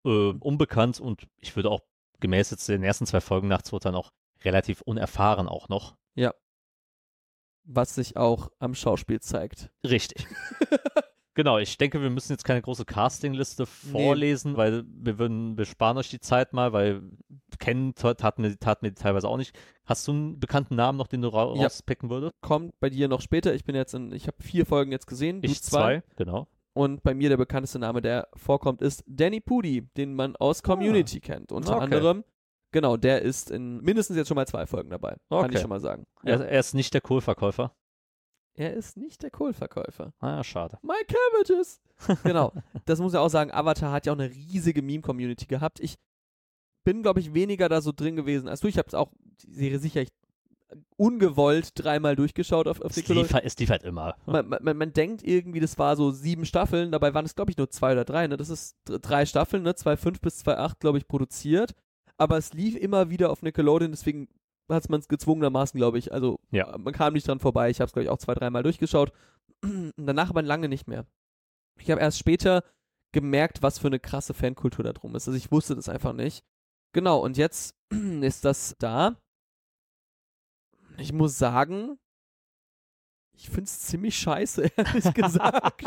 äh, 0.06 0.34
unbekannt 0.40 1.00
und 1.00 1.28
ich 1.38 1.56
würde 1.56 1.70
auch 1.70 1.82
gemäß 2.20 2.52
jetzt 2.52 2.68
den 2.70 2.84
ersten 2.84 3.06
zwei 3.06 3.22
Folgen 3.22 3.48
Nachtsurteilen 3.48 3.96
auch 3.96 4.12
relativ 4.44 4.82
unerfahren 4.82 5.48
auch 5.48 5.70
noch. 5.70 5.96
Ja. 6.16 6.34
Was 7.64 7.96
sich 7.96 8.18
auch 8.18 8.50
am 8.60 8.74
Schauspiel 8.74 9.20
zeigt. 9.20 9.72
Richtig. 9.86 10.28
Genau, 11.34 11.58
ich 11.58 11.78
denke, 11.78 12.02
wir 12.02 12.10
müssen 12.10 12.34
jetzt 12.34 12.44
keine 12.44 12.62
große 12.62 12.84
Castingliste 12.84 13.66
vorlesen, 13.66 14.52
nee. 14.52 14.58
weil 14.58 14.84
wir 14.86 15.18
würden, 15.18 15.58
wir 15.58 15.64
sparen 15.66 15.98
euch 15.98 16.10
die 16.10 16.20
Zeit 16.20 16.52
mal, 16.52 16.74
weil 16.74 17.04
kennen 17.58 17.96
taten 17.96 18.42
mir, 18.42 18.58
taten 18.60 18.86
mir 18.86 18.94
teilweise 18.94 19.30
auch 19.30 19.38
nicht. 19.38 19.58
Hast 19.86 20.08
du 20.08 20.12
einen 20.12 20.40
bekannten 20.40 20.76
Namen 20.76 20.98
noch, 20.98 21.08
den 21.08 21.22
du 21.22 21.30
ra 21.30 21.54
ja. 21.56 21.64
rauspicken 21.64 22.10
würdest? 22.10 22.34
Kommt 22.42 22.78
bei 22.82 22.90
dir 22.90 23.08
noch 23.08 23.22
später. 23.22 23.54
Ich 23.54 23.64
bin 23.64 23.76
jetzt 23.76 23.94
in, 23.94 24.12
ich 24.12 24.28
habe 24.28 24.38
vier 24.42 24.66
Folgen 24.66 24.92
jetzt 24.92 25.08
gesehen. 25.08 25.40
Ich 25.42 25.62
zwei. 25.62 26.02
zwei, 26.02 26.04
genau. 26.18 26.48
Und 26.74 27.04
bei 27.04 27.14
mir 27.14 27.30
der 27.30 27.38
bekannteste 27.38 27.80
Name, 27.80 28.02
der 28.02 28.28
vorkommt, 28.36 28.82
ist 28.82 29.04
Danny 29.08 29.40
Pudi, 29.40 29.88
den 29.98 30.14
man 30.14 30.36
aus 30.36 30.64
Community 30.64 31.18
ah. 31.18 31.26
kennt. 31.26 31.52
Unter 31.52 31.76
okay. 31.76 31.84
anderem. 31.84 32.24
Genau, 32.74 32.96
der 32.96 33.22
ist 33.22 33.52
in 33.52 33.82
mindestens 33.82 34.16
jetzt 34.16 34.30
schon 34.30 34.36
mal 34.36 34.48
zwei 34.48 34.66
Folgen 34.66 34.90
dabei. 34.90 35.18
Okay. 35.30 35.42
Kann 35.42 35.54
ich 35.54 35.60
schon 35.60 35.70
mal 35.70 35.82
sagen. 35.82 36.06
Ja. 36.24 36.36
Er, 36.36 36.48
er 36.48 36.60
ist 36.60 36.74
nicht 36.74 36.94
der 36.94 37.02
Kohlverkäufer. 37.02 37.74
Er 38.56 38.74
ist 38.74 38.98
nicht 38.98 39.24
der 39.24 39.32
Kohlverkäufer. 39.32 40.14
Ah, 40.20 40.44
schade. 40.44 40.78
My 40.82 40.94
Cabbages! 41.08 41.82
genau. 42.24 42.52
Das 42.86 43.00
muss 43.00 43.14
ja 43.14 43.22
auch 43.22 43.30
sagen, 43.30 43.52
Avatar 43.52 43.92
hat 43.92 44.06
ja 44.06 44.14
auch 44.14 44.18
eine 44.18 44.30
riesige 44.30 44.82
Meme-Community 44.82 45.46
gehabt. 45.46 45.80
Ich 45.80 45.96
bin, 46.84 47.02
glaube 47.02 47.20
ich, 47.20 47.34
weniger 47.34 47.70
da 47.70 47.82
so 47.82 47.92
drin 47.92 48.16
gewesen 48.16 48.48
als 48.48 48.60
du. 48.60 48.68
Ich 48.68 48.78
habe 48.78 48.88
es 48.88 48.94
auch, 48.94 49.12
die 49.44 49.54
Serie 49.54 49.80
sicherlich 49.80 50.10
ungewollt 50.98 51.72
dreimal 51.76 52.16
durchgeschaut 52.16 52.68
auf, 52.68 52.82
auf 52.82 52.96
es, 52.96 53.08
lief, 53.08 53.34
halt, 53.34 53.46
es 53.46 53.58
lief 53.58 53.70
halt 53.70 53.84
immer. 53.84 54.16
Man, 54.26 54.48
man, 54.48 54.78
man, 54.78 54.94
denkt 54.94 55.24
irgendwie, 55.24 55.60
das 55.60 55.78
war 55.78 55.96
so 55.96 56.12
sieben 56.12 56.46
Staffeln, 56.46 56.92
dabei 56.92 57.14
waren 57.14 57.26
es, 57.26 57.36
glaube 57.36 57.52
ich, 57.52 57.58
nur 57.58 57.70
zwei 57.70 57.92
oder 57.94 58.06
drei. 58.06 58.28
Ne? 58.28 58.38
Das 58.38 58.50
ist 58.50 58.78
drei 58.86 59.26
Staffeln, 59.26 59.64
ne? 59.64 59.72
2,5 59.72 60.22
bis 60.22 60.46
2,8, 60.46 60.80
glaube 60.80 60.98
ich, 60.98 61.08
produziert. 61.08 61.74
Aber 62.18 62.38
es 62.38 62.54
lief 62.54 62.76
immer 62.76 63.10
wieder 63.10 63.32
auf 63.32 63.42
Nickelodeon, 63.42 63.92
deswegen 63.92 64.28
hat 64.74 64.90
man 64.90 65.00
es 65.00 65.08
gezwungenermaßen, 65.08 65.78
glaube 65.78 65.98
ich. 65.98 66.12
Also 66.14 66.40
ja. 66.52 66.78
man 66.78 66.94
kam 66.94 67.14
nicht 67.14 67.28
dran 67.28 67.40
vorbei. 67.40 67.70
Ich 67.70 67.80
habe 67.80 67.88
es, 67.88 67.94
glaube 67.94 68.04
ich, 68.04 68.10
auch 68.10 68.18
zwei, 68.18 68.34
dreimal 68.34 68.64
durchgeschaut. 68.64 69.12
Danach 69.98 70.30
aber 70.30 70.42
lange 70.42 70.70
nicht 70.70 70.88
mehr. 70.88 71.06
Ich 71.80 71.90
habe 71.92 72.02
erst 72.02 72.20
später 72.20 72.64
gemerkt, 73.12 73.62
was 73.62 73.80
für 73.80 73.88
eine 73.88 74.00
krasse 74.00 74.34
Fankultur 74.34 74.84
da 74.84 74.94
drum 74.94 75.16
ist. 75.16 75.28
Also 75.28 75.38
ich 75.38 75.52
wusste 75.52 75.76
das 75.76 75.90
einfach 75.90 76.14
nicht. 76.14 76.44
Genau, 76.94 77.20
und 77.20 77.38
jetzt 77.38 77.76
ist 78.22 78.46
das 78.46 78.76
da. 78.80 79.18
Ich 80.98 81.14
muss 81.14 81.38
sagen, 81.38 81.98
ich 83.34 83.48
finde 83.48 83.64
es 83.64 83.80
ziemlich 83.80 84.18
scheiße, 84.18 84.72
ehrlich 84.76 85.14
gesagt. 85.14 85.86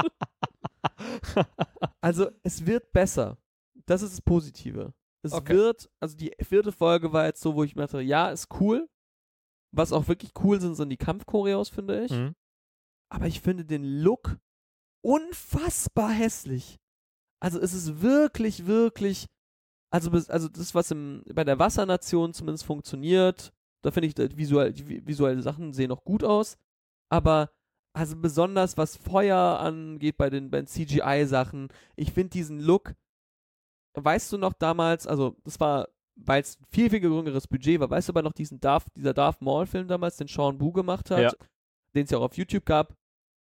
also 2.00 2.30
es 2.42 2.66
wird 2.66 2.92
besser. 2.92 3.38
Das 3.86 4.02
ist 4.02 4.14
das 4.14 4.22
Positive. 4.22 4.94
Es 5.24 5.32
okay. 5.32 5.54
wird, 5.54 5.90
also 6.00 6.16
die 6.16 6.32
vierte 6.42 6.70
Folge 6.70 7.12
war 7.12 7.24
jetzt 7.24 7.40
so, 7.40 7.54
wo 7.54 7.64
ich 7.64 7.74
mir 7.74 7.82
dachte, 7.82 8.00
ja, 8.00 8.30
ist 8.30 8.48
cool. 8.60 8.88
Was 9.72 9.92
auch 9.92 10.06
wirklich 10.06 10.32
cool 10.44 10.60
sind, 10.60 10.74
sind 10.74 10.90
die 10.90 10.96
Kampfchoreos, 10.96 11.68
finde 11.68 12.04
ich. 12.04 12.12
Mhm. 12.12 12.34
Aber 13.10 13.26
ich 13.26 13.40
finde 13.40 13.64
den 13.64 13.84
Look 14.02 14.38
unfassbar 15.02 16.10
hässlich. 16.10 16.78
Also 17.40 17.58
es 17.58 17.74
ist 17.74 18.00
wirklich, 18.00 18.66
wirklich, 18.66 19.26
also, 19.90 20.10
also 20.10 20.48
das, 20.48 20.74
was 20.74 20.90
im, 20.90 21.22
bei 21.32 21.44
der 21.44 21.58
Wassernation 21.58 22.32
zumindest 22.32 22.64
funktioniert, 22.64 23.52
da 23.82 23.90
finde 23.90 24.08
ich, 24.08 24.36
visuell, 24.36 24.72
die 24.72 25.06
visuellen 25.06 25.42
Sachen 25.42 25.72
sehen 25.72 25.88
noch 25.88 26.04
gut 26.04 26.24
aus. 26.24 26.56
Aber 27.10 27.50
also 27.96 28.16
besonders 28.16 28.76
was 28.76 28.96
Feuer 28.96 29.60
angeht 29.60 30.16
bei 30.16 30.30
den, 30.30 30.50
bei 30.50 30.58
den 30.58 30.66
CGI-Sachen, 30.66 31.68
ich 31.96 32.12
finde 32.12 32.30
diesen 32.30 32.60
Look 32.60 32.94
weißt 33.94 34.32
du 34.32 34.38
noch 34.38 34.52
damals, 34.52 35.06
also 35.06 35.36
das 35.44 35.58
war, 35.60 35.88
weil 36.16 36.42
es 36.42 36.58
ein 36.60 36.64
viel, 36.70 36.90
viel 36.90 37.00
geringeres 37.00 37.46
Budget 37.46 37.80
war, 37.80 37.90
weißt 37.90 38.08
du 38.08 38.12
aber 38.12 38.22
noch 38.22 38.32
diesen 38.32 38.60
Darth, 38.60 38.84
dieser 38.96 39.14
Darth 39.14 39.40
Maul-Film 39.40 39.88
damals, 39.88 40.16
den 40.16 40.28
Sean 40.28 40.58
Boo 40.58 40.72
gemacht 40.72 41.10
hat, 41.10 41.20
ja. 41.20 41.32
den 41.94 42.04
es 42.04 42.10
ja 42.10 42.18
auch 42.18 42.24
auf 42.24 42.36
YouTube 42.36 42.64
gab, 42.64 42.94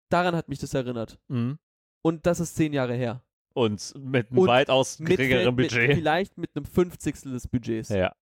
daran 0.09 0.35
hat 0.35 0.49
mich 0.49 0.59
das 0.59 0.73
erinnert. 0.73 1.19
Mhm. 1.27 1.59
Und 2.01 2.25
das 2.25 2.39
ist 2.39 2.55
zehn 2.55 2.73
Jahre 2.73 2.93
her. 2.93 3.23
Und 3.53 3.93
mit 3.97 4.29
einem 4.29 4.39
Und 4.39 4.47
weitaus 4.47 4.97
geringerem 4.97 5.55
Budget. 5.55 5.89
Mit, 5.89 5.97
vielleicht 5.97 6.37
mit 6.37 6.55
einem 6.55 6.65
Fünfzigstel 6.65 7.31
des 7.31 7.47
Budgets. 7.47 7.89
Ja. 7.89 8.15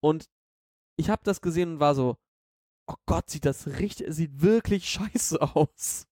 Und 0.00 0.30
ich 0.96 1.10
habe 1.10 1.22
das 1.24 1.40
gesehen 1.40 1.74
und 1.74 1.80
war 1.80 1.94
so, 1.94 2.16
oh 2.86 2.94
Gott, 3.06 3.28
sieht 3.28 3.44
das 3.44 3.66
richtig, 3.78 4.06
sieht 4.14 4.40
wirklich 4.40 4.88
scheiße 4.88 5.40
aus. 5.40 6.06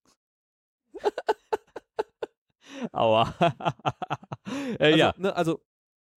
Aua. 2.92 3.34
äh, 4.78 4.84
also, 4.84 4.98
ja. 4.98 5.14
Ne, 5.16 5.34
also, 5.34 5.60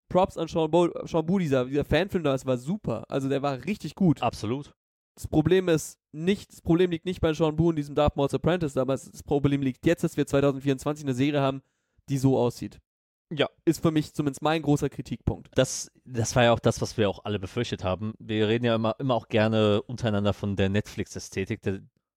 Props 0.08 0.38
an 0.38 0.48
Sean, 0.48 0.70
Bo 0.70 0.88
Sean 1.06 1.26
Boo, 1.26 1.38
dieser, 1.38 1.66
dieser 1.66 1.84
Fanfilm 1.84 2.24
damals 2.24 2.46
war 2.46 2.56
super. 2.56 3.04
Also, 3.08 3.28
der 3.28 3.42
war 3.42 3.64
richtig 3.64 3.94
gut. 3.94 4.22
Absolut. 4.22 4.74
Das 5.14 5.26
Problem 5.26 5.68
ist 5.68 5.98
nicht, 6.12 6.52
das 6.52 6.60
Problem 6.60 6.90
liegt 6.90 7.04
nicht 7.04 7.20
bei 7.20 7.32
Sean 7.32 7.56
Boo 7.56 7.70
und 7.70 7.76
diesem 7.76 7.94
Darth 7.94 8.16
Maul's 8.16 8.34
Apprentice 8.34 8.74
damals. 8.74 9.10
Das 9.10 9.22
Problem 9.22 9.62
liegt 9.62 9.84
jetzt, 9.84 10.04
dass 10.04 10.16
wir 10.16 10.26
2024 10.26 11.04
eine 11.04 11.14
Serie 11.14 11.40
haben, 11.40 11.62
die 12.08 12.18
so 12.18 12.38
aussieht. 12.38 12.78
Ja. 13.30 13.48
Ist 13.64 13.82
für 13.82 13.90
mich 13.90 14.14
zumindest 14.14 14.42
mein 14.42 14.62
großer 14.62 14.88
Kritikpunkt. 14.88 15.50
Das, 15.54 15.90
das 16.04 16.34
war 16.34 16.44
ja 16.44 16.52
auch 16.52 16.60
das, 16.60 16.80
was 16.80 16.96
wir 16.96 17.10
auch 17.10 17.24
alle 17.24 17.38
befürchtet 17.38 17.84
haben. 17.84 18.14
Wir 18.18 18.48
reden 18.48 18.64
ja 18.64 18.74
immer, 18.74 18.94
immer 18.98 19.14
auch 19.14 19.28
gerne 19.28 19.82
untereinander 19.82 20.32
von 20.32 20.56
der 20.56 20.68
Netflix-Ästhetik. 20.68 21.60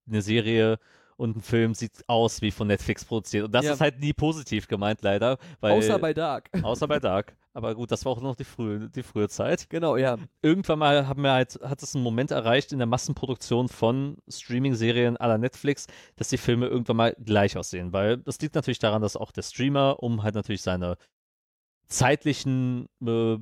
Eine 0.06 0.22
Serie 0.22 0.78
und 1.16 1.36
ein 1.36 1.40
Film 1.42 1.74
sieht 1.74 2.02
aus 2.08 2.42
wie 2.42 2.50
von 2.50 2.66
Netflix 2.66 3.04
produziert. 3.04 3.44
Und 3.44 3.54
das 3.54 3.64
ja. 3.64 3.72
ist 3.72 3.80
halt 3.80 4.00
nie 4.00 4.12
positiv 4.12 4.68
gemeint, 4.68 5.02
leider. 5.02 5.38
Weil, 5.60 5.72
außer 5.72 5.98
bei 5.98 6.14
Dark. 6.14 6.50
Außer 6.62 6.88
bei 6.88 6.98
Dark. 6.98 7.36
Aber 7.54 7.74
gut, 7.74 7.90
das 7.90 8.04
war 8.04 8.12
auch 8.12 8.20
noch 8.22 8.34
die 8.34 8.44
frühe, 8.44 8.88
die 8.88 9.02
frühe 9.02 9.28
Zeit. 9.28 9.68
Genau, 9.68 9.96
ja. 9.96 10.16
Irgendwann 10.40 10.78
mal 10.78 11.06
haben 11.06 11.22
wir 11.22 11.32
halt, 11.32 11.58
hat 11.62 11.82
es 11.82 11.94
einen 11.94 12.02
Moment 12.02 12.30
erreicht 12.30 12.72
in 12.72 12.78
der 12.78 12.86
Massenproduktion 12.86 13.68
von 13.68 14.16
Streaming-Serien 14.28 15.18
aller 15.18 15.38
Netflix, 15.38 15.86
dass 16.16 16.28
die 16.28 16.38
Filme 16.38 16.66
irgendwann 16.66 16.96
mal 16.96 17.16
gleich 17.22 17.56
aussehen. 17.58 17.92
Weil 17.92 18.18
das 18.18 18.40
liegt 18.40 18.54
natürlich 18.54 18.78
daran, 18.78 19.02
dass 19.02 19.16
auch 19.16 19.32
der 19.32 19.42
Streamer, 19.42 20.02
um 20.02 20.22
halt 20.22 20.34
natürlich 20.34 20.62
seine 20.62 20.96
zeitlichen 21.88 22.86
äh, 23.02 23.36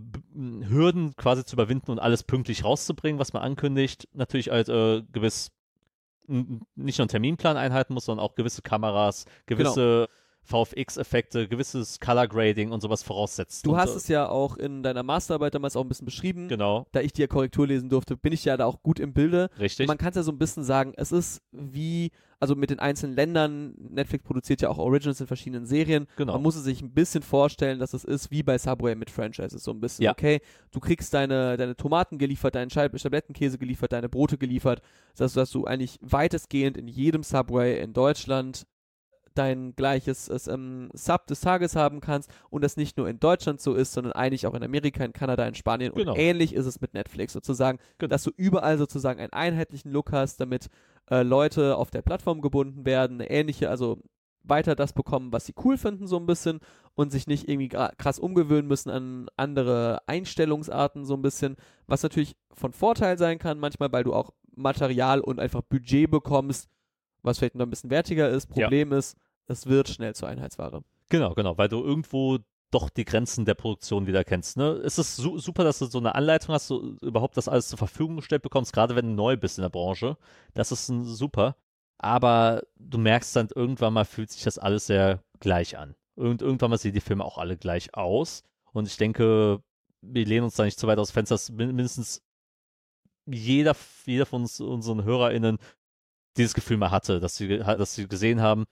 Hürden 0.68 1.14
quasi 1.16 1.44
zu 1.44 1.54
überwinden 1.54 1.92
und 1.92 2.00
alles 2.00 2.24
pünktlich 2.24 2.64
rauszubringen, 2.64 3.20
was 3.20 3.32
man 3.32 3.42
ankündigt, 3.42 4.08
natürlich 4.12 4.50
halt 4.50 4.68
äh, 4.68 5.02
gewiss 5.12 5.52
nicht 6.26 6.98
nur 6.98 7.04
einen 7.04 7.08
Terminplan 7.08 7.56
einhalten 7.56 7.94
muss, 7.94 8.04
sondern 8.04 8.24
auch 8.24 8.34
gewisse 8.34 8.62
Kameras, 8.62 9.24
gewisse 9.46 10.08
VFX-Effekte, 10.44 11.48
gewisses 11.48 12.00
Color 12.00 12.28
Grading 12.28 12.72
und 12.72 12.80
sowas 12.80 13.02
voraussetzt. 13.02 13.66
Du 13.66 13.72
und, 13.72 13.76
hast 13.78 13.94
äh, 13.94 13.96
es 13.96 14.08
ja 14.08 14.28
auch 14.28 14.56
in 14.56 14.82
deiner 14.82 15.02
Masterarbeit 15.02 15.54
damals 15.54 15.76
auch 15.76 15.82
ein 15.82 15.88
bisschen 15.88 16.04
beschrieben. 16.06 16.48
Genau, 16.48 16.86
Da 16.92 17.00
ich 17.00 17.12
dir 17.12 17.28
Korrektur 17.28 17.66
lesen 17.66 17.88
durfte, 17.88 18.16
bin 18.16 18.32
ich 18.32 18.44
ja 18.44 18.56
da 18.56 18.66
auch 18.66 18.82
gut 18.82 19.00
im 19.00 19.12
Bilde. 19.12 19.50
richtig. 19.58 19.86
Man 19.88 19.98
kann 19.98 20.10
es 20.10 20.16
ja 20.16 20.22
so 20.22 20.32
ein 20.32 20.38
bisschen 20.38 20.64
sagen, 20.64 20.92
es 20.96 21.12
ist 21.12 21.42
wie, 21.52 22.10
also 22.40 22.56
mit 22.56 22.70
den 22.70 22.78
einzelnen 22.78 23.14
Ländern, 23.14 23.74
Netflix 23.78 24.24
produziert 24.24 24.62
ja 24.62 24.68
auch 24.70 24.78
Originals 24.78 25.20
in 25.20 25.26
verschiedenen 25.26 25.66
Serien. 25.66 26.06
genau. 26.16 26.32
Man 26.34 26.42
muss 26.42 26.56
es 26.56 26.64
sich 26.64 26.82
ein 26.82 26.92
bisschen 26.92 27.22
vorstellen, 27.22 27.78
dass 27.78 27.94
es 27.94 28.04
ist 28.04 28.30
wie 28.30 28.42
bei 28.42 28.58
Subway 28.58 28.94
mit 28.94 29.10
Franchises. 29.10 29.62
So 29.62 29.70
ein 29.72 29.80
bisschen, 29.80 30.04
Ja. 30.04 30.12
okay, 30.12 30.40
du 30.72 30.80
kriegst 30.80 31.12
deine, 31.14 31.56
deine 31.56 31.76
Tomaten 31.76 32.18
geliefert, 32.18 32.54
deinen 32.54 32.70
Schablettenkäse 32.70 33.58
geliefert, 33.58 33.92
deine 33.92 34.08
Brote 34.08 34.38
geliefert. 34.38 34.80
Das 35.16 35.26
heißt, 35.26 35.36
dass 35.36 35.50
du 35.50 35.64
eigentlich 35.64 35.98
weitestgehend 36.00 36.76
in 36.76 36.88
jedem 36.88 37.22
Subway 37.22 37.80
in 37.80 37.92
Deutschland 37.92 38.66
dein 39.34 39.74
gleiches 39.76 40.28
es, 40.28 40.46
ähm, 40.48 40.88
Sub 40.92 41.26
des 41.26 41.40
Tages 41.40 41.76
haben 41.76 42.00
kannst 42.00 42.30
und 42.50 42.62
das 42.62 42.76
nicht 42.76 42.96
nur 42.96 43.08
in 43.08 43.20
Deutschland 43.20 43.60
so 43.60 43.74
ist, 43.74 43.92
sondern 43.92 44.12
eigentlich 44.12 44.46
auch 44.46 44.54
in 44.54 44.62
Amerika, 44.62 45.04
in 45.04 45.12
Kanada, 45.12 45.46
in 45.46 45.54
Spanien. 45.54 45.92
Genau. 45.94 46.12
Und 46.12 46.18
ähnlich 46.18 46.54
ist 46.54 46.66
es 46.66 46.80
mit 46.80 46.94
Netflix 46.94 47.32
sozusagen, 47.32 47.78
Genau. 47.98 48.10
dass 48.10 48.24
du 48.24 48.30
überall 48.36 48.78
sozusagen 48.78 49.20
einen 49.20 49.32
einheitlichen 49.32 49.92
Look 49.92 50.12
hast, 50.12 50.40
damit 50.40 50.68
äh, 51.10 51.22
Leute 51.22 51.76
auf 51.76 51.90
der 51.90 52.02
Plattform 52.02 52.40
gebunden 52.40 52.84
werden, 52.84 53.20
eine 53.20 53.30
ähnliche, 53.30 53.70
also 53.70 53.98
weiter 54.42 54.74
das 54.74 54.92
bekommen, 54.92 55.32
was 55.32 55.46
sie 55.46 55.54
cool 55.64 55.76
finden, 55.76 56.06
so 56.06 56.16
ein 56.16 56.26
bisschen 56.26 56.60
und 56.94 57.12
sich 57.12 57.26
nicht 57.26 57.48
irgendwie 57.48 57.68
krass 57.68 58.18
umgewöhnen 58.18 58.66
müssen 58.66 58.90
an 58.90 59.28
andere 59.36 60.00
Einstellungsarten, 60.06 61.04
so 61.04 61.14
ein 61.14 61.22
bisschen, 61.22 61.56
was 61.86 62.02
natürlich 62.02 62.36
von 62.52 62.72
Vorteil 62.72 63.18
sein 63.18 63.38
kann, 63.38 63.58
manchmal, 63.58 63.92
weil 63.92 64.04
du 64.04 64.14
auch 64.14 64.30
Material 64.56 65.20
und 65.20 65.38
einfach 65.40 65.62
Budget 65.62 66.10
bekommst, 66.10 66.68
was 67.22 67.38
vielleicht 67.38 67.54
noch 67.54 67.66
ein 67.66 67.70
bisschen 67.70 67.90
wertiger 67.90 68.28
ist. 68.28 68.48
Ja. 68.50 68.66
Problem 68.66 68.92
ist, 68.92 69.16
es 69.46 69.66
wird 69.66 69.88
schnell 69.88 70.14
zur 70.14 70.28
Einheitsware. 70.28 70.82
Genau, 71.08 71.34
genau, 71.34 71.58
weil 71.58 71.68
du 71.68 71.82
irgendwo 71.82 72.38
doch 72.70 72.88
die 72.88 73.04
Grenzen 73.04 73.44
der 73.44 73.54
Produktion 73.54 74.06
wieder 74.06 74.22
kennst. 74.22 74.56
Ne? 74.56 74.80
Es 74.84 74.96
ist 74.98 75.16
su 75.16 75.38
super, 75.38 75.64
dass 75.64 75.80
du 75.80 75.86
so 75.86 75.98
eine 75.98 76.14
Anleitung 76.14 76.54
hast, 76.54 76.68
so 76.68 76.94
überhaupt 77.02 77.36
das 77.36 77.48
alles 77.48 77.68
zur 77.68 77.78
Verfügung 77.78 78.16
gestellt 78.16 78.42
bekommst, 78.42 78.72
gerade 78.72 78.94
wenn 78.94 79.06
du 79.08 79.12
neu 79.14 79.36
bist 79.36 79.58
in 79.58 79.62
der 79.62 79.70
Branche. 79.70 80.16
Das 80.54 80.70
ist 80.70 80.86
super. 80.86 81.56
Aber 81.98 82.62
du 82.76 82.98
merkst 82.98 83.34
dann, 83.34 83.48
irgendwann 83.54 83.92
mal 83.92 84.04
fühlt 84.04 84.30
sich 84.30 84.44
das 84.44 84.58
alles 84.58 84.86
sehr 84.86 85.22
gleich 85.40 85.76
an. 85.76 85.96
Und 86.14 86.42
irgendwann 86.42 86.70
mal 86.70 86.78
sehen 86.78 86.94
die 86.94 87.00
Filme 87.00 87.24
auch 87.24 87.38
alle 87.38 87.56
gleich 87.56 87.94
aus. 87.94 88.44
Und 88.72 88.86
ich 88.86 88.96
denke, 88.96 89.62
wir 90.00 90.24
lehnen 90.24 90.44
uns 90.44 90.54
da 90.54 90.64
nicht 90.64 90.78
zu 90.78 90.86
weit 90.86 90.98
aus 90.98 91.08
dem 91.10 91.14
Fenster, 91.14 91.34
dass 91.34 91.50
min- 91.50 91.74
mindestens 91.74 92.22
jeder, 93.26 93.76
jeder 94.06 94.26
von 94.26 94.42
uns, 94.42 94.60
unseren 94.60 95.04
HörerInnen 95.04 95.58
dieses 96.36 96.54
Gefühl 96.54 96.76
mal 96.76 96.90
hatte, 96.90 97.20
dass 97.20 97.36
sie, 97.36 97.58
dass 97.58 97.94
sie 97.94 98.08
gesehen 98.08 98.40
haben, 98.40 98.66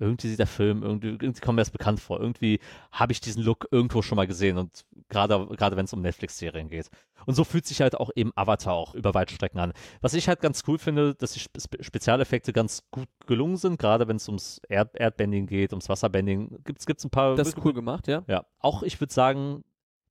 irgendwie 0.00 0.28
sieht 0.28 0.38
der 0.38 0.46
Film, 0.46 0.82
irgendwie, 0.82 1.08
irgendwie 1.08 1.40
kommt 1.40 1.56
mir 1.56 1.62
das 1.62 1.70
bekannt 1.70 2.00
vor. 2.00 2.20
Irgendwie 2.20 2.60
habe 2.92 3.12
ich 3.12 3.20
diesen 3.20 3.42
Look 3.42 3.66
irgendwo 3.70 4.00
schon 4.00 4.16
mal 4.16 4.26
gesehen 4.26 4.56
und 4.56 4.84
gerade, 5.08 5.46
gerade 5.56 5.76
wenn 5.76 5.86
es 5.86 5.92
um 5.92 6.02
Netflix-Serien 6.02 6.68
geht. 6.68 6.88
Und 7.26 7.34
so 7.34 7.42
fühlt 7.42 7.66
sich 7.66 7.80
halt 7.80 7.96
auch 7.96 8.10
eben 8.14 8.30
Avatar 8.36 8.74
auch 8.74 8.94
über 8.94 9.14
weite 9.14 9.34
Strecken 9.34 9.58
an. 9.58 9.72
Was 10.00 10.14
ich 10.14 10.28
halt 10.28 10.40
ganz 10.40 10.62
cool 10.68 10.78
finde, 10.78 11.14
dass 11.16 11.32
die 11.32 11.40
Spe 11.40 11.58
Spezialeffekte 11.80 12.52
ganz 12.52 12.84
gut 12.92 13.08
gelungen 13.26 13.56
sind, 13.56 13.78
gerade 13.78 14.06
wenn 14.06 14.16
es 14.16 14.28
ums 14.28 14.60
Erd 14.68 14.94
Erdbending 14.94 15.46
geht, 15.46 15.72
ums 15.72 15.88
Wasserbending. 15.88 16.62
Gibt 16.64 16.80
es 16.80 17.04
ein 17.04 17.10
paar. 17.10 17.34
Das 17.34 17.48
ist 17.48 17.64
cool 17.64 17.74
gemacht, 17.74 18.06
ja. 18.06 18.22
Ja, 18.28 18.46
auch 18.60 18.84
ich 18.84 19.00
würde 19.00 19.12
sagen, 19.12 19.64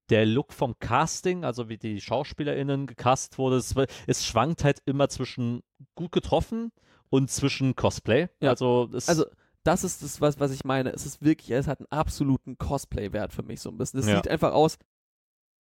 der 0.09 0.25
Look 0.25 0.53
vom 0.53 0.77
Casting, 0.79 1.43
also 1.43 1.69
wie 1.69 1.77
die 1.77 1.99
SchauspielerInnen 2.01 2.87
gecastet 2.87 3.37
wurde, 3.37 3.57
es, 3.57 3.75
es 4.07 4.25
schwankt 4.25 4.63
halt 4.63 4.81
immer 4.85 5.09
zwischen 5.09 5.61
gut 5.95 6.11
getroffen 6.11 6.71
und 7.09 7.29
zwischen 7.29 7.75
Cosplay. 7.75 8.27
Ja. 8.41 8.51
Also, 8.51 8.89
Also, 9.05 9.25
das 9.63 9.83
ist 9.83 10.01
das, 10.01 10.21
was, 10.21 10.39
was 10.39 10.51
ich 10.51 10.63
meine. 10.63 10.91
Es 10.93 11.05
ist 11.05 11.21
wirklich, 11.21 11.51
es 11.51 11.67
hat 11.67 11.79
einen 11.79 11.91
absoluten 11.91 12.57
Cosplay-Wert 12.57 13.33
für 13.33 13.43
mich 13.43 13.59
so 13.59 13.69
ein 13.69 13.77
bisschen. 13.77 13.99
Es 13.99 14.07
Ja. 14.07 14.15
sieht 14.15 14.27
einfach 14.29 14.53
aus 14.53 14.77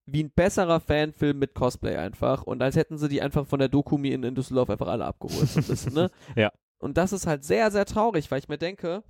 wie 0.09 0.23
ein 0.23 0.31
besserer 0.31 0.79
Fanfilm 0.79 1.37
mit 1.39 1.53
Cosplay 1.53 1.97
einfach. 1.97 2.43
Und 2.43 2.61
als 2.61 2.77
hätten 2.77 2.97
sie 2.97 3.09
die 3.09 3.21
einfach 3.21 3.45
von 3.45 3.59
der 3.59 3.67
Dokumi 3.67 4.11
in, 4.13 4.23
in 4.23 4.35
Düsseldorf 4.35 4.69
einfach 4.69 4.87
alle 4.87 5.03
abgeholt. 5.05 5.49
So 5.49 5.59
ein 5.59 5.65
bisschen, 5.67 5.93
ne? 5.93 6.09
Ja. 6.37 6.51
Und 6.79 6.95
das 6.97 7.11
ist 7.11 7.27
halt 7.27 7.43
sehr, 7.43 7.69
sehr 7.71 7.85
traurig, 7.85 8.31
weil 8.31 8.39
ich 8.39 8.47
mir 8.47 8.57
denke, 8.57 9.03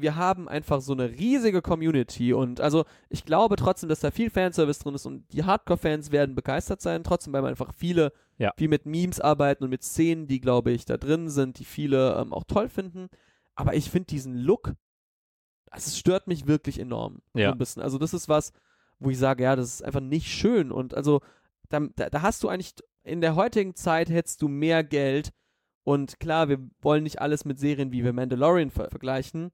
wir 0.00 0.16
haben 0.16 0.48
einfach 0.48 0.80
so 0.80 0.92
eine 0.92 1.10
riesige 1.10 1.62
Community 1.62 2.32
und 2.32 2.60
also 2.60 2.84
ich 3.08 3.24
glaube 3.24 3.56
trotzdem, 3.56 3.88
dass 3.88 4.00
da 4.00 4.10
viel 4.10 4.30
Fanservice 4.30 4.80
drin 4.80 4.94
ist 4.94 5.06
und 5.06 5.24
die 5.32 5.44
Hardcore-Fans 5.44 6.12
werden 6.12 6.34
begeistert 6.34 6.80
sein, 6.80 7.02
trotzdem, 7.04 7.32
weil 7.32 7.42
man 7.42 7.50
einfach 7.50 7.72
viele, 7.74 8.12
Ja. 8.38 8.52
viel 8.56 8.68
mit 8.68 8.86
Memes 8.86 9.20
arbeiten 9.20 9.64
und 9.64 9.70
mit 9.70 9.82
Szenen, 9.82 10.26
die, 10.26 10.40
glaube 10.40 10.70
ich, 10.70 10.84
da 10.84 10.96
drin 10.96 11.28
sind, 11.30 11.58
die 11.58 11.64
viele 11.64 12.14
ähm, 12.16 12.32
auch 12.32 12.44
toll 12.44 12.68
finden. 12.68 13.08
Aber 13.54 13.74
ich 13.74 13.90
finde 13.90 14.06
diesen 14.06 14.36
Look, 14.36 14.74
es 15.72 15.98
stört 15.98 16.26
mich 16.26 16.46
wirklich 16.46 16.78
enorm. 16.78 17.20
So 17.34 17.40
Ja. 17.40 17.52
ein 17.52 17.58
bisschen. 17.58 17.82
Also 17.82 17.98
das 17.98 18.14
ist 18.14 18.28
was, 18.28 18.52
wo 18.98 19.10
ich 19.10 19.18
sage, 19.18 19.42
ja, 19.44 19.56
das 19.56 19.74
ist 19.74 19.82
einfach 19.84 20.00
nicht 20.00 20.26
schön. 20.28 20.70
Und 20.72 20.94
also 20.94 21.20
da, 21.68 21.80
da, 21.96 22.10
da 22.10 22.22
hast 22.22 22.42
du 22.42 22.48
eigentlich, 22.48 22.74
in 23.02 23.20
der 23.20 23.34
heutigen 23.34 23.74
Zeit 23.74 24.10
hättest 24.10 24.42
du 24.42 24.48
mehr 24.48 24.82
Geld. 24.84 25.32
Und 25.84 26.20
klar, 26.20 26.48
wir 26.48 26.58
wollen 26.82 27.04
nicht 27.04 27.20
alles 27.20 27.44
mit 27.44 27.58
Serien 27.58 27.90
wie 27.92 28.02
The 28.02 28.12
Mandalorian 28.12 28.70
ver 28.70 28.90
vergleichen. 28.90 29.50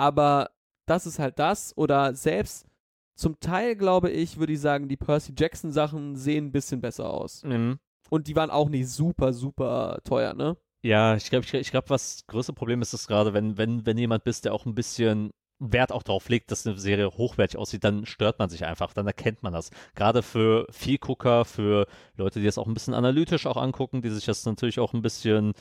Aber 0.00 0.50
das 0.86 1.06
ist 1.06 1.18
halt 1.18 1.38
das. 1.38 1.76
Oder 1.76 2.14
selbst 2.14 2.66
zum 3.14 3.38
Teil, 3.38 3.76
glaube 3.76 4.10
ich, 4.10 4.38
würde 4.38 4.54
ich 4.54 4.60
sagen, 4.60 4.88
die 4.88 4.96
Percy 4.96 5.34
Jackson 5.36 5.72
Sachen 5.72 6.16
sehen 6.16 6.46
ein 6.46 6.52
bisschen 6.52 6.80
besser 6.80 7.10
aus. 7.10 7.44
Mhm. 7.44 7.78
Und 8.08 8.26
die 8.26 8.34
waren 8.34 8.50
auch 8.50 8.70
nicht 8.70 8.88
super, 8.88 9.34
super 9.34 10.00
teuer, 10.04 10.32
ne? 10.32 10.56
Ja, 10.82 11.14
ich 11.16 11.28
glaube, 11.28 11.44
ich, 11.44 11.52
ich 11.52 11.70
glaube, 11.70 11.90
was 11.90 12.24
größte 12.26 12.54
Problem 12.54 12.80
ist, 12.80 12.94
ist 12.94 13.06
gerade, 13.06 13.34
wenn, 13.34 13.58
wenn, 13.58 13.84
wenn 13.84 13.98
jemand 13.98 14.24
bist, 14.24 14.46
der 14.46 14.54
auch 14.54 14.64
ein 14.64 14.74
bisschen 14.74 15.32
Wert 15.58 15.92
auch 15.92 16.02
darauf 16.02 16.30
legt, 16.30 16.50
dass 16.50 16.66
eine 16.66 16.78
Serie 16.78 17.10
hochwertig 17.10 17.58
aussieht, 17.58 17.84
dann 17.84 18.06
stört 18.06 18.38
man 18.38 18.48
sich 18.48 18.64
einfach, 18.64 18.94
dann 18.94 19.06
erkennt 19.06 19.42
man 19.42 19.52
das. 19.52 19.68
Gerade 19.94 20.22
für 20.22 20.66
Vielgucker, 20.70 21.44
für 21.44 21.86
Leute, 22.16 22.40
die 22.40 22.46
das 22.46 22.56
auch 22.56 22.66
ein 22.66 22.72
bisschen 22.72 22.94
analytisch 22.94 23.46
auch 23.46 23.58
angucken, 23.58 24.00
die 24.00 24.08
sich 24.08 24.24
das 24.24 24.46
natürlich 24.46 24.80
auch 24.80 24.94
ein 24.94 25.02
bisschen, 25.02 25.52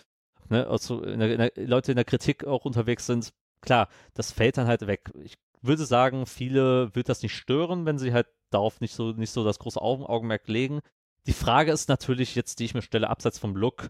ne, 0.48 0.66
also 0.66 1.04
in 1.04 1.20
der, 1.20 1.32
in 1.34 1.38
der, 1.38 1.52
Leute 1.68 1.92
in 1.92 1.98
der 1.98 2.06
Kritik 2.06 2.48
auch 2.48 2.64
unterwegs 2.64 3.06
sind. 3.06 3.34
Klar, 3.62 3.90
das 4.14 4.32
fällt 4.32 4.58
dann 4.58 4.68
halt 4.68 4.88
weg. 4.88 5.12
Ich 5.24 5.38
würde 5.62 5.86
sagen, 5.86 6.26
viele 6.26 6.94
wird 6.96 7.10
das 7.10 7.22
nicht 7.22 7.36
stören, 7.36 7.86
wenn 7.86 8.00
sie 8.00 8.14
halt 8.14 8.28
darauf 8.50 8.80
nicht 8.82 8.94
so, 8.94 9.12
nicht 9.12 9.32
so 9.32 9.44
das 9.44 9.60
große 9.60 9.82
Augen, 9.82 10.06
Augenmerk 10.06 10.48
legen. 10.48 10.80
Die 11.28 11.34
Frage 11.34 11.72
ist 11.72 11.90
natürlich 11.90 12.36
jetzt, 12.36 12.60
die 12.60 12.66
ich 12.66 12.74
mir 12.74 12.82
stelle, 12.82 13.10
abseits 13.10 13.40
vom 13.40 13.56
Look, 13.56 13.90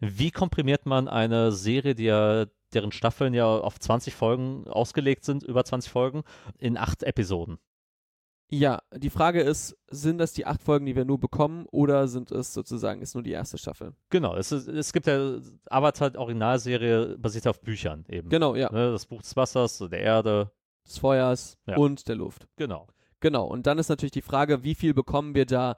wie 0.00 0.30
komprimiert 0.30 0.86
man 0.86 1.08
eine 1.08 1.52
Serie, 1.52 1.94
die 1.94 2.04
ja, 2.04 2.46
deren 2.72 2.92
Staffeln 2.92 3.34
ja 3.34 3.46
auf 3.46 3.78
20 3.78 4.14
Folgen 4.14 4.66
ausgelegt 4.66 5.24
sind, 5.24 5.42
über 5.42 5.64
20 5.64 5.90
Folgen, 5.90 6.24
in 6.58 6.76
acht 6.76 7.02
Episoden? 7.02 7.58
Ja, 8.58 8.80
die 8.94 9.10
Frage 9.10 9.40
ist, 9.42 9.76
sind 9.90 10.18
das 10.18 10.32
die 10.32 10.46
acht 10.46 10.62
Folgen, 10.62 10.86
die 10.86 10.94
wir 10.96 11.04
nur 11.04 11.18
bekommen, 11.18 11.66
oder 11.72 12.08
sind 12.08 12.30
es 12.30 12.52
sozusagen, 12.54 13.00
ist 13.02 13.14
nur 13.14 13.22
die 13.22 13.32
erste 13.32 13.58
Staffel? 13.58 13.94
Genau, 14.10 14.36
es, 14.36 14.52
ist, 14.52 14.68
es 14.68 14.92
gibt 14.92 15.06
ja 15.06 15.38
Avatar, 15.70 16.16
Originalserie, 16.16 17.16
basiert 17.18 17.46
auf 17.46 17.60
Büchern 17.60 18.04
eben. 18.08 18.28
Genau, 18.28 18.54
ja. 18.54 18.70
Ne, 18.72 18.92
das 18.92 19.06
Buch 19.06 19.22
des 19.22 19.34
Wassers, 19.36 19.78
der 19.90 20.00
Erde, 20.00 20.50
Des 20.86 20.98
Feuers 20.98 21.56
Ja. 21.66 21.76
und 21.76 22.06
der 22.08 22.16
Luft. 22.16 22.46
genau. 22.56 22.86
Genau, 23.20 23.46
und 23.46 23.66
dann 23.66 23.78
ist 23.78 23.88
natürlich 23.88 24.12
die 24.12 24.20
Frage, 24.20 24.64
wie 24.64 24.74
viel 24.74 24.92
bekommen 24.92 25.34
wir 25.34 25.46
da 25.46 25.76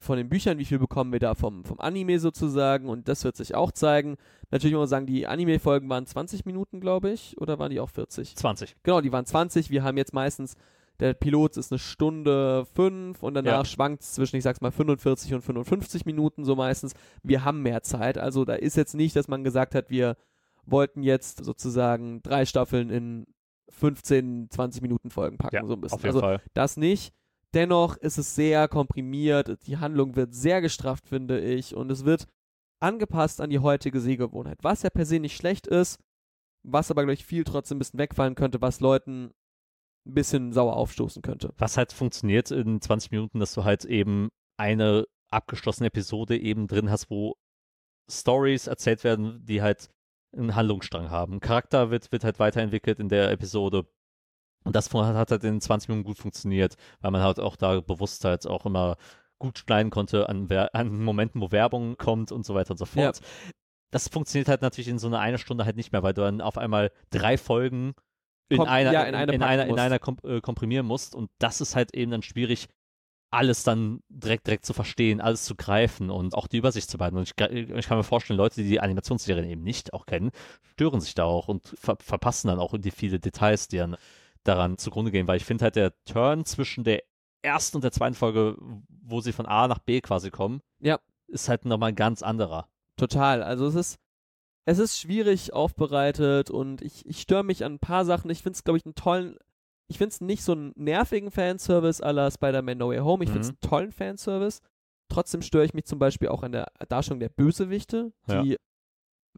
von 0.00 0.16
den 0.16 0.28
Büchern, 0.28 0.58
wie 0.58 0.64
viel 0.64 0.80
bekommen 0.80 1.12
wir 1.12 1.20
da 1.20 1.36
vom, 1.36 1.64
vom 1.64 1.78
Anime 1.78 2.18
sozusagen 2.18 2.88
und 2.88 3.06
das 3.06 3.22
wird 3.22 3.36
sich 3.36 3.54
auch 3.54 3.70
zeigen. 3.70 4.16
Natürlich 4.50 4.74
muss 4.74 4.80
man 4.80 4.88
sagen, 4.88 5.06
die 5.06 5.26
Anime-Folgen 5.28 5.88
waren 5.88 6.04
20 6.06 6.46
Minuten, 6.46 6.80
glaube 6.80 7.10
ich, 7.10 7.40
oder 7.40 7.60
waren 7.60 7.70
die 7.70 7.78
auch 7.78 7.90
40? 7.90 8.34
20. 8.34 8.74
Genau, 8.82 9.00
die 9.02 9.12
waren 9.12 9.24
20. 9.24 9.70
Wir 9.70 9.84
haben 9.84 9.96
jetzt 9.98 10.12
meistens, 10.12 10.56
der 11.00 11.14
Pilot 11.14 11.56
ist 11.56 11.72
eine 11.72 11.78
Stunde 11.78 12.66
5 12.74 13.22
und 13.22 13.34
danach 13.34 13.50
Ja. 13.60 13.64
schwankt 13.64 14.02
es 14.02 14.12
zwischen, 14.12 14.36
ich 14.36 14.42
sag's 14.44 14.60
mal, 14.60 14.70
45 14.70 15.34
und 15.34 15.42
55 15.42 16.04
Minuten 16.06 16.44
so 16.44 16.54
meistens. 16.56 16.92
Wir 17.22 17.44
haben 17.44 17.62
mehr 17.62 17.82
Zeit, 17.82 18.18
also 18.18 18.44
da 18.44 18.54
ist 18.54 18.76
jetzt 18.76 18.94
nicht, 18.94 19.16
dass 19.16 19.26
man 19.28 19.42
gesagt 19.44 19.74
hat, 19.74 19.90
wir 19.90 20.16
wollten 20.66 21.02
jetzt 21.02 21.44
sozusagen 21.44 22.22
drei 22.22 22.44
Staffeln 22.44 22.90
in 22.90 23.26
15, 23.70 24.48
20 24.50 24.82
Minuten 24.82 25.10
Folgen 25.10 25.38
packen, 25.38 25.56
Ja, 25.56 25.64
so 25.66 25.74
ein 25.74 25.80
bisschen. 25.80 25.96
auf 25.96 26.02
jeden 26.02 26.08
also 26.16 26.20
Fall. 26.20 26.42
das 26.54 26.76
nicht. 26.76 27.12
Dennoch 27.54 27.96
ist 27.96 28.18
es 28.18 28.34
sehr 28.34 28.68
komprimiert, 28.68 29.58
die 29.66 29.78
Handlung 29.78 30.14
wird 30.16 30.34
sehr 30.34 30.60
gestrafft, 30.60 31.08
finde 31.08 31.40
ich, 31.40 31.74
und 31.74 31.90
es 31.90 32.04
wird 32.04 32.26
angepasst 32.78 33.40
an 33.40 33.50
die 33.50 33.58
heutige 33.58 34.00
Sehgewohnheit, 34.00 34.58
was 34.62 34.82
ja 34.82 34.90
per 34.90 35.04
se 35.04 35.18
nicht 35.18 35.36
schlecht 35.36 35.66
ist, 35.66 35.98
was 36.62 36.90
aber, 36.90 37.02
glaube 37.02 37.14
ich, 37.14 37.24
viel 37.24 37.44
trotzdem 37.44 37.76
ein 37.76 37.80
bisschen 37.80 37.98
wegfallen 37.98 38.34
könnte, 38.34 38.60
was 38.60 38.80
Leuten 38.80 39.32
ein 40.06 40.14
bisschen 40.14 40.52
sauer 40.52 40.76
aufstoßen 40.76 41.22
könnte. 41.22 41.52
Was 41.58 41.76
halt 41.76 41.92
funktioniert 41.92 42.50
in 42.50 42.80
20 42.80 43.10
Minuten, 43.10 43.40
dass 43.40 43.54
du 43.54 43.64
halt 43.64 43.84
eben 43.84 44.30
eine 44.56 45.06
abgeschlossene 45.30 45.88
Episode 45.88 46.38
eben 46.38 46.66
drin 46.66 46.90
hast, 46.90 47.10
wo 47.10 47.36
Stories 48.10 48.66
erzählt 48.66 49.04
werden, 49.04 49.44
die 49.44 49.62
halt 49.62 49.88
einen 50.36 50.54
Handlungsstrang 50.54 51.10
haben. 51.10 51.34
Ein 51.34 51.40
Charakter 51.40 51.90
wird, 51.90 52.12
wird 52.12 52.24
halt 52.24 52.38
weiterentwickelt 52.38 52.98
in 53.00 53.08
der 53.08 53.30
Episode. 53.30 53.86
Und 54.64 54.76
das 54.76 54.92
hat 54.92 55.30
halt 55.30 55.44
in 55.44 55.60
20 55.60 55.88
Minuten 55.88 56.06
gut 56.06 56.18
funktioniert, 56.18 56.76
weil 57.00 57.10
man 57.10 57.22
halt 57.22 57.40
auch 57.40 57.56
da 57.56 57.80
bewusst 57.80 58.24
halt 58.24 58.46
auch 58.46 58.66
immer 58.66 58.96
gut 59.38 59.58
schneiden 59.58 59.90
konnte 59.90 60.28
an, 60.28 60.48
an 60.72 61.02
Momenten, 61.02 61.40
wo 61.40 61.50
Werbung 61.50 61.96
kommt 61.96 62.30
und 62.30 62.44
so 62.44 62.54
weiter 62.54 62.72
und 62.72 62.76
so 62.76 62.84
fort. 62.84 63.20
Das 63.90 64.08
funktioniert 64.08 64.48
halt 64.48 64.62
natürlich 64.62 64.88
in 64.88 64.98
so 64.98 65.08
einer 65.08 65.18
eine 65.18 65.38
Stunde 65.38 65.64
halt 65.64 65.76
nicht 65.76 65.92
mehr, 65.92 66.02
weil 66.02 66.14
du 66.14 66.20
dann 66.20 66.40
auf 66.40 66.58
einmal 66.58 66.92
drei 67.10 67.36
Folgen 67.38 67.94
in 68.50 68.60
einer, 68.62 68.92
ja, 68.92 69.02
in 69.04 69.14
eine 69.14 69.32
in 69.32 69.42
einer, 69.42 69.66
in 69.66 69.78
einer 69.78 69.98
kom 69.98 70.16
äh, 70.24 70.40
komprimieren 70.40 70.86
musst. 70.86 71.14
Und 71.14 71.30
das 71.38 71.60
ist 71.60 71.76
halt 71.76 71.94
eben 71.94 72.10
dann 72.10 72.22
schwierig, 72.22 72.68
alles 73.32 73.62
dann 73.62 74.00
direkt, 74.08 74.46
direkt 74.48 74.66
zu 74.66 74.72
verstehen, 74.72 75.20
alles 75.20 75.44
zu 75.44 75.54
greifen 75.54 76.10
und 76.10 76.34
auch 76.34 76.48
die 76.48 76.56
Übersicht 76.58 76.90
zu 76.90 76.98
behalten. 76.98 77.16
Und 77.16 77.22
ich, 77.22 77.36
ga- 77.36 77.48
ich 77.48 77.86
kann 77.86 77.96
mir 77.96 78.02
vorstellen, 78.04 78.38
Leute, 78.38 78.56
die 78.62 78.68
die 78.68 78.80
Animationsserien 78.80 79.48
eben 79.48 79.62
nicht 79.62 79.92
auch 79.94 80.04
kennen, 80.04 80.30
stören 80.72 81.00
sich 81.00 81.14
da 81.14 81.24
auch 81.24 81.46
und 81.48 81.68
ver 81.78 81.96
verpassen 82.00 82.48
dann 82.48 82.58
auch 82.58 82.74
die 82.76 82.90
viele 82.90 83.20
Details, 83.20 83.68
die 83.68 83.76
dann 83.78 83.96
daran 84.42 84.78
zugrunde 84.78 85.12
gehen. 85.12 85.28
Weil 85.28 85.36
ich 85.36 85.44
finde 85.44 85.62
halt 85.64 85.76
der 85.76 85.92
Turn 86.04 86.44
zwischen 86.44 86.82
der 86.82 87.02
ersten 87.42 87.76
und 87.76 87.84
der 87.84 87.92
zweiten 87.92 88.16
Folge, 88.16 88.56
wo 88.88 89.20
sie 89.20 89.32
von 89.32 89.46
A 89.46 89.68
nach 89.68 89.78
B 89.78 90.00
quasi 90.00 90.30
kommen, 90.30 90.60
Ja. 90.80 90.98
ist 91.28 91.48
halt 91.48 91.64
nochmal 91.64 91.90
ein 91.90 91.94
ganz 91.96 92.22
anderer. 92.22 92.68
Total. 92.96 93.42
Also 93.44 93.66
es 93.66 93.74
ist, 93.76 93.98
es 94.66 94.78
ist 94.78 94.98
schwierig 94.98 95.52
aufbereitet 95.52 96.50
und 96.50 96.82
ich, 96.82 97.06
ich 97.06 97.20
störe 97.20 97.44
mich 97.44 97.64
an 97.64 97.74
ein 97.74 97.78
paar 97.78 98.04
Sachen. 98.04 98.30
Ich 98.30 98.42
finde 98.42 98.56
es, 98.56 98.64
glaube 98.64 98.78
ich, 98.78 98.84
einen 98.84 98.94
tollen, 98.94 99.36
ich 99.88 99.98
finde 99.98 100.10
es 100.12 100.20
nicht 100.20 100.42
so 100.42 100.52
einen 100.52 100.72
nervigen 100.76 101.30
Fanservice 101.30 102.00
la 102.00 102.30
Spider-Man 102.30 102.78
No 102.78 102.88
Way 102.88 102.98
Home. 102.98 103.24
Ich 103.24 103.30
finde 103.30 103.46
es 103.46 103.52
Mhm. 103.52 103.56
einen 103.62 103.70
tollen 103.70 103.92
Fanservice. 103.92 104.60
Trotzdem 105.08 105.42
störe 105.42 105.64
ich 105.64 105.74
mich 105.74 105.86
zum 105.86 105.98
Beispiel 105.98 106.28
auch 106.28 106.42
an 106.44 106.52
der 106.52 106.68
Darstellung 106.88 107.18
der 107.20 107.30
Bösewichte, 107.30 108.12
Ja. 108.28 108.42
die 108.42 108.56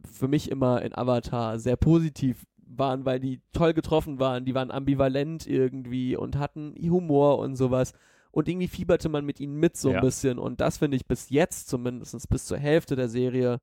für 0.05 0.29
mich 0.29 0.51
immer 0.51 0.83
in 0.83 0.95
Avatar 0.97 1.59
sehr 1.59 1.77
positiv 1.77 2.45
waren, 2.59 3.05
weil 3.05 3.21
die 3.21 3.41
toll 3.53 3.73
getroffen 3.75 4.19
waren. 4.19 4.45
Die 4.45 4.55
waren 4.55 4.71
ambivalent 4.71 5.47
irgendwie 5.47 6.17
und 6.17 6.37
hatten 6.39 6.75
Humor 6.91 7.39
und 7.39 7.57
sowas. 7.57 7.93
Und 8.31 8.49
irgendwie 8.49 8.69
fieberte 8.69 9.09
man 9.11 9.25
mit 9.27 9.41
ihnen 9.41 9.55
mit 9.57 9.77
so 9.77 9.89
ein 9.91 9.95
Ja. 9.97 10.01
bisschen. 10.01 10.39
Und 10.39 10.61
das 10.61 10.79
finde 10.79 10.97
ich 10.97 11.07
bis 11.07 11.29
jetzt, 11.31 11.69
zumindest 11.69 12.29
bis 12.31 12.47
zur 12.47 12.57
Hälfte 12.59 12.97
der 12.97 13.09
Serie, 13.09 13.59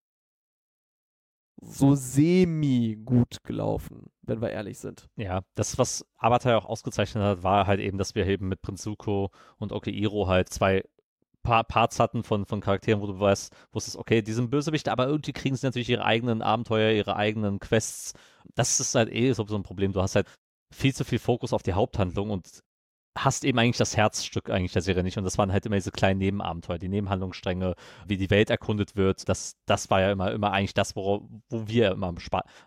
so 1.62 1.96
semi 1.96 2.98
gut 3.04 3.44
gelaufen, 3.44 4.08
wenn 4.22 4.42
wir 4.42 4.50
ehrlich 4.50 4.80
sind. 4.80 5.08
Ja, 5.18 5.42
das, 5.56 5.78
was 5.78 6.06
Avatar 6.18 6.58
auch 6.58 6.66
ausgezeichnet 6.66 7.24
hat, 7.24 7.44
war 7.44 7.68
halt 7.68 7.80
eben, 7.80 7.98
dass 7.98 8.16
wir 8.16 8.26
eben 8.28 8.48
mit 8.48 8.62
Prinz 8.62 8.82
Zuko 8.82 9.32
und 9.58 9.72
Okeiro 9.72 10.28
halt 10.28 10.50
zwei 10.50 10.84
pa 11.44 11.64
Parts 11.64 12.00
hatten 12.00 12.24
von, 12.24 12.46
von 12.46 12.62
Charakteren, 12.62 13.02
wo 13.02 13.08
du 13.08 13.20
weißt, 13.20 13.54
wusstest, 13.72 13.98
okay, 13.98 14.22
die 14.22 14.34
sind 14.34 14.50
Bösewichte, 14.50 14.92
aber 14.92 15.08
irgendwie 15.08 15.34
kriegen 15.34 15.56
sie 15.56 15.66
natürlich 15.66 15.90
ihre 15.90 16.06
eigenen 16.06 16.42
Abenteuer, 16.42 16.92
ihre 16.92 17.16
eigenen 17.16 17.60
Quests. 17.60 18.14
Das 18.56 18.80
ist 18.80 18.96
halt 18.96 19.12
eh 19.12 19.32
so 19.34 19.44
ein 19.44 19.64
Problem. 19.64 19.94
Du 19.94 20.02
hast 20.02 20.16
halt 20.16 20.28
viel 20.72 20.94
zu 20.94 21.04
viel 21.04 21.20
Fokus 21.20 21.54
auf 21.54 21.64
die 21.64 21.74
Haupthandlung 21.74 22.30
und 22.30 22.62
hast 23.24 23.44
eben 23.44 23.60
eigentlich 23.60 23.78
das 23.78 23.98
Herzstück 23.98 24.50
eigentlich 24.50 24.74
der 24.74 24.82
Serie 24.82 25.04
nicht. 25.04 25.18
Und 25.18 25.24
das 25.24 25.38
waren 25.38 25.52
halt 25.52 25.66
immer 25.66 25.76
diese 25.76 25.92
kleinen 25.92 26.20
Nebenabenteuer, 26.20 26.78
die 26.78 26.90
Nebenhandlungsstränge, 26.90 27.76
wie 28.06 28.18
die 28.18 28.30
Welt 28.30 28.50
erkundet 28.50 28.96
wird. 28.96 29.28
Das, 29.30 29.58
das 29.66 29.90
war 29.90 30.02
ja 30.02 30.12
immer, 30.12 30.32
immer 30.32 30.52
eigentlich 30.52 30.74
das, 30.74 30.96
wo, 30.96 31.28
wo 31.50 31.68
wir 31.68 31.92
immer 31.92 32.08
am, 32.08 32.18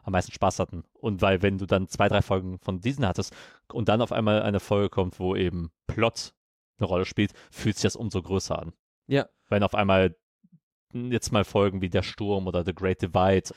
am 0.02 0.12
meisten 0.12 0.32
Spaß 0.32 0.58
hatten. 0.58 0.84
Und 0.94 1.22
weil, 1.22 1.42
wenn 1.42 1.58
du 1.58 1.66
dann 1.66 1.88
zwei, 1.88 2.08
drei 2.08 2.22
Folgen 2.22 2.58
von 2.58 2.80
diesen 2.80 3.06
hattest 3.06 3.34
und 3.72 3.88
dann 3.88 4.00
auf 4.00 4.12
einmal 4.12 4.42
eine 4.42 4.60
Folge 4.60 4.90
kommt, 4.90 5.18
wo 5.18 5.34
eben 5.36 5.70
Plot 5.86 6.34
eine 6.78 6.88
Rolle 6.88 7.04
spielt, 7.04 7.32
fühlt 7.50 7.76
sich 7.76 7.84
das 7.84 7.96
umso 7.96 8.22
größer 8.22 8.58
an. 8.58 8.72
Ja. 9.06 9.26
Wenn 9.48 9.62
auf 9.62 9.74
einmal 9.74 10.16
jetzt 10.92 11.32
mal 11.32 11.44
Folgen 11.44 11.80
wie 11.80 11.90
Der 11.90 12.02
Sturm 12.02 12.46
oder 12.46 12.64
The 12.64 12.74
Great 12.74 13.02
Divide 13.02 13.50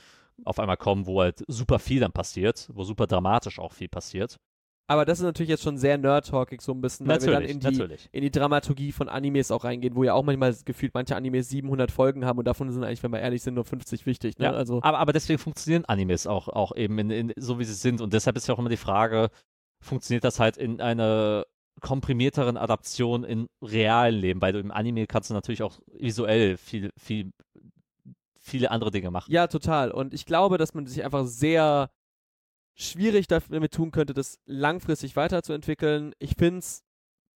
auf 0.44 0.60
einmal 0.60 0.78
kommen, 0.78 1.06
wo 1.06 1.22
halt 1.22 1.44
super 1.48 1.80
viel 1.80 2.00
dann 2.00 2.12
passiert, 2.12 2.70
wo 2.74 2.84
super 2.84 3.08
dramatisch 3.08 3.60
auch 3.60 3.74
viel 3.74 3.88
passiert. 3.88 4.38
Aber 4.88 5.06
das 5.06 5.20
ist 5.20 5.26
natürlich 5.26 5.50
jetzt 5.50 5.64
schon 5.64 5.78
sehr 5.78 5.98
nerd-talkig 5.98 6.62
so 6.62 6.72
ein 6.72 6.82
bisschen, 6.82 7.08
weil 7.08 7.20
wir 7.22 7.32
dann 7.32 7.44
Natürlich, 7.44 7.56
in 7.56 7.60
die, 7.60 7.78
natürlich. 7.78 8.10
in 8.12 8.22
die 8.22 8.32
Dramaturgie 8.32 8.92
von 8.92 9.10
Animes 9.10 9.50
auch 9.50 9.64
reingehen, 9.64 9.96
wo 9.96 10.04
ja 10.04 10.14
auch 10.14 10.24
manchmal 10.24 10.56
gefühlt 10.64 10.94
manche 10.94 11.16
Animes 11.16 11.50
700 11.50 11.92
Folgen 11.92 12.24
haben 12.26 12.38
und 12.38 12.46
davon 12.46 12.72
sind 12.72 12.84
eigentlich, 12.84 13.02
wenn 13.02 13.12
wir 13.12 13.20
ehrlich 13.20 13.42
sind, 13.42 13.56
nur 13.56 13.66
50 13.66 14.06
wichtig. 14.06 14.38
Ne? 14.38 14.46
Ja, 14.46 14.52
Also 14.52 14.82
aber, 14.84 15.00
aber 15.00 15.14
deswegen 15.14 15.40
funktionieren 15.40 15.86
Animes 15.86 16.28
auch, 16.28 16.48
auch 16.50 16.76
eben 16.76 17.00
in, 17.00 17.10
in, 17.10 17.34
so, 17.36 17.58
wie 17.58 17.66
sie 17.66 17.74
sind. 17.74 18.00
Und 18.00 18.14
deshalb 18.14 18.38
ist 18.38 18.48
ja 18.48 18.54
auch 18.54 18.60
immer 18.60 18.70
die 18.70 18.78
Frage, 18.78 19.30
funktioniert 19.82 20.24
das 20.24 20.40
halt 20.40 20.56
in 20.58 20.80
einer 20.80 21.46
komprimierteren 21.82 22.56
Adaption 22.56 23.24
im 23.24 23.48
realen 23.64 24.16
Leben? 24.16 24.42
Weil 24.42 24.54
du 24.54 24.60
im 24.60 24.72
Anime 24.72 25.08
kannst 25.08 25.32
du 25.32 25.34
natürlich 25.34 25.64
auch 25.64 25.80
visuell 25.98 26.58
viel, 26.58 26.92
viel, 26.96 27.32
viele 28.40 28.70
andere 28.70 28.92
Dinge 28.92 29.10
machen. 29.10 29.32
Ja, 29.32 29.48
total. 29.48 29.90
Und 29.90 30.14
ich 30.14 30.28
glaube, 30.28 30.60
dass 30.60 30.76
man 30.76 30.86
sich 30.86 31.04
einfach 31.04 31.26
sehr 31.26 31.90
schwierig 32.76 33.28
damit 33.28 33.74
tun 33.74 33.92
könnte, 33.92 34.14
das 34.14 34.40
langfristig 34.46 35.16
weiterzuentwickeln. 35.16 36.14
Ich 36.20 36.36
finde 36.38 36.60
es 36.60 36.84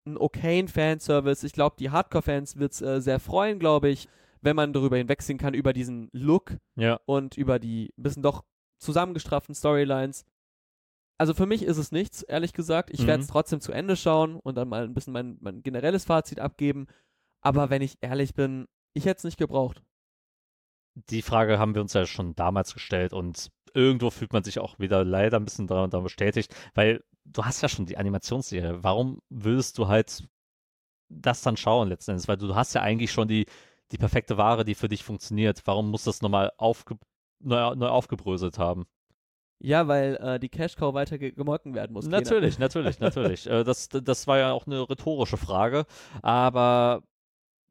ein 0.06 0.18
okayen 0.18 0.68
Fanservice. 0.68 1.44
Ich 1.46 1.54
glaube, 1.54 1.76
die 1.80 1.90
Hardcore-Fans 1.92 2.58
wird 2.58 2.74
es 2.74 2.82
äh, 2.82 3.02
sehr 3.02 3.20
freuen, 3.20 3.60
glaube 3.60 3.90
ich, 3.90 4.08
wenn 4.42 4.56
man 4.56 4.74
darüber 4.74 4.98
hinwegsehen 4.98 5.38
kann, 5.38 5.54
über 5.54 5.74
diesen 5.74 6.10
Look 6.14 6.58
Ja. 6.76 7.00
und 7.06 7.38
über 7.38 7.60
die 7.60 7.94
ein 7.98 8.04
bisschen 8.04 8.24
doch 8.24 8.44
zusammengestrafften 8.80 9.54
Storylines. 9.56 10.26
Also 11.20 11.34
für 11.34 11.46
mich 11.48 11.64
ist 11.64 11.78
es 11.78 11.92
nichts, 11.92 12.22
ehrlich 12.22 12.54
gesagt. 12.54 12.92
Ich 12.92 13.02
Mhm. 13.02 13.08
werde 13.08 13.24
es 13.24 13.28
trotzdem 13.30 13.60
zu 13.60 13.72
Ende 13.72 13.96
schauen 13.96 14.36
und 14.38 14.56
dann 14.56 14.70
mal 14.70 14.84
ein 14.84 14.94
bisschen 14.94 15.14
mein, 15.14 15.38
mein 15.42 15.64
generelles 15.64 16.06
Fazit 16.06 16.40
abgeben. 16.40 16.88
Aber 17.42 17.70
wenn 17.70 17.82
ich 17.82 17.98
ehrlich 18.02 18.34
bin, 18.34 18.68
ich 18.94 19.06
hätte 19.06 19.18
es 19.20 19.24
nicht 19.24 19.38
gebraucht. 19.38 19.82
Die 21.10 21.22
Frage 21.22 21.60
haben 21.60 21.76
wir 21.76 21.82
uns 21.82 21.94
ja 21.94 22.06
schon 22.06 22.36
damals 22.36 22.74
gestellt 22.74 23.14
und 23.14 23.50
irgendwo 23.78 24.10
fühlt 24.10 24.34
man 24.34 24.44
sich 24.44 24.60
auch 24.60 24.80
wieder 24.80 25.06
leider 25.06 25.38
ein 25.38 25.46
bisschen 25.46 25.68
daran, 25.68 25.92
daran 25.92 26.04
bestätigt, 26.04 26.54
weil 26.74 27.04
du 27.26 27.46
hast 27.46 27.62
ja 27.62 27.70
schon 27.70 27.86
die 27.86 27.98
Animationsserie. 27.98 28.84
Warum 28.84 29.22
würdest 29.30 29.78
du 29.78 29.88
halt 29.88 30.28
das 31.10 31.44
dann 31.44 31.58
schauen 31.58 31.90
letzten 31.90 32.12
Endes? 32.12 32.28
Weil 32.28 32.38
du 32.38 32.56
hast 32.56 32.74
ja 32.74 32.82
eigentlich 32.82 33.12
schon 33.12 33.28
die, 33.28 33.46
die 33.92 33.98
perfekte 33.98 34.38
Ware, 34.38 34.66
die 34.66 34.74
für 34.74 34.88
dich 34.88 35.04
funktioniert. 35.04 35.62
Warum 35.66 35.92
muss 35.92 36.04
das 36.04 36.22
nochmal 36.22 36.52
aufge, 36.58 36.98
neu, 37.40 37.76
neu 37.76 37.88
aufgebröselt 37.88 38.58
haben? 38.58 38.88
Ja, 39.60 39.88
weil 39.88 40.16
äh, 40.18 40.40
die 40.40 40.50
Cash 40.50 40.76
Cow 40.76 40.94
weiter 40.94 41.18
ge 41.20 41.32
gemolken 41.32 41.76
werden 41.76 41.94
muss. 41.94 42.08
Natürlich, 42.08 42.58
natürlich, 42.58 43.00
natürlich. 43.00 43.48
äh, 43.50 43.64
das, 43.64 43.90
das 43.90 44.26
war 44.28 44.40
ja 44.40 44.52
auch 44.54 44.66
eine 44.66 44.90
rhetorische 44.90 45.38
Frage, 45.38 45.86
aber 46.22 47.04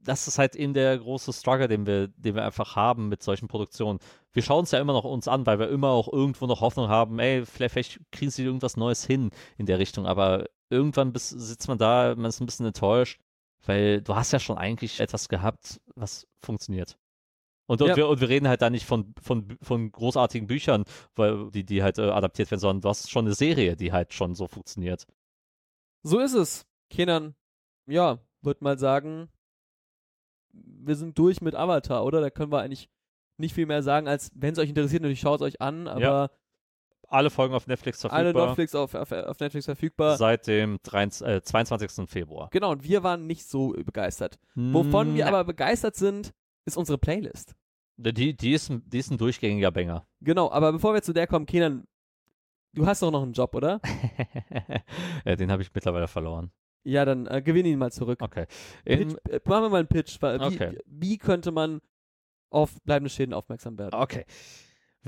das 0.06 0.28
ist 0.28 0.38
halt 0.38 0.54
eben 0.54 0.72
der 0.72 0.98
große 0.98 1.32
Struggle, 1.32 1.68
den 1.68 1.86
wir, 1.86 2.08
den 2.08 2.34
wir 2.34 2.44
einfach 2.44 2.76
haben 2.76 3.08
mit 3.08 3.22
solchen 3.22 3.48
Produktionen. 3.48 3.98
Wir 4.36 4.42
schauen 4.42 4.64
es 4.64 4.70
ja 4.70 4.78
immer 4.80 4.92
noch 4.92 5.04
uns 5.04 5.28
an, 5.28 5.46
weil 5.46 5.58
wir 5.58 5.70
immer 5.70 5.88
auch 5.88 6.12
irgendwo 6.12 6.46
noch 6.46 6.60
Hoffnung 6.60 6.88
haben, 6.88 7.18
ey, 7.18 7.46
vielleicht, 7.46 7.72
vielleicht 7.72 8.00
kriegen 8.12 8.30
sie 8.30 8.44
irgendwas 8.44 8.76
Neues 8.76 9.06
hin 9.06 9.30
in 9.56 9.64
der 9.64 9.78
Richtung, 9.78 10.04
aber 10.06 10.44
irgendwann 10.68 11.14
bis, 11.14 11.30
sitzt 11.30 11.68
man 11.68 11.78
da, 11.78 12.14
man 12.14 12.26
ist 12.26 12.40
ein 12.40 12.44
bisschen 12.44 12.66
enttäuscht, 12.66 13.18
weil 13.64 14.02
du 14.02 14.14
hast 14.14 14.32
ja 14.32 14.38
schon 14.38 14.58
eigentlich 14.58 15.00
etwas 15.00 15.30
gehabt, 15.30 15.80
was 15.94 16.28
funktioniert. 16.42 16.98
Und, 17.64 17.80
und, 17.80 17.88
Ja. 17.88 17.96
wir, 17.96 18.08
und 18.08 18.20
wir 18.20 18.28
reden 18.28 18.46
halt 18.46 18.60
da 18.60 18.68
nicht 18.68 18.84
von, 18.84 19.14
von, 19.22 19.56
von 19.62 19.90
großartigen 19.90 20.46
Büchern, 20.46 20.84
weil, 21.14 21.50
die, 21.50 21.64
die 21.64 21.82
halt 21.82 21.96
äh, 21.96 22.02
adaptiert 22.02 22.50
werden, 22.50 22.60
sondern 22.60 22.82
du 22.82 22.90
hast 22.90 23.10
schon 23.10 23.24
eine 23.24 23.34
Serie, 23.34 23.74
die 23.74 23.90
halt 23.90 24.12
schon 24.12 24.34
so 24.34 24.48
funktioniert. 24.48 25.06
So 26.02 26.18
ist 26.18 26.34
es. 26.34 26.66
Kenan, 26.90 27.34
ja, 27.86 28.18
würde 28.42 28.62
mal 28.62 28.78
sagen, 28.78 29.30
wir 30.52 30.94
sind 30.94 31.18
durch 31.18 31.40
mit 31.40 31.54
Avatar, 31.54 32.04
oder? 32.04 32.20
Da 32.20 32.28
können 32.28 32.52
wir 32.52 32.60
eigentlich 32.60 32.90
nicht 33.38 33.54
viel 33.54 33.66
mehr 33.66 33.82
sagen, 33.82 34.08
als 34.08 34.30
wenn 34.34 34.52
es 34.52 34.58
euch 34.58 34.68
interessiert, 34.68 35.02
natürlich 35.02 35.20
schaut 35.20 35.40
es 35.40 35.46
euch 35.46 35.60
an, 35.60 35.88
aber 35.88 36.00
Ja, 36.00 36.30
Alle 37.08 37.30
Folgen 37.30 37.54
auf 37.54 37.66
Netflix 37.66 38.04
alle 38.04 38.32
verfügbar. 38.32 38.46
Netflix 38.48 38.74
auf, 38.74 38.94
auf, 38.94 39.12
auf 39.12 39.38
Netflix 39.38 39.66
verfügbar. 39.66 40.16
Seit 40.16 40.46
dem 40.46 40.78
23, 40.82 41.26
äh, 41.26 41.42
22. 41.42 42.08
Februar. 42.10 42.48
Genau, 42.50 42.72
und 42.72 42.82
wir 42.82 43.02
waren 43.04 43.26
nicht 43.26 43.46
so 43.48 43.68
begeistert. 43.84 44.38
Wovon 44.54 45.14
wir 45.14 45.24
Na, 45.24 45.28
aber 45.30 45.44
begeistert 45.44 45.94
sind, 45.96 46.32
ist 46.64 46.76
unsere 46.76 46.98
Playlist. 46.98 47.54
Die, 47.98 48.36
die, 48.36 48.52
ist, 48.52 48.70
ein- 48.70 48.82
die 48.88 48.98
ist 48.98 49.10
ein 49.10 49.18
durchgängiger 49.18 49.70
Banger. 49.70 50.06
Genau, 50.20 50.50
aber 50.50 50.72
bevor 50.72 50.94
wir 50.94 51.02
zu 51.02 51.12
der 51.12 51.26
kommen, 51.26 51.46
Kenan, 51.46 51.86
du 52.74 52.86
hast 52.86 53.00
doch 53.02 53.10
noch 53.12 53.22
einen 53.22 53.32
Job, 53.32 53.54
oder? 53.54 53.80
ja, 55.24 55.36
den 55.36 55.50
habe 55.50 55.62
ich 55.62 55.72
mittlerweile 55.74 56.08
verloren. 56.08 56.50
Ja, 56.84 57.04
dann 57.04 57.26
äh, 57.26 57.42
gewinn 57.42 57.66
ihn 57.66 57.78
mal 57.78 57.90
zurück. 57.92 58.20
Okay. 58.22 58.46
Pitch, 58.84 59.14
äh, 59.28 59.40
machen 59.44 59.62
wir 59.64 59.68
mal 59.70 59.78
einen 59.78 59.88
Pitch. 59.88 60.20
Wie, 60.20 60.26
Okay. 60.44 60.78
wie 60.86 61.18
könnte 61.18 61.50
man 61.52 61.80
auf 62.50 62.74
bleibende 62.84 63.10
Schäden 63.10 63.34
aufmerksam 63.34 63.78
werden? 63.78 63.94
okay. 64.00 64.24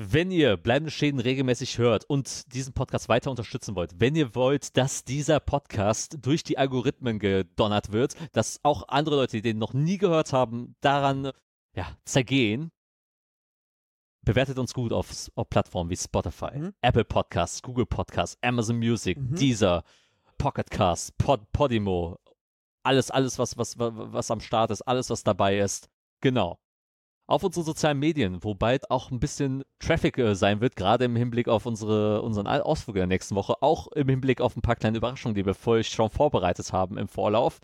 Wenn 0.01 0.31
ihr 0.31 0.57
bleibende 0.57 0.93
Schäden 0.93 1.19
regelmäßig 1.19 1.79
hört 1.79 2.05
und 2.05 2.55
diesen 2.55 2.73
Podcast 2.73 3.09
weiter 3.09 3.31
unterstützen 3.31 3.75
wollt, 3.75 3.99
wenn 3.99 4.15
ihr 4.15 4.37
wollt, 4.37 4.77
dass 4.77 5.03
dieser 5.03 5.41
Podcast 5.41 6.19
durch 6.21 6.45
die 6.45 6.57
Algorithmen 6.57 7.19
gedonnert 7.19 7.91
wird, 7.91 8.15
dass 8.33 8.61
auch 8.63 8.87
andere 8.87 9.17
Leute, 9.17 9.39
die 9.39 9.43
den 9.43 9.59
noch 9.59 9.73
nie 9.75 9.99
gehört 9.99 10.33
haben, 10.33 10.77
daran 10.83 11.33
ja, 11.75 11.89
zergehen, 12.05 12.71
bewertet 14.23 14.59
uns 14.59 14.75
gut 14.75 14.93
auf, 14.93 15.11
auf 15.35 15.51
Plattformen 15.51 15.91
wie 15.91 15.97
Spotify, 15.97 16.57
Mhm. 16.57 16.75
Apple 16.81 17.05
Podcasts, 17.05 17.63
Google 17.63 17.87
Podcasts, 17.87 18.39
Amazon 18.43 18.77
Music, 18.79 19.19
Mhm. 19.19 19.35
Deezer, 19.35 19.83
Pocket 20.37 20.71
Cast, 20.71 21.17
Pod, 21.19 21.41
Podimo, 21.53 22.19
alles, 22.85 23.11
alles, 23.11 23.39
was, 23.39 23.57
was, 23.59 23.77
was, 23.79 23.93
was 23.97 24.31
am 24.31 24.41
Start 24.41 24.71
ist, 24.71 24.83
alles, 24.83 25.11
was 25.11 25.25
dabei 25.25 25.59
ist. 25.59 25.89
Genau. 26.21 26.59
Auf 27.29 27.45
unseren 27.45 27.65
sozialen 27.65 27.99
Medien, 27.99 28.43
wo 28.43 28.55
bald 28.55 28.91
auch 28.91 29.11
ein 29.11 29.21
bisschen 29.21 29.63
Traffic 29.81 30.17
äh, 30.19 30.35
sein 30.35 30.61
wird, 30.63 30.77
gerade 30.77 31.05
im 31.05 31.15
Hinblick 31.15 31.47
auf 31.47 31.67
unsere, 31.67 32.23
unseren 32.23 32.47
Au- 32.47 32.63
Ausflug 32.63 32.97
in 32.97 33.01
der 33.01 33.07
nächsten 33.07 33.35
Woche, 33.35 33.63
auch 33.63 33.87
im 33.89 34.09
Hinblick 34.09 34.41
auf 34.41 34.57
ein 34.57 34.63
paar 34.63 34.77
kleine 34.77 34.97
Überraschungen, 34.97 35.35
die 35.35 35.45
wir 35.45 35.55
für 35.55 35.73
euch 35.73 35.89
schon 35.91 36.09
vorbereitet 36.09 36.73
haben 36.73 36.97
im 36.97 37.07
Vorlauf, 37.07 37.61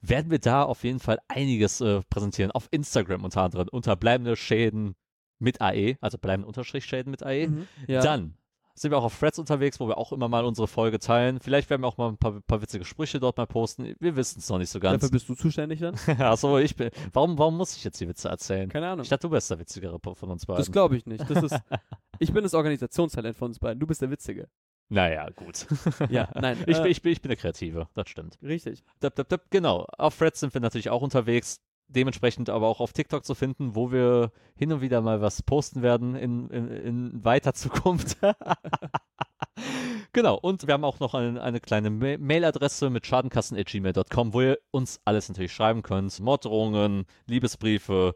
werden 0.00 0.30
wir 0.30 0.40
da 0.40 0.64
auf 0.64 0.82
jeden 0.84 0.98
Fall 0.98 1.18
einiges 1.28 1.80
äh, 1.80 2.02
präsentieren. 2.10 2.50
Auf 2.50 2.66
Instagram 2.72 3.24
unter 3.24 3.42
anderem, 3.42 3.68
unter 3.70 3.94
bleibende 3.94 4.34
Schäden 4.34 4.96
mit 5.38 5.60
AE, 5.60 5.96
also 6.00 6.18
bleibende 6.18 6.48
Unterstrich 6.48 6.84
Schäden 6.84 7.10
mit 7.12 7.22
AE. 7.22 7.46
Mhm. 7.46 7.68
Ja. 7.86 8.00
Dann 8.02 8.34
sind 8.78 8.90
wir 8.90 8.98
auch 8.98 9.04
auf 9.04 9.18
Threads 9.18 9.38
unterwegs, 9.38 9.80
wo 9.80 9.88
wir 9.88 9.96
auch 9.96 10.12
immer 10.12 10.28
mal 10.28 10.44
unsere 10.44 10.68
Folge 10.68 10.98
teilen. 10.98 11.40
Vielleicht 11.40 11.70
werden 11.70 11.82
wir 11.82 11.88
auch 11.88 11.96
mal 11.96 12.08
ein 12.08 12.18
paar, 12.18 12.40
paar 12.42 12.60
witzige 12.60 12.84
Sprüche 12.84 13.18
dort 13.18 13.38
mal 13.38 13.46
posten. 13.46 13.96
Wir 13.98 14.16
wissen 14.16 14.38
es 14.38 14.48
noch 14.50 14.58
nicht 14.58 14.68
so 14.68 14.78
ganz. 14.78 15.00
Dafür 15.00 15.12
bist 15.12 15.28
du 15.28 15.34
zuständig 15.34 15.80
dann? 15.80 15.94
Achso, 16.20 16.58
ich 16.58 16.76
bin. 16.76 16.90
Warum, 17.12 17.38
warum 17.38 17.56
muss 17.56 17.74
ich 17.74 17.84
jetzt 17.84 17.98
die 18.00 18.08
Witze 18.08 18.28
erzählen? 18.28 18.68
Keine 18.68 18.88
Ahnung. 18.88 19.02
Ich 19.02 19.08
dachte, 19.08 19.26
du 19.26 19.32
wärst 19.32 19.50
der 19.50 19.58
witzigere 19.58 19.98
von 19.98 20.30
uns 20.30 20.44
beiden. 20.44 20.60
Das 20.60 20.70
glaube 20.70 20.96
ich 20.96 21.06
nicht. 21.06 21.28
Das 21.28 21.42
ist, 21.42 21.58
ich 22.18 22.32
bin 22.32 22.42
das 22.42 22.52
Organisationstalent 22.52 23.36
von 23.36 23.48
uns 23.48 23.58
beiden. 23.58 23.80
Du 23.80 23.86
bist 23.86 24.02
der 24.02 24.10
Witzige. 24.10 24.48
naja, 24.90 25.30
gut. 25.30 25.66
Ja, 26.10 26.28
nein. 26.34 26.58
Ich, 26.66 26.76
äh, 26.76 26.82
bin, 26.82 26.90
ich, 26.90 27.02
bin, 27.02 27.12
ich 27.12 27.22
bin 27.22 27.30
der 27.30 27.36
Kreative, 27.38 27.88
das 27.94 28.10
stimmt. 28.10 28.38
Richtig. 28.42 28.84
Dab, 29.00 29.14
dab, 29.14 29.28
dab, 29.28 29.50
genau. 29.50 29.86
Auf 29.96 30.18
Threads 30.18 30.40
sind 30.40 30.52
wir 30.52 30.60
natürlich 30.60 30.90
auch 30.90 31.02
unterwegs. 31.02 31.60
Dementsprechend 31.88 32.50
aber 32.50 32.66
auch 32.66 32.80
auf 32.80 32.92
TikTok 32.92 33.24
zu 33.24 33.34
finden, 33.34 33.76
wo 33.76 33.92
wir 33.92 34.32
hin 34.56 34.72
und 34.72 34.80
wieder 34.80 35.00
mal 35.00 35.20
was 35.20 35.42
posten 35.42 35.82
werden 35.82 36.16
in, 36.16 36.50
in, 36.50 36.68
in 36.68 37.24
weiter 37.24 37.54
Zukunft. 37.54 38.18
genau, 40.12 40.36
und 40.36 40.66
wir 40.66 40.74
haben 40.74 40.84
auch 40.84 40.98
noch 40.98 41.14
eine, 41.14 41.40
eine 41.40 41.60
kleine 41.60 41.90
Ma 41.90 42.18
Mailadresse 42.18 42.90
mit 42.90 43.06
schadenkassen.gmail.com, 43.06 44.32
wo 44.34 44.40
ihr 44.42 44.58
uns 44.72 45.00
alles 45.04 45.28
natürlich 45.28 45.52
schreiben 45.52 45.82
könnt. 45.82 46.18
Morddrohungen, 46.18 47.06
Liebesbriefe, 47.26 48.14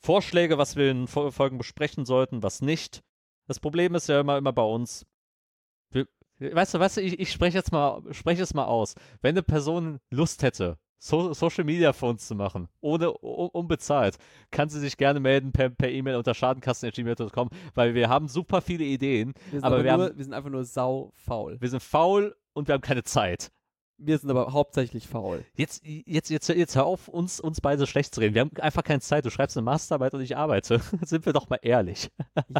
Vorschläge, 0.00 0.58
was 0.58 0.76
wir 0.76 0.90
in 0.90 1.06
Fol- 1.06 1.30
Folgen 1.32 1.58
besprechen 1.58 2.04
sollten, 2.06 2.42
was 2.42 2.62
nicht. 2.62 3.02
Das 3.46 3.60
Problem 3.60 3.94
ist 3.94 4.08
ja 4.08 4.20
immer, 4.20 4.38
immer 4.38 4.52
bei 4.52 4.62
uns. 4.62 5.06
Weißt 6.38 6.74
du, 6.74 6.80
weißt 6.80 6.96
du, 6.96 7.02
ich, 7.02 7.20
ich 7.20 7.30
spreche 7.30 7.58
jetzt 7.58 7.70
mal, 7.70 8.02
spreche 8.12 8.42
es 8.42 8.54
mal 8.54 8.64
aus. 8.64 8.94
Wenn 9.20 9.34
eine 9.34 9.42
Person 9.44 10.00
Lust 10.10 10.42
hätte, 10.42 10.78
so 11.04 11.32
Social 11.34 11.64
Media 11.64 11.92
für 11.92 12.06
uns 12.06 12.28
zu 12.28 12.36
machen, 12.36 12.68
ohne 12.80 13.10
un- 13.12 13.48
unbezahlt, 13.52 14.18
kann 14.52 14.68
sie 14.68 14.78
sich 14.78 14.96
gerne 14.96 15.18
melden 15.18 15.50
per 15.50 15.90
E-Mail 15.90 16.14
unter 16.14 16.32
schadenkasten.gmail.com, 16.32 17.48
weil 17.74 17.94
wir 17.94 18.08
haben 18.08 18.28
super 18.28 18.60
viele 18.60 18.84
Ideen. 18.84 19.34
Wir 19.50 19.64
aber 19.64 19.78
wir 19.78 19.96
nur, 19.96 20.04
haben- 20.06 20.16
wir 20.16 20.24
sind 20.24 20.32
einfach 20.32 20.50
nur 20.50 20.64
sau 20.64 21.10
faul. 21.16 21.60
Wir 21.60 21.68
sind 21.68 21.82
faul 21.82 22.36
und 22.52 22.68
wir 22.68 22.74
haben 22.74 22.82
keine 22.82 23.02
Zeit. 23.02 23.50
Wir 24.04 24.18
sind 24.18 24.30
aber 24.30 24.52
hauptsächlich 24.52 25.06
faul. 25.06 25.44
Jetzt, 25.54 25.84
jetzt, 25.84 26.28
jetzt, 26.28 26.48
jetzt 26.48 26.74
hör 26.74 26.86
auf, 26.86 27.06
uns, 27.06 27.38
uns 27.40 27.60
beide 27.60 27.86
schlecht 27.86 28.14
zu 28.14 28.20
reden. 28.20 28.34
Wir 28.34 28.40
haben 28.40 28.50
einfach 28.58 28.82
keine 28.82 29.00
Zeit. 29.00 29.24
Du 29.24 29.30
schreibst 29.30 29.56
eine 29.56 29.64
Masterarbeit 29.64 30.14
und 30.14 30.20
ich 30.22 30.36
arbeite. 30.36 30.80
Sind 31.02 31.24
wir 31.24 31.32
doch 31.32 31.48
mal 31.48 31.60
ehrlich. 31.62 32.10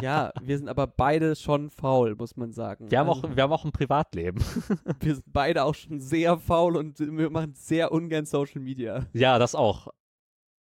Ja, 0.01 0.31
wir 0.41 0.57
sind 0.57 0.69
aber 0.69 0.87
beide 0.87 1.35
schon 1.35 1.69
faul, 1.69 2.15
muss 2.15 2.37
man 2.37 2.53
sagen. 2.53 2.89
Wir 2.89 2.99
haben 2.99 3.09
Also, 3.09 3.27
auch, 3.27 3.35
wir 3.35 3.43
haben 3.43 3.51
auch 3.51 3.65
ein 3.65 3.71
Privatleben. 3.73 4.41
wir 5.01 5.15
sind 5.15 5.25
beide 5.27 5.63
auch 5.63 5.75
schon 5.75 5.99
sehr 5.99 6.37
faul 6.37 6.77
und 6.77 6.99
wir 6.99 7.29
machen 7.29 7.53
sehr 7.55 7.91
ungern 7.91 8.25
Social 8.25 8.61
Media. 8.61 9.05
Ja, 9.13 9.37
das 9.37 9.53
auch. 9.53 9.89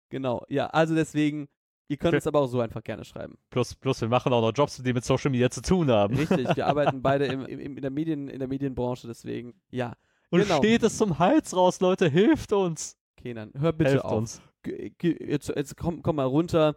Genau. 0.09 0.43
Ja, 0.49 0.67
also 0.67 0.95
deswegen, 0.95 1.47
ihr 1.87 1.97
könnt 1.97 2.15
uns 2.15 2.27
aber 2.27 2.39
auch 2.39 2.47
so 2.47 2.59
einfach 2.61 2.83
gerne 2.83 3.05
schreiben. 3.05 3.37
Plus, 3.51 3.75
plus 3.75 4.01
wir 4.01 4.09
machen 4.09 4.33
auch 4.33 4.41
noch 4.41 4.53
Jobs, 4.55 4.81
die 4.81 4.93
mit 4.93 5.05
Social 5.05 5.29
Media 5.29 5.49
zu 5.49 5.61
tun 5.61 5.91
haben. 5.91 6.15
Richtig, 6.15 6.55
wir 6.55 6.65
arbeiten 6.65 7.01
beide 7.01 7.25
im, 7.33 7.45
im, 7.45 7.59
in, 7.59 7.81
der 7.81 7.91
Medien, 7.91 8.27
in 8.27 8.39
der 8.39 8.47
Medienbranche, 8.47 9.07
deswegen, 9.07 9.53
ja. 9.69 9.93
Und 10.33 10.41
genau. 10.41 10.57
steht 10.57 10.81
es 10.81 10.97
zum 10.97 11.19
Hals 11.19 11.55
raus, 11.55 11.79
Leute. 11.79 12.09
Hilft 12.09 12.53
uns. 12.53 12.97
Kenan, 13.17 13.51
hör 13.55 13.71
bitte 13.71 13.91
Helft 13.91 14.05
auf. 14.05 14.17
uns. 14.17 14.41
Jetzt, 14.65 15.49
jetzt 15.49 15.77
komm, 15.77 16.01
komm 16.01 16.15
mal 16.15 16.25
runter. 16.25 16.75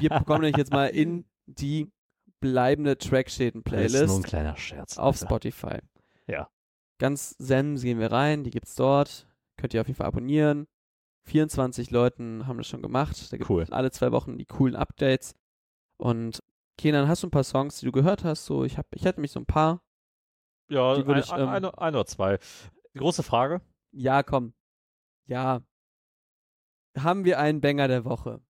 Wir 0.00 0.10
kommen 0.10 0.42
nämlich 0.42 0.58
jetzt 0.58 0.70
mal 0.70 0.86
in 0.88 1.24
die 1.46 1.90
bleibende 2.40 2.96
Das 2.96 3.06
ist 3.06 3.10
nur 3.10 3.18
ein 3.18 3.22
Trackschäden-Playlist 3.24 4.24
kleiner 4.24 4.56
Scherz. 4.56 4.98
auf 4.98 5.16
Alter. 5.16 5.26
Spotify. 5.26 5.78
Ja. 6.26 6.50
Ganz 6.98 7.36
zen 7.38 7.76
gehen 7.76 7.98
wir 7.98 8.12
rein, 8.12 8.44
die 8.44 8.50
gibt's 8.50 8.74
dort. 8.74 9.26
Könnt 9.56 9.72
ihr 9.72 9.80
auf 9.80 9.86
jeden 9.86 9.96
Fall 9.96 10.06
abonnieren. 10.06 10.66
24 11.24 11.90
Leuten 11.90 12.46
haben 12.46 12.58
das 12.58 12.66
schon 12.66 12.82
gemacht. 12.82 13.32
Da 13.32 13.38
gibt 13.38 13.48
Cool. 13.48 13.64
alle 13.70 13.90
zwei 13.92 14.12
Wochen 14.12 14.36
die 14.36 14.44
coolen 14.46 14.76
Updates. 14.76 15.34
Und 15.96 16.42
Kenan, 16.76 17.08
hast 17.08 17.22
du 17.22 17.28
ein 17.28 17.30
paar 17.30 17.44
Songs, 17.44 17.78
die 17.78 17.86
du 17.86 17.92
gehört 17.92 18.24
hast? 18.24 18.44
So, 18.44 18.64
ich, 18.64 18.76
hab, 18.76 18.86
ich 18.94 19.06
hätte 19.06 19.20
mich 19.22 19.32
so 19.32 19.40
ein 19.40 19.46
paar. 19.46 19.82
Ja, 20.68 20.94
ein, 20.94 21.18
ich, 21.18 21.32
ein, 21.32 21.40
ähm, 21.40 21.48
eine, 21.48 21.78
ein 21.78 21.94
oder 21.94 22.06
zwei. 22.06 22.38
Die 22.94 22.98
große 22.98 23.22
Frage. 23.22 23.60
Ja, 23.92 24.22
komm. 24.22 24.52
Ja. 25.26 25.62
Haben 26.98 27.24
wir 27.24 27.38
einen 27.38 27.60
Banger 27.60 27.88
der 27.88 28.04
Woche? 28.04 28.42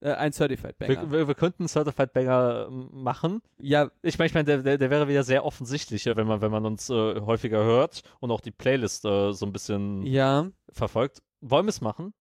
Äh, 0.00 0.12
ein 0.12 0.32
Certified 0.32 0.78
Banger. 0.78 1.02
Wir, 1.02 1.10
wir, 1.10 1.28
wir 1.28 1.34
könnten 1.34 1.62
einen 1.62 1.68
Certified 1.68 2.12
Banger 2.12 2.66
ähm, 2.68 2.88
machen. 2.92 3.42
ja, 3.58 3.90
Ich 4.02 4.18
meine, 4.18 4.26
ich 4.26 4.34
mein, 4.34 4.46
der, 4.46 4.62
der, 4.62 4.78
der 4.78 4.90
wäre 4.90 5.08
wieder 5.08 5.24
sehr 5.24 5.44
offensichtlich, 5.44 6.06
wenn 6.06 6.26
man, 6.26 6.40
wenn 6.40 6.50
man 6.50 6.66
uns 6.66 6.88
äh, 6.90 7.20
häufiger 7.20 7.62
hört 7.64 8.02
und 8.20 8.30
auch 8.30 8.40
die 8.40 8.50
Playlist 8.52 9.04
äh, 9.04 9.32
so 9.32 9.46
ein 9.46 9.52
bisschen 9.52 10.02
ja. 10.04 10.50
verfolgt. 10.70 11.22
Wollen 11.40 11.66
wir 11.66 11.70
es 11.70 11.80
machen? 11.80 12.14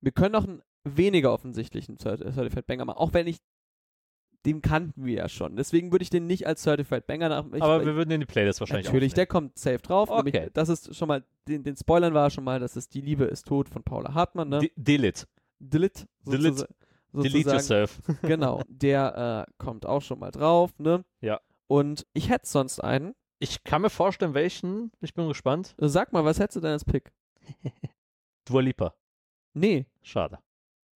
Wir 0.00 0.12
können 0.12 0.34
auch 0.34 0.44
einen 0.44 0.62
weniger 0.84 1.32
offensichtlichen 1.32 1.96
Cert- 1.98 2.32
Certified 2.32 2.66
Banger 2.66 2.84
machen. 2.84 2.98
Auch 2.98 3.12
wenn 3.12 3.26
ich. 3.26 3.38
Den 4.46 4.60
kannten 4.60 5.06
wir 5.06 5.14
ja 5.14 5.28
schon. 5.28 5.56
Deswegen 5.56 5.90
würde 5.90 6.02
ich 6.02 6.10
den 6.10 6.26
nicht 6.26 6.46
als 6.46 6.62
Certified 6.62 7.06
Banger 7.06 7.30
nach. 7.30 7.46
Ich, 7.52 7.62
Aber 7.62 7.84
wir 7.84 7.94
würden 7.94 8.10
in 8.10 8.20
die 8.20 8.26
Playlist 8.26 8.60
wahrscheinlich 8.60 8.86
Natürlich, 8.86 9.14
der 9.14 9.26
kommt 9.26 9.58
safe 9.58 9.78
drauf. 9.78 10.10
Okay. 10.10 10.30
Nämlich, 10.32 10.52
das 10.52 10.68
ist 10.68 10.94
schon 10.94 11.08
mal, 11.08 11.24
den, 11.48 11.62
den 11.62 11.76
Spoilern 11.76 12.12
war 12.12 12.28
schon 12.28 12.44
mal, 12.44 12.60
dass 12.60 12.76
es 12.76 12.88
Die 12.88 13.00
Liebe 13.00 13.24
ist 13.24 13.46
tot 13.46 13.70
von 13.70 13.82
Paula 13.82 14.12
Hartmann, 14.12 14.50
ne? 14.50 14.58
De 14.58 14.70
Delete. 14.76 15.26
Delete. 15.58 16.06
Delete. 16.26 16.68
Delete 17.12 17.50
yourself. 17.50 18.02
Genau, 18.22 18.60
der 18.68 19.46
äh, 19.48 19.52
kommt 19.56 19.86
auch 19.86 20.02
schon 20.02 20.18
mal 20.18 20.30
drauf, 20.30 20.78
ne? 20.78 21.04
Ja. 21.20 21.40
Und 21.66 22.06
ich 22.12 22.28
hätte 22.28 22.46
sonst 22.46 22.80
einen. 22.80 23.14
Ich 23.38 23.64
kann 23.64 23.82
mir 23.82 23.90
vorstellen, 23.90 24.34
welchen. 24.34 24.92
Ich 25.00 25.14
bin 25.14 25.26
gespannt. 25.28 25.74
Sag 25.78 26.12
mal, 26.12 26.24
was 26.24 26.38
hättest 26.38 26.56
du 26.56 26.60
denn 26.60 26.72
als 26.72 26.84
Pick? 26.84 27.12
Dua 28.44 28.60
Lipa. 28.60 28.94
Nee, 29.54 29.86
Schade. 30.02 30.38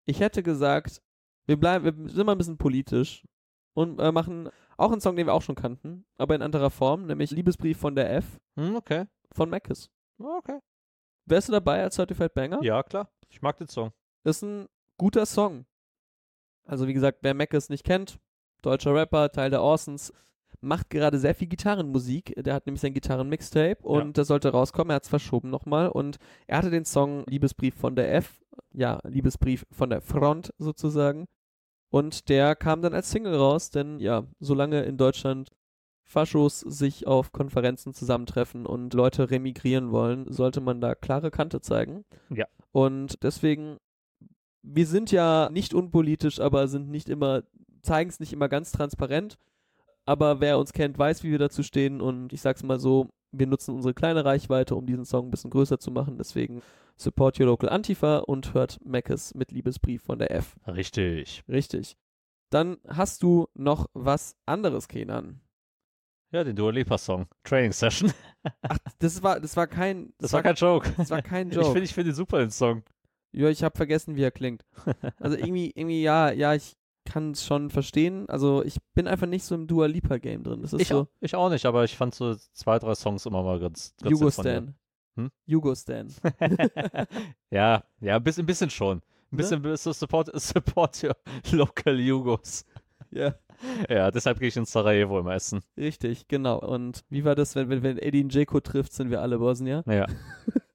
ich 0.06 0.20
hätte 0.20 0.42
gesagt, 0.42 1.02
wir 1.46 1.56
bleiben, 1.58 1.84
wir 1.84 2.10
sind 2.10 2.26
mal 2.26 2.32
ein 2.32 2.38
bisschen 2.38 2.58
politisch 2.58 3.22
und 3.76 4.00
äh, 4.00 4.10
machen 4.10 4.48
auch 4.78 4.90
einen 4.90 5.00
Song, 5.00 5.16
den 5.16 5.26
wir 5.26 5.34
auch 5.34 5.42
schon 5.42 5.54
kannten, 5.54 6.04
aber 6.18 6.34
in 6.34 6.42
anderer 6.42 6.70
Form, 6.70 7.06
nämlich 7.06 7.30
Liebesbrief 7.30 7.78
von 7.78 7.94
der 7.94 8.12
F 8.14 8.38
Hm, 8.58 8.74
okay. 8.76 9.04
von 9.32 9.50
Mackes. 9.50 9.90
Okay. 10.18 10.58
Wärst 11.26 11.48
du 11.48 11.52
dabei 11.52 11.82
als 11.82 11.96
Certified 11.96 12.32
Banger? 12.34 12.62
Ja, 12.62 12.82
klar. 12.82 13.10
Ich 13.28 13.42
mag 13.42 13.56
den 13.58 13.68
Song. 13.68 13.92
Ist 14.24 14.42
ein 14.42 14.66
guter 14.96 15.26
Song. 15.26 15.66
Also 16.64 16.86
wie 16.88 16.94
gesagt, 16.94 17.18
wer 17.22 17.34
Mackes 17.34 17.68
nicht 17.68 17.84
kennt, 17.84 18.18
deutscher 18.62 18.94
Rapper, 18.94 19.30
Teil 19.30 19.50
der 19.50 19.62
Orsons, 19.62 20.12
macht 20.60 20.88
gerade 20.90 21.18
sehr 21.18 21.34
viel 21.34 21.48
Gitarrenmusik. 21.48 22.32
Der 22.42 22.54
hat 22.54 22.66
nämlich 22.66 22.80
sein 22.80 22.94
Gitarren-Mixtape 22.94 23.82
und 23.82 24.16
das 24.16 24.28
sollte 24.28 24.50
rauskommen. 24.50 24.90
Er 24.90 24.96
hat 24.96 25.04
es 25.04 25.10
verschoben 25.10 25.50
nochmal 25.50 25.88
und 25.88 26.16
er 26.46 26.58
hatte 26.58 26.70
den 26.70 26.84
Song 26.86 27.24
Liebesbrief 27.26 27.74
von 27.74 27.94
der 27.94 28.14
F, 28.14 28.40
ja, 28.72 29.00
Liebesbrief 29.04 29.66
von 29.70 29.90
der 29.90 30.00
Front 30.00 30.52
sozusagen. 30.58 31.26
Und 31.90 32.28
der 32.28 32.56
kam 32.56 32.82
dann 32.82 32.94
als 32.94 33.10
Single 33.10 33.34
raus, 33.36 33.70
denn 33.70 34.00
ja, 34.00 34.24
solange 34.40 34.82
in 34.82 34.96
Deutschland 34.96 35.50
Faschos 36.04 36.60
sich 36.60 37.06
auf 37.06 37.32
Konferenzen 37.32 37.92
zusammentreffen 37.92 38.64
und 38.64 38.94
Leute 38.94 39.30
remigrieren 39.30 39.90
wollen, 39.90 40.30
sollte 40.32 40.60
man 40.60 40.80
da 40.80 40.94
klare 40.94 41.32
Kante 41.32 41.60
zeigen. 41.60 42.04
Ja. 42.30 42.46
Und 42.70 43.22
deswegen, 43.24 43.78
wir 44.62 44.86
sind 44.86 45.10
ja 45.10 45.50
nicht 45.50 45.74
unpolitisch, 45.74 46.38
aber 46.38 46.68
sind 46.68 46.90
nicht 46.90 47.08
immer, 47.08 47.42
zeigen 47.82 48.08
es 48.08 48.20
nicht 48.20 48.32
immer 48.32 48.48
ganz 48.48 48.70
transparent. 48.70 49.36
Aber 50.04 50.40
wer 50.40 50.58
uns 50.60 50.72
kennt, 50.72 50.96
weiß, 50.96 51.24
wie 51.24 51.32
wir 51.32 51.40
dazu 51.40 51.64
stehen. 51.64 52.00
Und 52.00 52.32
ich 52.32 52.40
sag's 52.40 52.62
mal 52.62 52.78
so, 52.78 53.10
wir 53.38 53.46
nutzen 53.46 53.74
unsere 53.74 53.94
kleine 53.94 54.24
Reichweite, 54.24 54.74
um 54.74 54.86
diesen 54.86 55.04
Song 55.04 55.26
ein 55.28 55.30
bisschen 55.30 55.50
größer 55.50 55.78
zu 55.78 55.90
machen. 55.90 56.18
Deswegen 56.18 56.62
support 56.96 57.38
your 57.40 57.46
local 57.46 57.68
Antifa 57.68 58.18
und 58.18 58.54
hört 58.54 58.78
Meckes 58.84 59.34
mit 59.34 59.52
Liebesbrief 59.52 60.02
von 60.02 60.18
der 60.18 60.30
F. 60.30 60.56
Richtig. 60.66 61.42
Richtig. 61.48 61.96
Dann 62.50 62.78
hast 62.86 63.22
du 63.22 63.48
noch 63.54 63.86
was 63.94 64.36
anderes, 64.46 64.88
Kenan. 64.88 65.40
Ja, 66.32 66.42
den 66.44 66.56
Dua 66.56 66.70
Lipa 66.70 66.98
Song. 66.98 67.26
Training 67.44 67.72
Session. 67.72 68.12
Ach, 68.62 68.78
das 68.98 69.22
war, 69.22 69.40
das 69.40 69.56
war 69.56 69.66
kein, 69.66 70.12
Das 70.18 70.32
war 70.32 70.42
kein 70.42 70.54
Joke. 70.56 70.92
das 70.96 71.10
war 71.10 71.22
kein 71.22 71.48
Ich 71.50 71.54
Joke. 71.54 71.66
finde 71.72 71.82
ich 71.84 71.94
find 71.94 72.06
den 72.08 72.14
super, 72.14 72.38
den 72.38 72.50
Song. 72.50 72.82
ja, 73.32 73.48
ich 73.48 73.62
habe 73.62 73.76
vergessen, 73.76 74.16
wie 74.16 74.22
er 74.22 74.30
klingt. 74.32 74.64
Also 75.18 75.36
irgendwie, 75.36 75.70
irgendwie, 75.74 76.02
ja, 76.02 76.30
ja, 76.32 76.54
ich 76.54 76.76
kann 77.06 77.30
es 77.30 77.46
schon 77.46 77.70
verstehen. 77.70 78.28
Also 78.28 78.62
ich 78.62 78.76
bin 78.94 79.08
einfach 79.08 79.26
nicht 79.26 79.44
so 79.44 79.54
im 79.54 79.66
Dua 79.66 79.86
Lipa 79.86 80.18
Game 80.18 80.42
drin. 80.42 80.60
Das 80.60 80.74
ist 80.74 80.82
Ich, 80.82 80.88
so 80.88 81.00
auch, 81.00 81.06
ich 81.20 81.34
auch 81.34 81.48
nicht, 81.48 81.64
aber 81.64 81.84
ich 81.84 81.96
fand 81.96 82.14
so 82.14 82.34
zwei, 82.52 82.78
drei 82.78 82.94
Songs 82.94 83.24
immer 83.24 83.42
mal 83.42 83.58
ganz, 83.58 83.94
ganz 84.02 84.04
ihr. 84.04 84.10
Jugostan. 84.10 84.74
Hm? 85.16 85.30
Jugostan. 85.46 86.12
ja, 87.50 87.82
ja, 88.00 88.16
ein 88.16 88.22
bisschen, 88.22 88.42
ein 88.42 88.46
bisschen 88.46 88.68
schon. 88.70 89.00
Ein 89.32 89.36
bisschen, 89.38 89.62
bisschen 89.62 89.94
support, 89.94 90.30
support 90.40 91.02
your 91.02 91.16
local 91.52 91.98
Jugos. 91.98 92.66
ja, 93.10 93.34
Ja, 93.88 94.10
deshalb 94.10 94.38
gehe 94.38 94.48
ich 94.48 94.56
in 94.56 94.64
Sarajevo 94.64 95.18
im 95.18 95.28
Essen. 95.28 95.60
richtig, 95.76 96.28
genau. 96.28 96.58
Und 96.58 97.04
wie 97.08 97.24
war 97.24 97.34
das, 97.34 97.54
wenn, 97.54 97.68
wenn, 97.68 97.82
wenn 97.82 97.98
Edin 97.98 98.28
Dzeko 98.28 98.60
trifft, 98.60 98.92
sind 98.92 99.10
wir 99.10 99.20
alle 99.22 99.38
Bosnier? 99.38 99.84
Ja. 99.86 100.06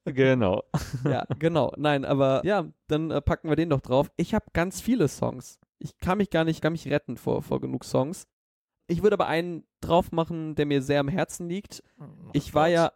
genau. 0.05 0.63
ja, 1.05 1.25
genau. 1.39 1.73
Nein, 1.77 2.05
aber 2.05 2.41
ja, 2.45 2.65
dann 2.87 3.11
äh, 3.11 3.21
packen 3.21 3.49
wir 3.49 3.55
den 3.55 3.69
doch 3.69 3.81
drauf. 3.81 4.11
Ich 4.17 4.33
habe 4.33 4.45
ganz 4.53 4.81
viele 4.81 5.07
Songs. 5.07 5.59
Ich 5.83 5.97
kann 5.97 6.17
mich 6.19 6.29
gar 6.29 6.43
nicht, 6.43 6.61
kann 6.61 6.73
mich 6.73 6.87
retten 6.87 7.17
vor, 7.17 7.41
vor 7.41 7.59
genug 7.59 7.83
Songs. 7.83 8.27
Ich 8.87 9.01
würde 9.03 9.15
aber 9.15 9.27
einen 9.27 9.63
drauf 9.81 10.11
machen, 10.11 10.55
der 10.55 10.65
mir 10.65 10.81
sehr 10.81 10.99
am 10.99 11.07
Herzen 11.07 11.47
liegt. 11.49 11.83
Ich 12.33 12.53
war 12.53 12.67
ja 12.67 12.91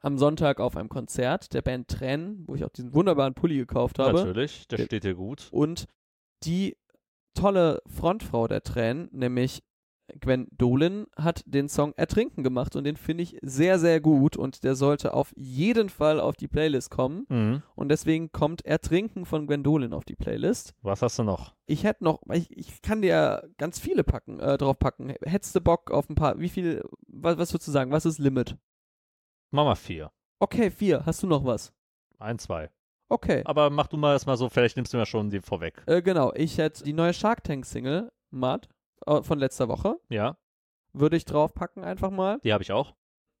am 0.00 0.18
Sonntag 0.18 0.60
auf 0.60 0.76
einem 0.76 0.88
Konzert 0.88 1.52
der 1.52 1.62
Band 1.62 1.88
Tränen, 1.88 2.44
wo 2.46 2.54
ich 2.54 2.64
auch 2.64 2.70
diesen 2.70 2.94
wunderbaren 2.94 3.34
Pulli 3.34 3.56
gekauft 3.56 3.98
habe. 3.98 4.18
Natürlich, 4.18 4.68
der 4.68 4.78
Der- 4.78 4.84
steht 4.86 5.04
dir 5.04 5.14
gut. 5.14 5.48
Und 5.50 5.86
die 6.44 6.76
tolle 7.34 7.82
Frontfrau 7.86 8.46
der 8.46 8.62
Tränen, 8.62 9.08
nämlich 9.12 9.62
Gwen 10.20 10.48
Dolan 10.52 11.06
hat 11.16 11.42
den 11.46 11.68
Song 11.68 11.92
Ertrinken 11.96 12.42
gemacht 12.42 12.76
und 12.76 12.84
den 12.84 12.96
finde 12.96 13.22
ich 13.22 13.38
sehr, 13.42 13.78
sehr 13.78 14.00
gut 14.00 14.36
und 14.36 14.64
der 14.64 14.74
sollte 14.74 15.14
auf 15.14 15.32
jeden 15.36 15.88
Fall 15.88 16.20
auf 16.20 16.36
die 16.36 16.48
Playlist 16.48 16.90
kommen. 16.90 17.26
Mhm. 17.28 17.62
Und 17.74 17.88
deswegen 17.88 18.30
kommt 18.32 18.64
Ertrinken 18.64 19.24
von 19.24 19.46
Gwen 19.46 19.62
Dolan 19.62 19.92
auf 19.92 20.04
die 20.04 20.16
Playlist. 20.16 20.74
Was 20.82 21.02
hast 21.02 21.18
du 21.18 21.24
noch? 21.24 21.54
Ich 21.66 21.84
hätte 21.84 22.04
noch, 22.04 22.20
ich, 22.32 22.56
ich 22.56 22.82
kann 22.82 23.02
dir 23.02 23.48
ganz 23.58 23.78
viele 23.78 24.04
packen, 24.04 24.38
äh, 24.38 24.56
drauf 24.56 24.78
packen. 24.78 25.14
Hättest 25.22 25.54
du 25.56 25.60
Bock 25.60 25.90
auf 25.90 26.08
ein 26.08 26.14
paar, 26.14 26.38
wie 26.38 26.48
viel, 26.48 26.82
was, 27.08 27.38
was 27.38 27.52
würdest 27.52 27.68
du 27.68 27.72
sagen, 27.72 27.90
was 27.90 28.06
ist 28.06 28.18
Limit? 28.18 28.56
Mach 29.50 29.64
mal 29.64 29.74
vier. 29.74 30.12
Okay, 30.38 30.70
vier. 30.70 31.04
Hast 31.06 31.22
du 31.22 31.26
noch 31.26 31.44
was? 31.44 31.72
Ein, 32.18 32.38
zwei. 32.38 32.70
Okay. 33.08 33.42
Aber 33.44 33.70
mach 33.70 33.86
du 33.86 33.96
mal 33.96 34.12
erstmal 34.12 34.36
so, 34.36 34.48
vielleicht 34.48 34.76
nimmst 34.76 34.92
du 34.92 34.98
mir 34.98 35.06
schon 35.06 35.30
die 35.30 35.40
vorweg. 35.40 35.82
Äh, 35.86 36.02
genau, 36.02 36.32
ich 36.34 36.58
hätte 36.58 36.82
die 36.82 36.92
neue 36.92 37.14
Shark 37.14 37.44
Tank 37.44 37.64
Single, 37.64 38.10
Mud, 38.30 38.68
von 39.04 39.38
letzter 39.38 39.68
Woche. 39.68 39.98
Ja, 40.08 40.36
Würde 40.92 41.16
ich 41.16 41.24
draufpacken 41.24 41.84
einfach 41.84 42.10
mal. 42.10 42.38
die 42.44 42.52
habe 42.52 42.62
ich 42.62 42.72
auch. 42.72 42.94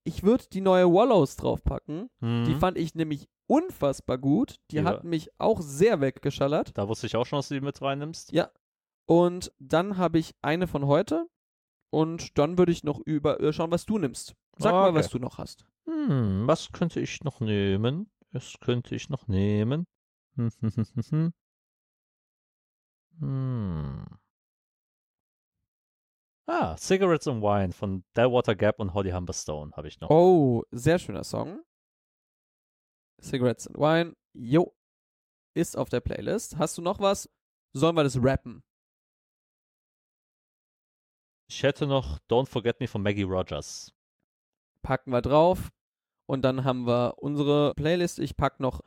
Ich 0.04 0.22
würde 0.22 0.44
die 0.52 0.60
neue 0.60 0.86
Wallows 0.92 1.36
draufpacken. 1.36 2.08
Mhm. 2.20 2.44
Die 2.46 2.54
fand 2.54 2.78
ich 2.78 2.94
nämlich 2.94 3.28
unfassbar 3.48 4.18
gut. 4.18 4.56
Die 4.70 4.76
Die 4.76 4.84
hat 4.84 5.02
mich 5.04 5.30
auch 5.38 5.60
sehr 5.60 6.00
weggeschallert. 6.00 6.76
da 6.78 6.88
wusste 6.88 7.06
ich 7.06 7.16
auch 7.16 7.26
schon, 7.26 7.38
dass 7.38 7.48
du 7.48 7.54
die 7.54 7.60
mit 7.60 7.80
reinnimmst. 7.82 8.30
Ja. 8.32 8.50
Und 9.06 9.52
dann 9.58 9.96
habe 9.96 10.18
ich 10.18 10.34
eine 10.42 10.66
von 10.68 10.86
heute. 10.86 11.26
Und 11.90 12.36
dann 12.38 12.58
würde 12.58 12.72
ich 12.72 12.84
noch 12.84 13.00
über 13.00 13.40
äh, 13.40 13.52
schauen, 13.52 13.70
was 13.70 13.86
du 13.86 13.98
nimmst. 13.98 14.34
Sag 14.58 14.72
mal, 14.72 14.88
Okay. 14.90 14.98
was 14.98 15.08
du 15.10 15.18
noch 15.18 15.38
hast. 15.38 15.64
Hm, 15.86 16.46
was 16.46 16.70
könnte 16.72 17.00
ich 17.00 17.22
noch 17.24 17.40
nehmen? 17.40 18.10
Was 18.32 18.54
könnte 18.60 18.94
ich 18.94 19.08
noch 19.08 19.26
nehmen? 19.28 19.86
Hm, 23.20 24.06
Ah, 26.48 26.76
Cigarettes 26.76 27.26
and 27.26 27.42
Wine 27.42 27.72
von 27.72 28.04
Delwater 28.16 28.54
Gap 28.54 28.78
und 28.78 28.94
Holly 28.94 29.10
Humberstone 29.10 29.72
habe 29.76 29.88
ich 29.88 30.00
noch. 30.00 30.10
Oh, 30.10 30.62
sehr 30.70 30.98
schöner 30.98 31.24
Song. 31.24 31.62
Cigarettes 33.20 33.66
and 33.66 33.78
Wine. 33.78 34.16
Jo. 34.32 34.72
Ist 35.54 35.76
auf 35.76 35.88
der 35.88 36.00
Playlist. 36.00 36.58
Hast 36.58 36.78
du 36.78 36.82
noch 36.82 37.00
was? 37.00 37.28
Sollen 37.72 37.96
wir 37.96 38.04
das 38.04 38.22
rappen? 38.22 38.62
Ich 41.48 41.62
hätte 41.62 41.86
noch 41.86 42.18
Don't 42.28 42.46
Forget 42.46 42.80
Me 42.80 42.86
von 42.86 43.02
Maggie 43.02 43.22
Rogers. 43.22 43.92
Packen 44.82 45.10
wir 45.10 45.22
drauf. 45.22 45.72
Und 46.26 46.42
dann 46.42 46.64
haben 46.64 46.86
wir 46.86 47.14
unsere 47.18 47.74
Playlist. 47.74 48.18
Ich 48.18 48.36
pack 48.36 48.60
noch 48.60 48.82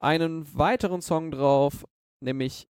einen 0.00 0.52
weiteren 0.56 1.02
Song 1.02 1.30
drauf, 1.30 1.84
nämlich 2.20 2.68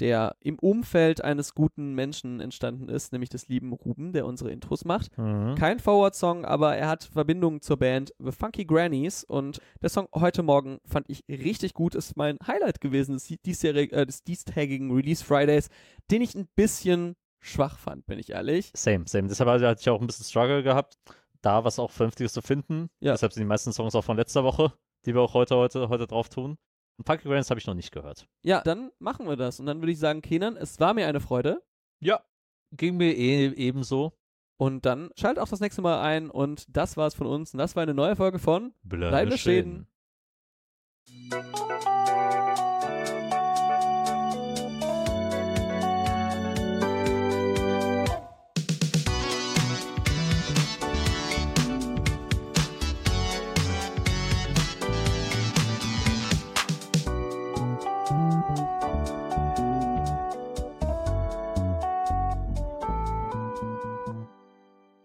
der 0.00 0.36
im 0.40 0.58
Umfeld 0.58 1.22
eines 1.22 1.54
guten 1.54 1.94
Menschen 1.94 2.40
entstanden 2.40 2.88
ist, 2.88 3.12
nämlich 3.12 3.30
des 3.30 3.48
lieben 3.48 3.72
Ruben, 3.72 4.12
der 4.12 4.26
unsere 4.26 4.50
Intros 4.50 4.84
macht. 4.84 5.16
Mhm. 5.18 5.54
Kein 5.54 5.78
Forward-Song, 5.78 6.44
aber 6.44 6.76
er 6.76 6.88
hat 6.88 7.04
Verbindungen 7.04 7.60
zur 7.60 7.78
Band 7.78 8.12
The 8.18 8.32
Funky 8.32 8.64
Grannies 8.64 9.24
und 9.24 9.60
der 9.82 9.90
Song 9.90 10.08
heute 10.14 10.42
Morgen 10.42 10.78
fand 10.84 11.08
ich 11.08 11.24
richtig 11.28 11.74
gut, 11.74 11.94
ist 11.94 12.16
mein 12.16 12.38
Highlight 12.46 12.80
gewesen 12.80 13.12
des, 13.12 13.26
diesjährig, 13.44 13.92
äh, 13.92 14.06
des 14.06 14.24
diestägigen 14.24 14.90
Release 14.90 15.24
Fridays, 15.24 15.68
den 16.10 16.22
ich 16.22 16.34
ein 16.34 16.48
bisschen 16.56 17.16
schwach 17.40 17.78
fand, 17.78 18.06
bin 18.06 18.18
ich 18.18 18.30
ehrlich. 18.30 18.70
Same, 18.74 19.04
same. 19.06 19.28
Deshalb 19.28 19.48
hatte 19.48 19.80
ich 19.80 19.88
auch 19.88 20.00
ein 20.00 20.06
bisschen 20.06 20.24
Struggle 20.24 20.62
gehabt, 20.62 20.96
da 21.42 21.64
was 21.64 21.78
auch 21.78 21.90
Vernünftiges 21.90 22.32
zu 22.32 22.42
finden. 22.42 22.88
Ja. 23.00 23.12
Deshalb 23.12 23.32
sind 23.32 23.42
die 23.42 23.48
meisten 23.48 23.72
Songs 23.72 23.94
auch 23.94 24.04
von 24.04 24.16
letzter 24.16 24.44
Woche, 24.44 24.72
die 25.04 25.14
wir 25.14 25.20
auch 25.20 25.34
heute, 25.34 25.56
heute, 25.56 25.88
heute 25.88 26.06
drauf 26.06 26.28
tun. 26.28 26.56
Und 26.96 27.06
Funky 27.06 27.28
Grannies 27.28 27.50
habe 27.50 27.58
ich 27.60 27.66
noch 27.66 27.74
nicht 27.74 27.90
gehört. 27.92 28.26
Ja, 28.42 28.60
dann 28.62 28.90
machen 28.98 29.26
wir 29.28 29.36
das 29.36 29.58
und 29.60 29.66
dann 29.66 29.80
würde 29.80 29.92
ich 29.92 29.98
sagen, 29.98 30.22
Kenan, 30.22 30.56
es 30.56 30.78
war 30.80 30.94
mir 30.94 31.06
eine 31.08 31.20
Freude 31.20 31.62
Ja. 32.00 32.22
Ging 32.72 32.96
mir 32.96 33.12
eh 33.16 33.48
ebenso. 33.54 34.12
und 34.56 34.86
dann 34.86 35.10
schalt 35.16 35.38
auch 35.40 35.48
das 35.48 35.58
nächste 35.60 35.82
Mal 35.82 36.00
ein 36.02 36.30
und 36.30 36.64
das 36.68 36.96
war's 36.96 37.14
von 37.14 37.26
uns 37.26 37.52
und 37.52 37.58
das 37.58 37.74
war 37.76 37.82
eine 37.82 37.94
neue 37.94 38.14
Folge 38.16 38.38
von 38.38 38.72
Bleib 38.82 39.10
Bleib 39.10 39.38
stehen. 39.38 39.86
stehen. 41.04 41.93